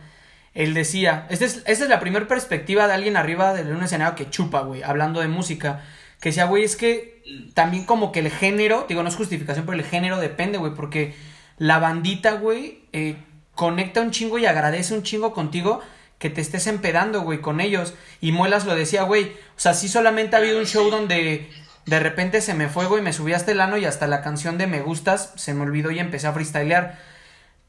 él 0.55 0.75
decía, 0.75 1.27
esta 1.31 1.45
es, 1.45 1.63
esta 1.67 1.85
es 1.85 1.91
la 1.91 2.01
primera 2.01 2.29
perspectiva 2.29 2.87
de 2.87 2.95
alguien 2.95 3.17
arriba 3.17 3.55
de 3.55 3.73
un 3.73 3.83
escenario 3.83 4.15
que 4.15 4.31
chupa, 4.31 4.61
güey, 4.63 4.83
hablando 4.83 5.21
de 5.21 5.29
música, 5.29 5.83
que 6.21 6.29
decía, 6.31 6.45
güey, 6.47 6.65
es 6.65 6.77
que 6.77 7.23
también 7.55 7.85
como 7.85 8.13
que 8.13 8.21
el 8.21 8.31
género, 8.31 8.87
digo, 8.89 9.03
no 9.03 9.09
es 9.09 9.17
justificación, 9.17 9.67
pero 9.67 9.79
el 9.79 9.85
género 9.85 10.19
depende, 10.19 10.59
güey, 10.59 10.73
porque 10.75 11.15
la 11.59 11.79
bandita, 11.79 12.33
güey, 12.35 12.85
eh, 12.93 13.17
conecta 13.55 14.01
un 14.01 14.11
chingo 14.11 14.39
y 14.39 14.47
agradece 14.47 14.95
un 14.95 15.03
chingo 15.03 15.33
contigo 15.33 15.81
que 16.25 16.31
te 16.31 16.41
estés 16.41 16.67
empedando, 16.69 17.21
güey, 17.21 17.43
con 17.43 17.61
ellos. 17.61 17.93
Y 18.23 18.33
Muelas 18.33 18.65
lo 18.65 18.75
decía, 18.75 19.03
güey, 19.03 19.25
o 19.25 19.61
sea, 19.61 19.75
sí 19.75 19.91
solamente 19.91 20.35
ha 20.37 20.39
habido 20.39 20.59
un 20.59 20.65
show 20.65 20.89
donde 20.89 21.51
de 21.85 22.01
repente 22.01 22.41
se 22.41 22.55
me 22.55 22.71
fue, 22.71 22.87
güey, 22.87 23.03
me 23.03 23.13
subí 23.13 23.35
hasta 23.35 23.53
el 23.53 23.61
ano 23.61 23.77
y 23.77 23.85
hasta 23.85 24.07
la 24.07 24.23
canción 24.23 24.57
de 24.57 24.67
Me 24.67 24.81
Gustas 24.81 25.35
se 25.37 25.53
me 25.53 25.65
olvidó 25.65 25.91
y 25.91 25.99
empecé 25.99 26.27
a 26.27 26.33
freestylear. 26.33 26.99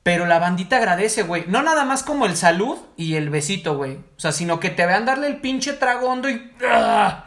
Pero 0.03 0.25
la 0.25 0.39
bandita 0.39 0.77
agradece, 0.77 1.23
güey. 1.23 1.43
No 1.49 1.63
nada 1.63 1.83
más 1.83 2.01
como 2.03 2.25
el 2.27 2.37
salud 2.37 2.77
y 2.95 3.15
el 3.15 3.29
besito, 3.29 3.75
güey. 3.75 3.95
O 3.95 4.19
sea, 4.21 4.31
sino 4.31 4.61
que 4.61 4.69
te 4.69 4.85
vean 4.85 5.03
darle 5.05 5.27
el 5.27 5.41
pinche 5.41 5.73
tragondo 5.73 6.29
y... 6.29 6.53
¡ah! 6.65 7.25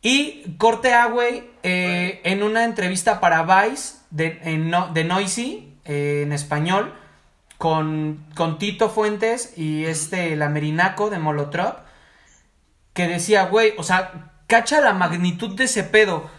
Y 0.00 0.54
corte 0.56 0.94
A, 0.94 1.04
güey, 1.08 1.50
eh, 1.62 2.22
en 2.24 2.42
una 2.42 2.64
entrevista 2.64 3.20
para 3.20 3.42
Vice 3.42 3.96
de, 4.08 4.40
no- 4.56 4.88
de 4.94 5.04
Noisy, 5.04 5.74
eh, 5.84 6.22
en 6.24 6.32
español, 6.32 6.94
con, 7.60 8.24
con 8.36 8.56
Tito 8.56 8.88
Fuentes 8.88 9.52
y 9.58 9.84
este, 9.84 10.32
el 10.32 10.40
Amerinaco 10.40 11.10
de 11.10 11.18
Molotov, 11.18 11.74
que 12.94 13.06
decía, 13.06 13.44
güey, 13.48 13.74
o 13.76 13.82
sea, 13.82 14.32
cacha 14.46 14.80
la 14.80 14.94
magnitud 14.94 15.54
de 15.56 15.64
ese 15.64 15.84
pedo. 15.84 16.30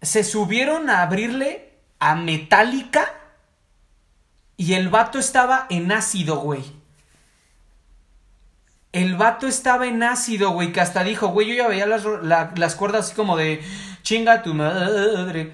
Se 0.00 0.24
subieron 0.24 0.88
a 0.88 1.02
abrirle 1.02 1.74
a 1.98 2.14
Metallica 2.14 3.12
y 4.56 4.72
el 4.72 4.88
vato 4.88 5.18
estaba 5.18 5.66
en 5.68 5.92
ácido, 5.92 6.36
güey. 6.36 6.64
El 8.92 9.16
vato 9.16 9.46
estaba 9.46 9.88
en 9.88 10.02
ácido, 10.02 10.52
güey, 10.52 10.72
que 10.72 10.80
hasta 10.80 11.04
dijo, 11.04 11.28
güey, 11.28 11.48
yo 11.48 11.54
ya 11.54 11.68
veía 11.68 11.84
las, 11.86 12.02
la- 12.22 12.54
las 12.56 12.76
cuerdas 12.76 13.04
así 13.08 13.14
como 13.14 13.36
de, 13.36 13.62
chinga 14.02 14.42
tu 14.42 14.54
madre. 14.54 15.52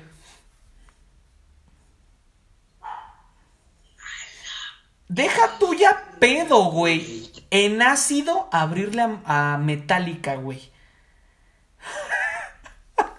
Deja 5.09 5.59
tuya 5.59 6.05
pedo, 6.19 6.71
güey. 6.71 7.31
En 7.51 7.81
ácido 7.81 8.49
abrirle 8.53 9.03
a, 9.03 9.55
a 9.55 9.59
Metallica, 9.59 10.37
güey. 10.37 10.71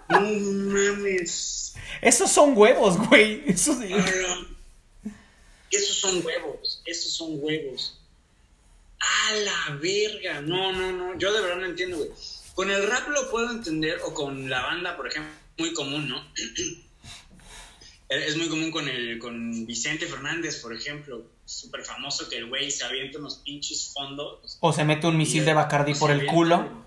No 0.09 0.21
mames. 0.21 1.75
Esos 2.01 2.31
son 2.31 2.57
huevos, 2.57 2.97
güey. 3.07 3.43
Esos-. 3.47 3.77
Esos 5.71 5.97
son 5.97 6.25
huevos, 6.25 6.81
esos 6.85 7.11
son 7.11 7.37
huevos. 7.41 7.99
A 8.99 9.33
la 9.35 9.75
verga. 9.75 10.41
No, 10.41 10.71
no, 10.71 10.91
no. 10.91 11.17
Yo 11.17 11.33
de 11.33 11.41
verdad 11.41 11.57
no 11.57 11.65
entiendo, 11.65 11.97
güey. 11.97 12.09
Con 12.55 12.71
el 12.71 12.87
rap 12.87 13.07
lo 13.09 13.29
puedo 13.29 13.51
entender, 13.51 13.99
o 14.03 14.13
con 14.13 14.49
la 14.49 14.61
banda, 14.63 14.97
por 14.97 15.07
ejemplo, 15.07 15.31
muy 15.57 15.73
común, 15.73 16.09
¿no? 16.09 16.25
es 18.09 18.37
muy 18.37 18.47
común 18.47 18.71
con, 18.71 18.87
el, 18.87 19.19
con 19.19 19.65
Vicente 19.65 20.07
Fernández, 20.07 20.61
por 20.61 20.73
ejemplo. 20.73 21.23
Súper 21.47 21.83
famoso 21.85 22.27
que 22.27 22.39
el 22.39 22.49
güey 22.49 22.69
se 22.69 22.83
avienta 22.83 23.19
unos 23.19 23.37
pinches 23.37 23.93
fondos. 23.93 24.57
O 24.59 24.73
se 24.73 24.83
mete 24.83 25.07
un 25.07 25.15
misil 25.15 25.45
de 25.45 25.53
Bacardi 25.53 25.95
por 25.95 26.11
el 26.11 26.25
culo. 26.25 26.85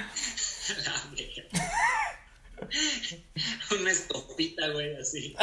Una 3.78 3.90
estopita, 3.90 4.68
güey, 4.68 4.96
así. 4.96 5.36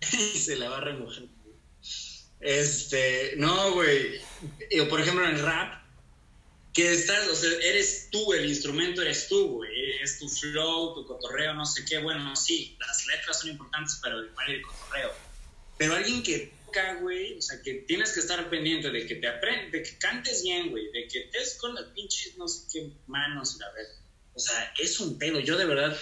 y 0.12 0.38
se 0.38 0.56
la 0.56 0.68
va 0.68 0.76
a 0.76 0.82
remojar. 0.82 1.24
Este, 2.38 3.32
no, 3.38 3.72
güey. 3.72 4.20
Por 4.90 5.00
ejemplo, 5.00 5.26
en 5.26 5.42
rap, 5.42 5.83
que 6.74 6.92
estás, 6.92 7.28
o 7.28 7.36
sea, 7.36 7.50
eres 7.62 8.08
tú, 8.10 8.32
el 8.32 8.46
instrumento 8.46 9.00
eres 9.00 9.28
tú, 9.28 9.46
güey. 9.48 10.02
Es 10.02 10.18
tu 10.18 10.28
flow, 10.28 10.92
tu 10.92 11.06
cotorreo, 11.06 11.54
no 11.54 11.64
sé 11.64 11.84
qué. 11.84 11.98
Bueno, 11.98 12.34
sí, 12.34 12.76
las 12.80 13.06
letras 13.06 13.40
son 13.40 13.50
importantes, 13.50 14.00
pero 14.02 14.24
igual 14.24 14.50
el 14.50 14.60
cotorreo. 14.60 15.12
Pero 15.78 15.94
alguien 15.94 16.24
que 16.24 16.52
toca, 16.66 16.94
güey, 16.94 17.38
o 17.38 17.42
sea, 17.42 17.62
que 17.62 17.74
tienes 17.86 18.12
que 18.12 18.20
estar 18.20 18.50
pendiente 18.50 18.90
de 18.90 19.06
que 19.06 19.14
te 19.14 19.28
aprendes, 19.28 19.70
de 19.70 19.82
que 19.84 19.98
cantes 19.98 20.42
bien, 20.42 20.70
güey, 20.70 20.90
de 20.90 21.06
que 21.06 21.20
estés 21.20 21.54
con 21.60 21.76
las 21.76 21.84
pinches, 21.94 22.36
no 22.36 22.48
sé 22.48 22.66
qué, 22.72 22.90
manos, 23.06 23.56
la 23.60 23.70
verdad. 23.70 23.94
O 24.34 24.40
sea, 24.40 24.74
es 24.76 24.98
un 24.98 25.16
pedo. 25.16 25.38
Yo 25.38 25.56
de 25.56 25.66
verdad. 25.66 25.96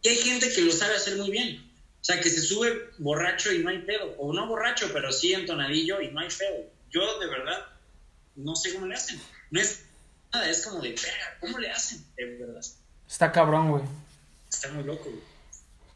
Y 0.00 0.08
hay 0.08 0.16
gente 0.16 0.52
que 0.52 0.60
lo 0.60 0.72
sabe 0.72 0.94
hacer 0.94 1.16
muy 1.16 1.30
bien. 1.32 1.72
O 2.00 2.04
sea, 2.04 2.20
que 2.20 2.30
se 2.30 2.40
sube 2.40 2.90
borracho 2.98 3.52
y 3.52 3.58
no 3.58 3.70
hay 3.70 3.78
pedo. 3.78 4.14
O 4.18 4.32
no 4.32 4.46
borracho, 4.46 4.90
pero 4.92 5.12
sí 5.12 5.32
entonadillo 5.32 6.00
y 6.00 6.12
no 6.12 6.20
hay 6.20 6.28
pedo. 6.28 6.70
Yo 6.90 7.18
de 7.18 7.26
verdad 7.26 7.66
no 8.36 8.54
sé 8.54 8.72
cómo 8.72 8.86
le 8.86 8.94
hacen. 8.94 9.20
No 9.52 9.60
es 9.60 9.84
nada, 10.32 10.48
es 10.48 10.64
como 10.66 10.80
de, 10.80 10.94
¿cómo 11.38 11.58
le 11.58 11.70
hacen? 11.70 12.02
De 12.16 12.24
verdad. 12.38 12.64
Está 13.06 13.30
cabrón, 13.32 13.70
güey. 13.70 13.84
Está 14.50 14.70
muy 14.70 14.82
loco, 14.82 15.04
güey. 15.04 15.22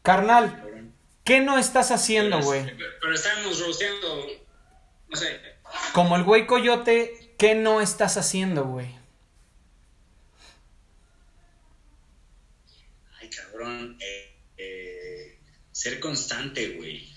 Carnal, 0.03 0.91
¿qué 1.23 1.41
no 1.41 1.57
estás 1.57 1.89
haciendo, 1.89 2.39
güey? 2.39 2.63
Pero, 2.63 2.85
pero, 3.01 3.15
estábamos 3.15 3.59
rosteando, 3.59 4.27
no 5.09 5.15
sé. 5.17 5.41
Como 5.91 6.15
el 6.17 6.23
güey 6.23 6.45
coyote, 6.45 7.33
¿qué 7.39 7.55
no 7.55 7.81
estás 7.81 8.17
haciendo, 8.17 8.63
güey? 8.65 8.95
Ay, 13.19 13.29
cabrón. 13.31 13.97
Eh, 13.99 14.39
eh, 14.57 15.39
ser 15.71 15.99
constante, 15.99 16.77
güey. 16.77 17.11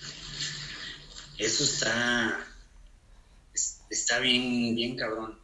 Eso 1.37 1.63
está. 1.63 2.47
Está 3.91 4.17
bien, 4.17 4.73
bien 4.73 4.95
cabrón. 4.97 5.40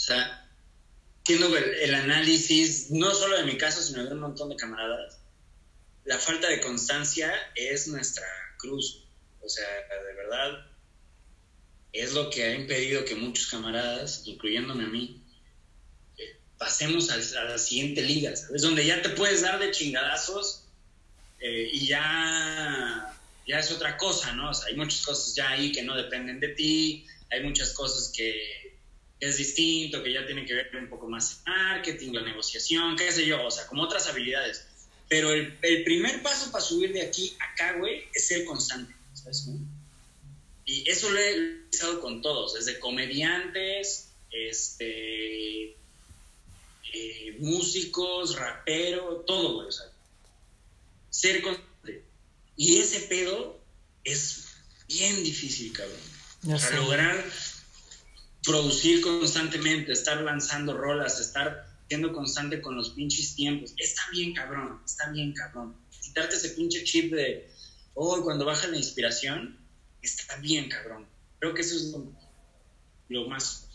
O 0.00 0.02
sea, 0.02 0.48
entiendo 1.18 1.54
el, 1.58 1.94
análisis, 1.94 2.90
no 2.90 3.12
solo 3.12 3.36
de 3.36 3.44
mi 3.44 3.58
caso, 3.58 3.82
sino 3.82 4.02
de 4.02 4.14
un 4.14 4.20
montón 4.20 4.48
de 4.48 4.56
camaradas. 4.56 5.18
La 6.06 6.18
falta 6.18 6.48
de 6.48 6.62
constancia 6.62 7.30
es 7.54 7.86
nuestra 7.88 8.24
cruz. 8.56 9.04
O 9.42 9.48
sea, 9.48 9.66
de 9.66 10.14
verdad, 10.14 10.66
es 11.92 12.14
lo 12.14 12.30
que 12.30 12.44
ha 12.44 12.54
impedido 12.54 13.04
que 13.04 13.14
muchos 13.14 13.48
camaradas, 13.48 14.22
incluyéndome 14.24 14.84
a 14.84 14.88
mí, 14.88 15.22
eh, 16.16 16.38
pasemos 16.56 17.10
a, 17.10 17.16
a, 17.16 17.44
la 17.44 17.58
siguiente 17.58 18.00
liga, 18.00 18.34
¿sabes? 18.34 18.62
Donde 18.62 18.86
ya 18.86 19.02
te 19.02 19.10
puedes 19.10 19.42
dar 19.42 19.58
de 19.58 19.70
chingadazos 19.70 20.64
eh, 21.40 21.68
y 21.74 21.88
ya, 21.88 23.20
ya 23.46 23.58
es 23.58 23.70
otra 23.70 23.98
cosa, 23.98 24.32
¿no? 24.32 24.48
O 24.48 24.54
sea, 24.54 24.68
hay 24.68 24.76
muchas 24.76 25.04
cosas 25.04 25.34
ya 25.34 25.50
ahí 25.50 25.70
que 25.70 25.82
no 25.82 25.94
dependen 25.94 26.40
de 26.40 26.48
ti, 26.48 27.06
hay 27.30 27.42
muchas 27.42 27.74
cosas 27.74 28.10
que 28.16 28.69
es 29.20 29.36
distinto, 29.36 30.02
que 30.02 30.12
ya 30.12 30.24
tienen 30.24 30.46
que 30.46 30.54
ver 30.54 30.70
un 30.76 30.88
poco 30.88 31.08
más 31.08 31.42
en 31.46 31.52
marketing, 31.52 32.12
la 32.12 32.22
negociación, 32.22 32.96
qué 32.96 33.12
sé 33.12 33.26
yo, 33.26 33.44
o 33.44 33.50
sea, 33.50 33.66
como 33.66 33.82
otras 33.82 34.08
habilidades. 34.08 34.66
Pero 35.08 35.32
el, 35.32 35.58
el 35.62 35.84
primer 35.84 36.22
paso 36.22 36.50
para 36.50 36.64
subir 36.64 36.92
de 36.92 37.02
aquí 37.02 37.36
a 37.38 37.52
acá, 37.52 37.78
güey, 37.78 38.04
es 38.14 38.28
ser 38.28 38.44
constante, 38.44 38.94
¿sabes? 39.12 39.46
Y 40.64 40.88
eso 40.88 41.10
lo 41.10 41.18
he 41.18 41.32
realizado 41.34 42.00
con 42.00 42.22
todos, 42.22 42.54
desde 42.54 42.78
comediantes, 42.78 44.08
este, 44.30 45.70
eh, 46.92 47.36
músicos, 47.40 48.36
rapero, 48.36 49.24
todo, 49.26 49.56
güey, 49.56 49.68
o 49.68 49.72
sea, 49.72 49.86
ser 51.10 51.42
constante. 51.42 52.04
Y 52.56 52.78
ese 52.78 53.00
pedo 53.00 53.60
es 54.04 54.46
bien 54.88 55.22
difícil, 55.22 55.72
cabrón. 55.72 55.98
Para 56.46 56.76
lograr 56.76 57.24
producir 58.44 59.02
constantemente, 59.02 59.92
estar 59.92 60.20
lanzando 60.22 60.76
rolas, 60.76 61.20
estar 61.20 61.66
siendo 61.88 62.12
constante 62.12 62.62
con 62.62 62.76
los 62.76 62.90
pinches 62.90 63.34
tiempos, 63.34 63.74
está 63.76 64.02
bien 64.12 64.32
cabrón, 64.32 64.80
está 64.84 65.10
bien 65.10 65.32
cabrón. 65.32 65.76
Quitarte 66.00 66.36
ese 66.36 66.50
pinche 66.50 66.84
chip 66.84 67.12
de, 67.12 67.50
oh, 67.94 68.22
cuando 68.22 68.44
baja 68.44 68.68
la 68.68 68.76
inspiración, 68.76 69.58
está 70.00 70.36
bien 70.36 70.68
cabrón. 70.68 71.06
Creo 71.38 71.54
que 71.54 71.62
eso 71.62 71.76
es 71.76 71.94
lo, 73.08 73.28
más, 73.28 73.68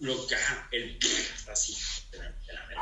lo 0.00 0.26
que, 0.26 0.34
ajá, 0.34 0.68
el, 0.72 0.98
así, 1.50 1.76
de 2.10 2.18
la, 2.18 2.24
de. 2.28 2.74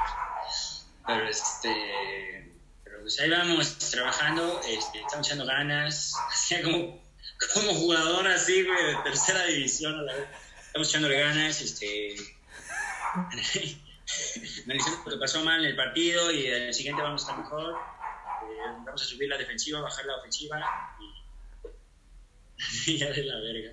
Pero 1.06 1.28
este, 1.28 2.52
pero 2.84 3.00
pues 3.02 3.20
ahí 3.20 3.28
vamos 3.28 3.78
trabajando, 3.78 4.60
este, 4.68 5.00
estamos 5.00 5.26
echando 5.26 5.44
ganas, 5.44 6.14
como, 6.64 7.02
como 7.52 7.74
jugador 7.74 8.28
así, 8.28 8.62
güey, 8.62 8.86
de 8.86 8.96
tercera 9.02 9.44
división 9.46 9.98
a 9.98 10.02
la 10.02 10.14
vez 10.14 10.28
estamos 10.72 10.88
echándole 10.88 11.20
ganas, 11.20 11.60
este, 11.60 12.14
analizando 14.64 15.00
lo 15.04 15.10
que 15.10 15.18
pasó 15.18 15.44
mal 15.44 15.60
en 15.60 15.66
el 15.66 15.76
partido 15.76 16.32
y 16.32 16.46
el 16.46 16.72
siguiente 16.72 17.02
vamos 17.02 17.20
a 17.20 17.24
estar 17.26 17.44
mejor, 17.44 17.74
eh, 17.74 18.72
vamos 18.82 19.02
a 19.02 19.04
subir 19.04 19.28
la 19.28 19.36
defensiva, 19.36 19.82
bajar 19.82 20.06
la 20.06 20.16
ofensiva 20.16 20.58
y, 20.98 22.90
y 22.90 22.96
ya 22.96 23.10
de 23.10 23.22
la 23.22 23.38
verga. 23.40 23.72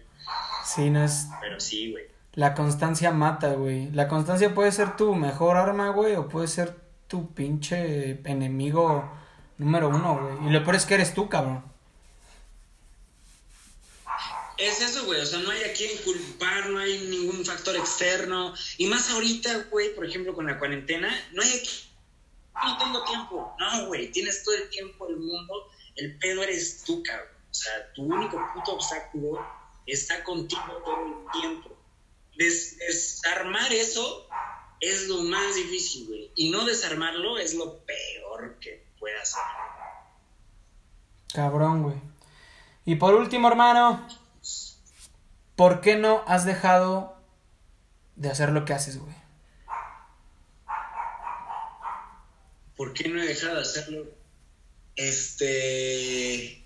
Sí, 0.65 0.89
no 0.89 1.01
es... 1.05 1.29
Pero 1.39 1.57
sí, 1.61 1.89
güey. 1.93 2.03
La 2.33 2.53
constancia 2.53 3.11
mata, 3.11 3.53
güey. 3.53 3.89
La 3.91 4.09
constancia 4.09 4.53
puede 4.53 4.73
ser 4.73 4.97
tu 4.97 5.15
mejor 5.15 5.55
arma, 5.55 5.91
güey, 5.91 6.15
o 6.15 6.27
puede 6.27 6.49
ser 6.49 6.75
tu 7.07 7.33
pinche 7.33 8.19
enemigo 8.29 9.09
número 9.57 9.87
uno, 9.87 10.19
güey. 10.19 10.49
Y 10.49 10.51
lo 10.51 10.65
peor 10.65 10.75
es 10.75 10.85
que 10.85 10.95
eres 10.95 11.13
tú, 11.13 11.29
cabrón. 11.29 11.63
Es 14.59 14.81
eso, 14.81 15.05
güey, 15.05 15.21
o 15.21 15.25
sea, 15.25 15.39
no 15.39 15.51
hay 15.51 15.63
a 15.63 15.73
quien 15.73 15.97
culpar, 16.03 16.69
no 16.69 16.79
hay 16.79 16.99
ningún 17.07 17.45
factor 17.45 17.77
externo. 17.77 18.53
Y 18.77 18.87
más 18.87 19.09
ahorita, 19.09 19.67
güey, 19.71 19.95
por 19.95 20.05
ejemplo, 20.05 20.33
con 20.35 20.47
la 20.47 20.59
cuarentena, 20.59 21.09
no 21.31 21.41
hay. 21.41 21.63
No 22.61 22.77
tengo 22.77 23.03
tiempo. 23.05 23.55
No, 23.57 23.87
güey, 23.87 24.11
tienes 24.11 24.43
todo 24.43 24.55
el 24.55 24.69
tiempo 24.69 25.07
del 25.07 25.15
mundo. 25.15 25.71
El 25.95 26.17
pedo 26.17 26.43
eres 26.43 26.83
tú, 26.83 27.01
cabrón. 27.03 27.29
O 27.49 27.53
sea, 27.53 27.93
tu 27.93 28.03
único 28.03 28.37
puto 28.53 28.73
obstáculo 28.73 29.39
está 29.85 30.23
contigo 30.25 30.81
todo 30.83 31.05
el 31.05 31.41
tiempo. 31.41 31.77
Des 32.37 32.77
desarmar 32.79 33.71
eso 33.71 34.27
es 34.81 35.07
lo 35.07 35.23
más 35.23 35.55
difícil, 35.55 36.07
güey. 36.07 36.31
Y 36.35 36.49
no 36.49 36.65
desarmarlo 36.65 37.37
es 37.37 37.53
lo 37.53 37.79
peor 37.85 38.57
que 38.59 38.85
puede 38.99 39.17
hacer. 39.19 39.41
Cabrón, 41.33 41.83
güey. 41.83 41.95
Y 42.85 42.95
por 42.95 43.13
último, 43.13 43.47
hermano, 43.47 44.05
¿por 45.55 45.81
qué 45.81 45.97
no 45.97 46.23
has 46.25 46.45
dejado 46.45 47.21
de 48.15 48.29
hacer 48.29 48.51
lo 48.51 48.65
que 48.65 48.73
haces, 48.73 48.97
güey? 48.97 49.15
¿Por 52.77 52.93
qué 52.93 53.09
no 53.09 53.21
he 53.21 53.27
dejado 53.27 53.55
de 53.55 53.61
hacerlo? 53.61 54.05
Este. 54.95 56.63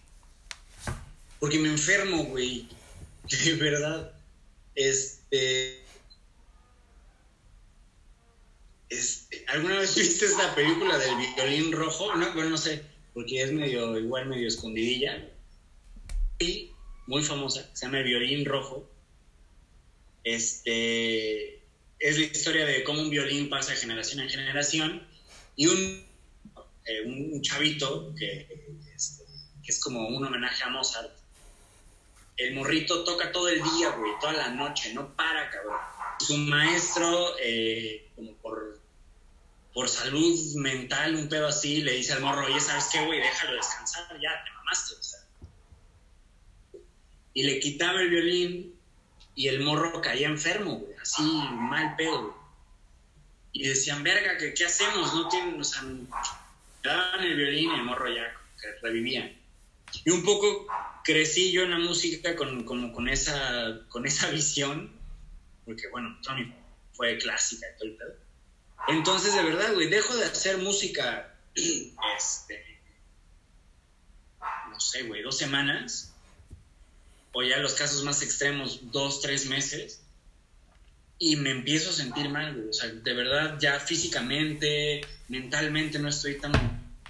Porque 1.39 1.57
me 1.57 1.69
enfermo, 1.69 2.25
güey. 2.25 2.69
De 3.45 3.53
verdad. 3.55 4.13
Este. 4.75 5.83
Este. 8.89 9.45
¿Alguna 9.47 9.79
vez 9.79 9.95
viste 9.95 10.25
esta 10.25 10.53
película 10.53 10.99
del 10.99 11.15
violín 11.35 11.71
rojo? 11.71 12.15
No, 12.15 12.31
bueno, 12.33 12.51
no 12.51 12.57
sé. 12.57 12.83
Porque 13.15 13.41
es 13.41 13.51
medio, 13.51 13.97
igual 13.97 14.27
medio 14.27 14.47
escondidilla. 14.47 15.29
Y 16.37 16.72
muy 17.07 17.23
famosa. 17.23 17.69
Se 17.73 17.85
llama 17.85 17.99
violín 17.99 18.45
rojo. 18.45 18.89
Este. 20.23 21.61
Es 21.99 22.17
la 22.17 22.25
historia 22.25 22.65
de 22.65 22.83
cómo 22.83 23.01
un 23.01 23.09
violín 23.09 23.49
pasa 23.49 23.71
de 23.71 23.77
generación 23.77 24.19
en 24.19 24.29
generación 24.29 25.07
y 25.55 25.67
un, 25.67 26.05
eh, 26.85 27.01
un, 27.05 27.41
chavito 27.41 28.13
que, 28.15 28.45
que, 28.47 28.93
es, 28.93 29.23
que, 29.63 29.71
es, 29.71 29.79
como 29.79 30.07
un 30.09 30.25
homenaje 30.25 30.63
a 30.63 30.69
Mozart. 30.69 31.11
El 32.35 32.55
morrito 32.55 33.03
toca 33.03 33.31
todo 33.31 33.47
el 33.47 33.63
día, 33.63 33.91
güey, 33.91 34.11
toda 34.19 34.33
la 34.33 34.49
noche, 34.49 34.93
no 34.93 35.15
para, 35.15 35.49
cabrón. 35.49 35.77
Su 36.19 36.37
maestro, 36.37 37.35
eh, 37.39 38.11
como 38.15 38.33
por, 38.37 38.81
por 39.73 39.87
salud 39.87 40.37
mental, 40.55 41.15
un 41.15 41.29
pedo 41.29 41.47
así, 41.47 41.83
le 41.83 41.93
dice 41.93 42.13
al 42.13 42.21
morro, 42.21 42.45
oye, 42.45 42.59
¿sabes 42.59 42.89
qué, 42.91 43.05
güey? 43.05 43.19
Déjalo 43.19 43.53
descansar, 43.53 44.07
ya, 44.19 44.43
te 44.43 44.51
mamaste, 44.51 44.95
o 44.95 45.03
sea. 45.03 45.22
Y 47.33 47.43
le 47.43 47.59
quitaba 47.59 48.01
el 48.01 48.09
violín 48.09 48.75
y 49.35 49.47
el 49.47 49.61
morro 49.61 50.01
caía 50.01 50.27
enfermo, 50.27 50.77
güey, 50.77 50.95
así 51.01 51.23
mal 51.53 51.95
pedo. 51.95 52.37
Y 53.51 53.67
decían, 53.67 54.03
verga, 54.03 54.37
¿qué, 54.37 54.53
¿qué, 54.53 54.65
hacemos? 54.65 55.13
No 55.13 55.27
tienen, 55.29 55.59
o 55.59 55.63
sea, 55.63 55.83
daban 56.83 57.23
el 57.23 57.35
violín 57.35 57.71
y 57.71 57.75
el 57.75 57.83
morro 57.83 58.07
ya 58.13 58.33
revivían. 58.81 59.35
Y 60.05 60.09
un 60.09 60.23
poco 60.23 60.67
crecí 61.03 61.51
yo 61.51 61.63
en 61.63 61.71
la 61.71 61.79
música 61.79 62.35
con, 62.35 62.63
con, 62.63 62.91
con, 62.91 63.07
esa, 63.09 63.81
con 63.89 64.05
esa 64.05 64.29
visión, 64.31 64.91
porque 65.65 65.87
bueno, 65.89 66.17
Tony 66.23 66.53
fue 66.93 67.17
clásica 67.17 67.67
y 67.67 67.77
todo 67.77 67.89
el 67.89 67.95
pedo. 67.95 68.15
Entonces, 68.87 69.33
de 69.33 69.43
verdad, 69.43 69.73
güey, 69.73 69.87
dejo 69.87 70.15
de 70.15 70.25
hacer 70.25 70.57
música, 70.57 71.35
este, 71.55 72.79
no 74.69 74.79
sé, 74.79 75.03
güey, 75.03 75.21
dos 75.21 75.37
semanas, 75.37 76.13
o 77.33 77.43
ya 77.43 77.57
los 77.57 77.73
casos 77.73 78.03
más 78.03 78.21
extremos, 78.21 78.79
dos, 78.91 79.21
tres 79.21 79.47
meses, 79.47 80.01
y 81.19 81.35
me 81.35 81.51
empiezo 81.51 81.89
a 81.89 81.93
sentir 81.93 82.29
mal, 82.29 82.53
güey. 82.53 82.69
O 82.69 82.73
sea, 82.73 82.89
de 82.89 83.13
verdad, 83.13 83.57
ya 83.59 83.79
físicamente, 83.79 85.01
mentalmente 85.27 85.99
no 85.99 86.09
estoy 86.09 86.39
tan 86.39 86.53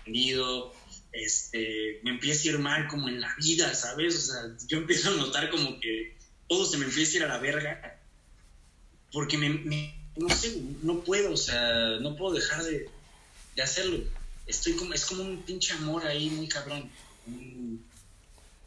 rendido, 0.06 0.74
este, 1.12 2.00
me 2.04 2.12
empieza 2.12 2.48
a 2.48 2.52
ir 2.54 2.60
mal 2.60 2.88
como 2.88 3.08
en 3.10 3.22
la 3.22 3.36
vida, 3.36 3.74
¿sabes? 3.74 4.16
O 4.16 4.22
sea, 4.22 4.58
yo 4.68 4.80
empiezo 4.80 5.10
a 5.10 5.16
notar 5.16 5.50
como 5.50 5.80
que 5.80 6.16
todo 6.48 6.66
se 6.66 6.78
me 6.78 6.86
empieza 6.86 7.14
a 7.14 7.16
ir 7.18 7.24
a 7.24 7.28
la 7.28 7.38
verga, 7.40 8.00
porque 9.12 9.38
me, 9.38 9.50
no 10.16 10.30
sé, 10.30 10.62
no 10.82 11.02
puedo, 11.02 11.34
o 11.34 11.38
sea, 11.38 12.00
no 12.00 12.16
puedo 12.16 12.34
dejar 12.34 12.64
de, 12.64 12.90
de 13.56 13.62
hacerlo. 13.62 14.04
Estoy 14.48 14.74
como, 14.74 14.94
es 14.94 15.06
como 15.06 15.24
un 15.24 15.44
pinche 15.44 15.74
amor 15.74 16.06
ahí 16.06 16.30
muy 16.30 16.48
cabrón. 16.48 16.90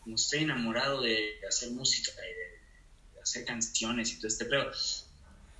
Como 0.06 0.14
estoy 0.14 0.44
enamorado 0.44 1.02
de, 1.02 1.40
hacer 1.46 1.72
música 1.72 2.12
y 2.12 3.14
de, 3.14 3.20
hacer 3.20 3.44
canciones 3.44 4.12
y 4.12 4.16
todo 4.16 4.28
este 4.28 4.44
pero 4.44 4.70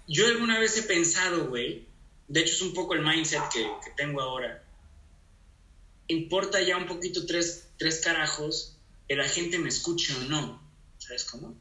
Yo 0.07 0.27
alguna 0.29 0.61
vez 0.61 0.79
he 0.79 0.83
pensado, 0.85 1.49
güey, 1.49 1.85
de 2.29 2.41
hecho 2.41 2.55
es 2.55 2.63
un 2.63 2.73
poco 2.73 2.95
el 2.95 3.03
mindset 3.03 3.43
que, 3.53 3.63
que 3.85 3.91
tengo 3.97 4.23
ahora 4.23 4.63
importa 6.09 6.61
ya 6.63 6.77
un 6.77 6.87
poquito 6.87 7.27
tres, 7.27 7.69
tres 7.77 8.01
carajos 8.01 8.77
que 9.09 9.17
la 9.17 9.29
gente 9.29 9.59
me 9.59 9.69
escuche 9.69 10.15
o 10.15 10.21
no. 10.29 10.63
¿Sabes 10.99 11.25
cómo? 11.25 11.57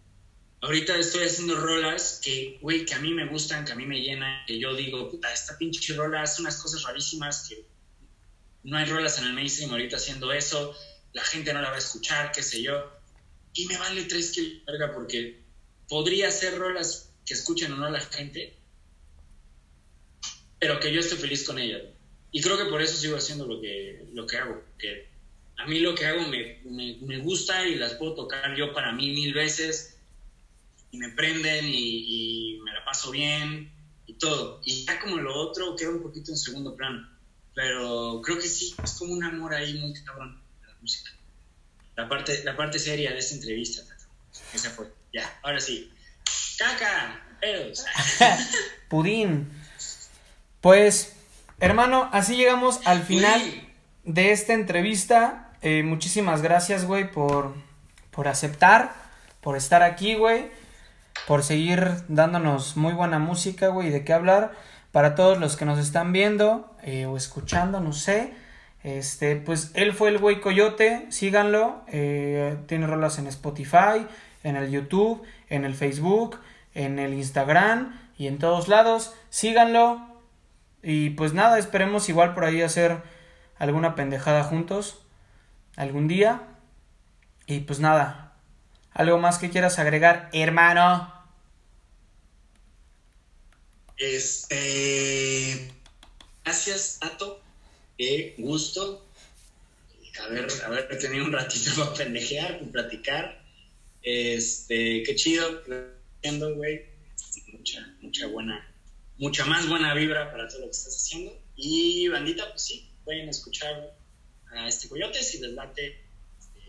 Ahorita 0.62 0.98
estoy 0.98 1.26
haciendo 1.26 1.56
rolas 1.56 2.20
que, 2.24 2.58
güey, 2.62 2.86
que 2.86 2.96
a 2.96 3.00
mí 3.00 3.14
me 3.14 3.28
gustan, 3.28 3.66
que 3.66 3.74
a 3.74 3.76
mí 3.76 3.86
me 3.86 4.02
llenan, 4.02 4.46
que 4.48 4.60
yo 4.60 4.74
digo, 4.76 5.10
puta, 5.12 5.32
esta 5.32 5.58
pinche 5.58 5.94
rola 5.94 6.24
hace 6.24 6.42
unas 6.42 6.58
cosas 6.58 6.82
rarísimas 6.84 7.48
que 7.48 7.66
no 8.64 8.78
hay 8.78 8.86
rolas 8.86 9.20
en 9.20 9.26
el 9.26 9.34
mainstream 9.34 9.72
ahorita 9.72 9.98
haciendo 9.98 10.32
eso, 10.32 10.76
la 11.16 11.24
gente 11.24 11.54
no 11.54 11.62
la 11.62 11.70
va 11.70 11.78
a 11.78 11.80
escuchar, 11.80 12.32
qué 12.34 12.44
sé 12.44 12.62
yo. 12.62 12.92
Y 13.54 13.66
me 13.68 13.78
vale 13.78 14.04
tres 14.04 14.32
kilos, 14.32 14.62
porque 14.94 15.40
podría 15.88 16.30
ser 16.30 16.58
rolas 16.58 17.14
que 17.26 17.34
escuchen 17.34 17.72
o 17.72 17.78
no 17.78 17.90
la 17.90 18.02
gente, 18.02 18.54
pero 20.60 20.78
que 20.82 20.94
yo 20.94 21.00
esté 21.00 21.16
feliz 21.16 21.46
con 21.46 21.58
ellas. 21.58 21.84
Y 22.32 22.42
creo 22.42 22.58
que 22.58 22.66
por 22.66 22.82
eso 22.82 22.98
sigo 22.98 23.16
haciendo 23.16 23.48
lo 23.48 23.62
que, 23.62 24.06
lo 24.12 24.28
que 24.28 24.38
hago, 24.38 24.62
que 24.78 25.08
a 25.58 25.66
mí 25.66 25.80
lo 25.80 25.96
que 25.96 26.06
hago 26.06 26.28
me, 26.28 26.60
me, 26.66 27.20
gusta 27.20 27.66
y 27.66 27.76
las 27.76 27.94
puedo 27.94 28.14
tocar 28.14 28.54
yo 28.58 28.74
para 28.74 28.92
mí 28.92 29.14
mil 29.14 29.34
veces 29.34 29.98
y 30.92 30.98
me 30.98 31.12
prenden 31.12 31.66
y, 31.66 32.60
me 32.62 32.74
la 32.74 32.84
paso 32.84 33.12
bien 33.12 33.72
y 34.06 34.16
todo. 34.16 34.60
Y 34.66 34.84
ya 34.84 35.00
como 35.00 35.16
lo 35.16 35.34
otro 35.34 35.78
queda 35.78 35.92
un 35.92 36.04
poquito 36.04 36.32
en 36.32 36.38
segundo 36.38 36.76
plano. 36.76 37.10
Pero 37.54 38.22
creo 38.22 38.38
que 38.38 38.50
sí, 38.50 38.76
es 38.84 38.92
como 38.96 39.14
un 39.14 39.24
amor 39.24 39.54
ahí 39.54 39.76
muy 39.76 39.94
cabrón 40.04 40.44
música. 40.86 41.12
La 41.96 42.08
parte, 42.08 42.44
la 42.44 42.56
parte 42.56 42.78
seria 42.78 43.12
de 43.12 43.20
esta 43.20 43.36
entrevista, 43.36 43.82
esa 44.54 44.70
fue. 44.70 44.88
Ya, 45.12 45.40
ahora 45.42 45.60
sí. 45.60 45.92
¡Caca! 46.58 47.22
¡Pedos! 47.42 47.86
Pudín. 48.90 49.50
Pues 50.62 51.16
Hermano, 51.60 52.10
así 52.12 52.36
llegamos 52.36 52.82
al 52.86 53.04
final 53.04 53.42
de 54.04 54.34
esta 54.34 54.52
entrevista. 54.52 55.52
Eh, 55.62 55.84
muchísimas 55.84 56.42
gracias, 56.42 56.84
güey, 56.86 57.10
por, 57.10 57.56
por 58.12 58.28
aceptar, 58.28 58.94
por 59.40 59.56
estar 59.56 59.82
aquí, 59.82 60.16
güey, 60.16 60.52
por 61.28 61.44
seguir 61.44 62.04
dándonos 62.10 62.76
muy 62.76 62.92
buena 62.92 63.20
música, 63.20 63.70
güey, 63.70 63.90
de 63.90 64.04
qué 64.04 64.12
hablar. 64.12 64.52
Para 64.92 65.16
todos 65.16 65.40
los 65.40 65.56
que 65.56 65.64
nos 65.64 65.80
están 65.80 66.12
viendo 66.12 66.76
eh, 66.84 67.06
o 67.06 67.16
escuchando, 67.16 67.80
no 67.80 67.94
sé. 67.94 68.34
Este, 68.86 69.36
pues 69.36 69.72
él 69.74 69.94
fue 69.94 70.10
el 70.10 70.20
güey 70.20 70.40
Coyote, 70.40 71.08
síganlo. 71.10 71.82
Eh, 71.88 72.56
tiene 72.68 72.86
rolas 72.86 73.18
en 73.18 73.26
Spotify, 73.26 74.06
en 74.44 74.56
el 74.56 74.70
YouTube, 74.70 75.24
en 75.50 75.66
el 75.66 75.74
Facebook, 75.74 76.40
en 76.76 77.00
el 77.00 77.16
Instagram 77.16 78.00
y 78.16 78.28
en 78.28 78.38
todos 78.38 78.68
lados. 78.68 79.16
Síganlo, 79.32 80.16
y 80.88 81.10
pues 81.10 81.34
nada, 81.34 81.58
esperemos 81.58 82.10
igual 82.10 82.36
por 82.36 82.46
ahí 82.46 82.62
hacer 82.62 83.02
alguna 83.58 83.96
pendejada 83.96 84.44
juntos 84.44 85.00
algún 85.76 86.08
día. 86.08 86.44
Y 87.48 87.62
pues 87.62 87.80
nada, 87.80 88.36
algo 88.92 89.18
más 89.18 89.40
que 89.40 89.50
quieras 89.50 89.80
agregar, 89.80 90.30
hermano. 90.32 91.12
Este. 93.98 95.72
Gracias, 96.44 97.00
Tato. 97.00 97.45
Qué 97.98 98.36
gusto 98.38 99.06
haber, 100.20 100.48
haber 100.64 101.00
tenido 101.00 101.26
un 101.26 101.32
ratito 101.32 101.72
para 101.78 101.94
pendejear, 101.94 102.60
platicar. 102.72 103.44
Este, 104.02 105.04
qué 105.04 105.16
chido, 105.16 105.62
güey. 106.56 106.86
Mucha, 107.52 107.96
mucha 108.02 108.28
buena 108.28 108.76
mucha 109.18 109.46
más 109.46 109.68
buena 109.68 109.94
vibra 109.94 110.32
para 110.32 110.48
todo 110.48 110.62
lo 110.62 110.66
que 110.66 110.72
estás 110.72 110.96
haciendo. 110.96 111.38
Y 111.56 112.08
bandita, 112.10 112.50
pues 112.50 112.62
sí, 112.64 112.90
pueden 113.04 113.30
escuchar 113.30 113.96
a 114.52 114.68
este 114.68 114.90
coyote, 114.90 115.22
si 115.22 115.40
les 115.40 115.52
late, 115.52 116.02
este, 116.40 116.62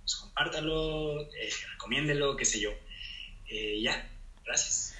pues 0.00 0.16
compártalo, 0.16 1.22
eh, 1.22 1.50
recomiéndelo, 1.72 2.36
qué 2.36 2.44
sé 2.44 2.60
yo. 2.60 2.70
Eh, 3.48 3.80
ya, 3.80 4.10
gracias. 4.44 4.94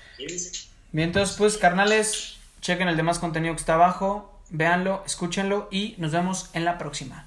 Bien, 0.92 1.09
entonces 1.09 1.36
pues 1.36 1.59
carnales, 1.59 2.36
chequen 2.62 2.88
el 2.88 2.97
demás 2.97 3.18
contenido 3.18 3.55
que 3.55 3.61
está 3.61 3.74
abajo, 3.74 4.36
véanlo, 4.51 5.03
escúchenlo 5.07 5.68
y 5.70 5.94
nos 5.99 6.12
vemos 6.12 6.51
en 6.55 6.64
la 6.64 6.78
próxima. 6.78 7.26